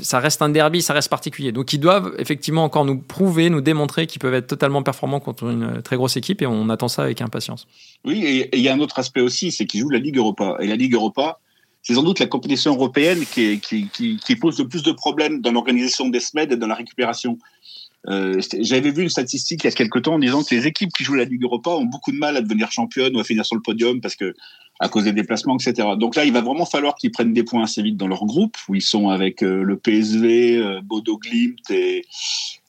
ça 0.01 0.19
reste 0.19 0.41
un 0.41 0.49
derby, 0.49 0.81
ça 0.81 0.93
reste 0.93 1.09
particulier. 1.09 1.51
Donc 1.51 1.73
ils 1.73 1.79
doivent 1.79 2.15
effectivement 2.17 2.63
encore 2.63 2.85
nous 2.85 2.97
prouver, 2.97 3.49
nous 3.49 3.61
démontrer 3.61 4.07
qu'ils 4.07 4.21
peuvent 4.21 4.33
être 4.33 4.47
totalement 4.47 4.81
performants 4.81 5.19
contre 5.19 5.43
une 5.43 5.81
très 5.81 5.97
grosse 5.97 6.15
équipe, 6.15 6.41
et 6.41 6.47
on 6.47 6.69
attend 6.69 6.87
ça 6.87 7.03
avec 7.03 7.21
impatience. 7.21 7.67
Oui, 8.05 8.23
et 8.25 8.57
il 8.57 8.63
y 8.63 8.69
a 8.69 8.73
un 8.73 8.79
autre 8.79 8.97
aspect 8.97 9.21
aussi, 9.21 9.51
c'est 9.51 9.65
qu'ils 9.65 9.81
jouent 9.81 9.89
la 9.89 9.99
Ligue 9.99 10.17
Europa, 10.17 10.55
et 10.61 10.67
la 10.67 10.77
Ligue 10.77 10.93
Europa 10.93 11.39
c'est 11.85 11.93
sans 11.93 12.03
doute 12.03 12.19
la 12.19 12.25
compétition 12.25 12.73
européenne 12.73 13.23
qui, 13.25 14.35
pose 14.41 14.59
le 14.59 14.67
plus 14.67 14.81
de 14.81 14.91
problèmes 14.91 15.39
dans 15.41 15.51
l'organisation 15.51 16.09
des 16.09 16.19
SMED 16.19 16.51
et 16.51 16.57
dans 16.57 16.67
la 16.67 16.73
récupération. 16.75 17.37
Euh, 18.07 18.41
J'avais 18.59 18.91
vu 18.91 19.03
une 19.03 19.09
statistique 19.09 19.63
il 19.63 19.67
y 19.67 19.69
a 19.69 19.71
quelque 19.71 19.99
temps 19.99 20.15
en 20.15 20.19
disant 20.19 20.43
que 20.43 20.53
les 20.53 20.65
équipes 20.65 20.91
qui 20.91 21.03
jouent 21.03 21.13
la 21.13 21.25
Ligue 21.25 21.43
Europa 21.43 21.69
ont 21.71 21.85
beaucoup 21.85 22.11
de 22.11 22.17
mal 22.17 22.37
à 22.37 22.41
devenir 22.41 22.71
championnes 22.71 23.15
ou 23.15 23.19
à 23.19 23.23
finir 23.23 23.45
sur 23.45 23.55
le 23.55 23.61
podium 23.61 24.01
parce 24.01 24.15
que 24.15 24.33
à 24.79 24.89
cause 24.89 25.05
des 25.05 25.13
déplacements, 25.13 25.57
etc. 25.57 25.89
Donc 25.97 26.15
là, 26.15 26.25
il 26.25 26.33
va 26.33 26.41
vraiment 26.41 26.65
falloir 26.65 26.95
qu'ils 26.95 27.11
prennent 27.11 27.33
des 27.33 27.43
points 27.43 27.63
assez 27.63 27.81
vite 27.81 27.97
dans 27.97 28.07
leur 28.07 28.25
groupe 28.25 28.57
où 28.67 28.75
ils 28.75 28.81
sont 28.81 29.09
avec 29.09 29.41
euh, 29.41 29.63
le 29.63 29.77
PSV, 29.77 30.57
euh, 30.57 30.81
Bodo 30.83 31.17
Glimt 31.17 31.69
et, 31.69 32.05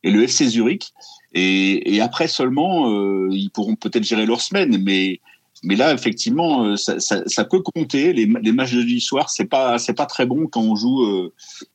et, 0.04 0.10
le 0.10 0.22
FC 0.22 0.46
Zurich. 0.46 0.92
Et, 1.32 1.94
et 1.94 2.00
après 2.00 2.28
seulement, 2.28 2.92
euh, 2.92 3.28
ils 3.32 3.50
pourront 3.50 3.76
peut-être 3.76 4.04
gérer 4.04 4.26
leur 4.26 4.40
semaine, 4.40 4.80
mais 4.82 5.20
mais 5.66 5.74
là, 5.74 5.92
effectivement, 5.92 6.64
euh, 6.64 6.76
ça, 6.76 7.44
peut 7.44 7.60
compter. 7.60 8.12
Les, 8.12 8.26
matchs 8.26 8.72
de 8.72 8.80
jeudi 8.80 9.00
soir, 9.00 9.28
c'est 9.30 9.46
pas 9.46 9.78
c'est 9.78 9.94
pas 9.94 10.06
très 10.06 10.24
bon 10.24 10.46
quand 10.46 10.60
on 10.60 10.76
joue 10.76 11.02
euh, 11.02 11.32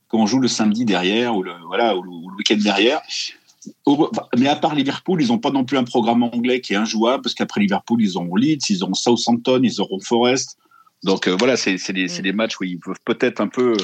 quand 0.07 0.19
on 0.19 0.25
joue 0.25 0.39
le 0.39 0.47
samedi 0.47 0.85
derrière 0.85 1.35
ou 1.35 1.43
le 1.43 1.51
voilà 1.67 1.97
ou 1.97 2.01
le, 2.01 2.35
week-end 2.37 2.55
derrière. 2.55 3.01
Mais 4.37 4.47
à 4.47 4.55
part 4.55 4.75
Liverpool, 4.75 5.21
ils 5.21 5.27
n'ont 5.27 5.39
pas 5.39 5.51
non 5.51 5.65
plus 5.65 5.77
un 5.77 5.83
programme 5.83 6.23
anglais 6.23 6.61
qui 6.61 6.71
est 6.71 6.77
injouable 6.77 7.21
parce 7.21 7.35
qu'après 7.35 7.59
Liverpool, 7.59 8.01
ils 8.01 8.17
ont 8.17 8.33
Leeds, 8.33 8.69
ils 8.69 8.85
ont 8.85 8.93
Southampton, 8.93 9.59
ils 9.61 9.81
auront 9.81 9.99
Forest. 9.99 10.57
Donc 11.03 11.27
euh, 11.27 11.35
voilà, 11.37 11.57
c'est 11.57 11.91
des 11.91 12.33
matchs 12.33 12.61
où 12.61 12.63
ils 12.63 12.79
peuvent 12.79 12.95
peut-être 13.03 13.41
un 13.41 13.49
peu 13.49 13.75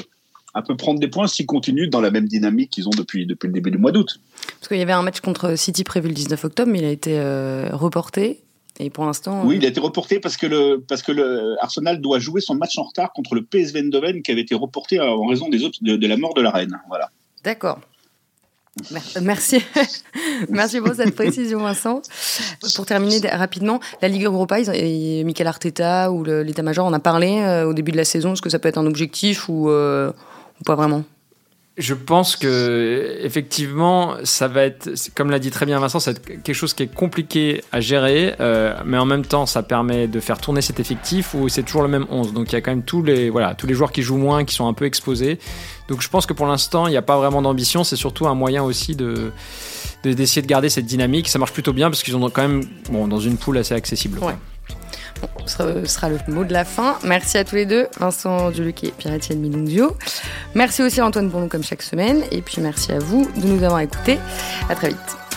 un 0.54 0.62
peu 0.62 0.74
prendre 0.74 0.98
des 0.98 1.08
points 1.08 1.26
s'ils 1.26 1.44
continuent 1.44 1.90
dans 1.90 2.00
la 2.00 2.10
même 2.10 2.26
dynamique 2.26 2.70
qu'ils 2.70 2.88
ont 2.88 2.96
depuis, 2.96 3.26
depuis 3.26 3.48
le 3.48 3.52
début 3.52 3.70
du 3.70 3.76
mois 3.76 3.92
d'août. 3.92 4.18
Parce 4.58 4.68
qu'il 4.68 4.78
y 4.78 4.82
avait 4.82 4.92
un 4.92 5.02
match 5.02 5.20
contre 5.20 5.54
City 5.56 5.84
prévu 5.84 6.08
le 6.08 6.14
19 6.14 6.42
octobre, 6.46 6.72
mais 6.72 6.78
il 6.78 6.84
a 6.86 6.90
été 6.90 7.20
reporté. 7.70 8.40
Et 8.80 8.90
pour 8.90 9.04
l'instant. 9.04 9.42
Oui, 9.44 9.56
il 9.56 9.64
a 9.64 9.68
été 9.68 9.80
reporté 9.80 10.20
parce 10.20 10.36
que 10.36 10.46
le 10.46 10.84
parce 10.86 11.02
que 11.02 11.10
le 11.10 11.56
Arsenal 11.60 12.00
doit 12.00 12.20
jouer 12.20 12.40
son 12.40 12.54
match 12.54 12.78
en 12.78 12.84
retard 12.84 13.12
contre 13.12 13.34
le 13.34 13.42
PSV 13.44 13.80
Eindhoven 13.80 14.22
qui 14.22 14.30
avait 14.30 14.42
été 14.42 14.54
reporté 14.54 15.00
en 15.00 15.26
raison 15.26 15.48
des 15.48 15.64
autres, 15.64 15.78
de, 15.82 16.06
la 16.06 16.16
mort 16.16 16.34
de 16.34 16.42
la 16.42 16.50
reine. 16.50 16.78
Voilà. 16.88 17.10
D'accord. 17.42 17.80
Merci. 19.20 19.60
Merci 20.48 20.80
pour 20.80 20.94
cette 20.94 21.16
précision, 21.16 21.58
Vincent. 21.58 22.00
Pour 22.76 22.86
terminer 22.86 23.18
rapidement, 23.28 23.80
la 24.00 24.06
Ligue 24.06 24.24
Europa, 24.24 24.60
ils, 24.60 25.24
Michael 25.24 25.48
Arteta 25.48 26.12
ou 26.12 26.22
l'état-major 26.22 26.86
en 26.86 26.92
a 26.92 27.00
parlé 27.00 27.40
euh, 27.40 27.66
au 27.66 27.74
début 27.74 27.90
de 27.90 27.96
la 27.96 28.04
saison. 28.04 28.34
Est-ce 28.34 28.42
que 28.42 28.50
ça 28.50 28.60
peut 28.60 28.68
être 28.68 28.78
un 28.78 28.86
objectif 28.86 29.48
ou, 29.48 29.68
euh, 29.68 30.12
ou 30.60 30.64
pas 30.64 30.76
vraiment? 30.76 31.02
Je 31.78 31.94
pense 31.94 32.34
que 32.34 33.18
effectivement, 33.22 34.16
ça 34.24 34.48
va 34.48 34.64
être, 34.64 34.90
comme 35.14 35.30
l'a 35.30 35.38
dit 35.38 35.50
très 35.50 35.64
bien 35.64 35.78
Vincent, 35.78 36.00
ça 36.00 36.10
va 36.10 36.18
être 36.18 36.42
quelque 36.42 36.54
chose 36.54 36.74
qui 36.74 36.82
est 36.82 36.92
compliqué 36.92 37.62
à 37.70 37.80
gérer, 37.80 38.34
euh, 38.40 38.76
mais 38.84 38.98
en 38.98 39.04
même 39.04 39.24
temps, 39.24 39.46
ça 39.46 39.62
permet 39.62 40.08
de 40.08 40.18
faire 40.18 40.38
tourner 40.38 40.60
cet 40.60 40.80
effectif 40.80 41.34
où 41.34 41.48
c'est 41.48 41.62
toujours 41.62 41.82
le 41.82 41.88
même 41.88 42.06
11. 42.10 42.32
Donc 42.32 42.50
il 42.50 42.54
y 42.54 42.56
a 42.56 42.60
quand 42.60 42.72
même 42.72 42.82
tous 42.82 43.02
les, 43.04 43.30
voilà, 43.30 43.54
tous 43.54 43.68
les 43.68 43.74
joueurs 43.74 43.92
qui 43.92 44.02
jouent 44.02 44.16
moins, 44.16 44.44
qui 44.44 44.54
sont 44.54 44.66
un 44.66 44.72
peu 44.72 44.86
exposés. 44.86 45.38
Donc 45.88 46.02
je 46.02 46.08
pense 46.08 46.26
que 46.26 46.32
pour 46.32 46.46
l'instant, 46.46 46.88
il 46.88 46.90
n'y 46.90 46.96
a 46.96 47.02
pas 47.02 47.16
vraiment 47.16 47.42
d'ambition. 47.42 47.84
C'est 47.84 47.96
surtout 47.96 48.26
un 48.26 48.34
moyen 48.34 48.64
aussi 48.64 48.96
de 48.96 49.30
d'essayer 50.02 50.42
de, 50.42 50.46
garder 50.46 50.68
cette 50.68 50.86
dynamique. 50.86 51.28
Ça 51.28 51.38
marche 51.38 51.52
plutôt 51.52 51.72
bien 51.72 51.90
parce 51.90 52.02
qu'ils 52.02 52.16
ont 52.16 52.30
quand 52.30 52.42
même, 52.42 52.64
bon, 52.90 53.08
dans 53.08 53.20
une 53.20 53.36
poule 53.36 53.58
assez 53.58 53.74
accessible. 53.74 54.18
Ouais. 54.18 54.34
Ce 55.46 55.84
sera 55.84 56.08
le 56.08 56.18
mot 56.28 56.44
de 56.44 56.52
la 56.52 56.64
fin. 56.64 56.98
Merci 57.04 57.38
à 57.38 57.44
tous 57.44 57.56
les 57.56 57.66
deux, 57.66 57.86
Vincent 57.98 58.50
Duluc 58.50 58.84
et 58.84 58.92
Pierre-Étienne 58.92 59.40
Minunzio. 59.40 59.96
Merci 60.54 60.82
aussi 60.82 61.00
à 61.00 61.06
Antoine 61.06 61.30
nous 61.30 61.48
comme 61.48 61.64
chaque 61.64 61.82
semaine. 61.82 62.22
Et 62.30 62.42
puis 62.42 62.60
merci 62.60 62.92
à 62.92 62.98
vous 62.98 63.28
de 63.36 63.46
nous 63.46 63.62
avoir 63.62 63.80
écoutés. 63.80 64.18
À 64.68 64.74
très 64.74 64.88
vite. 64.88 65.27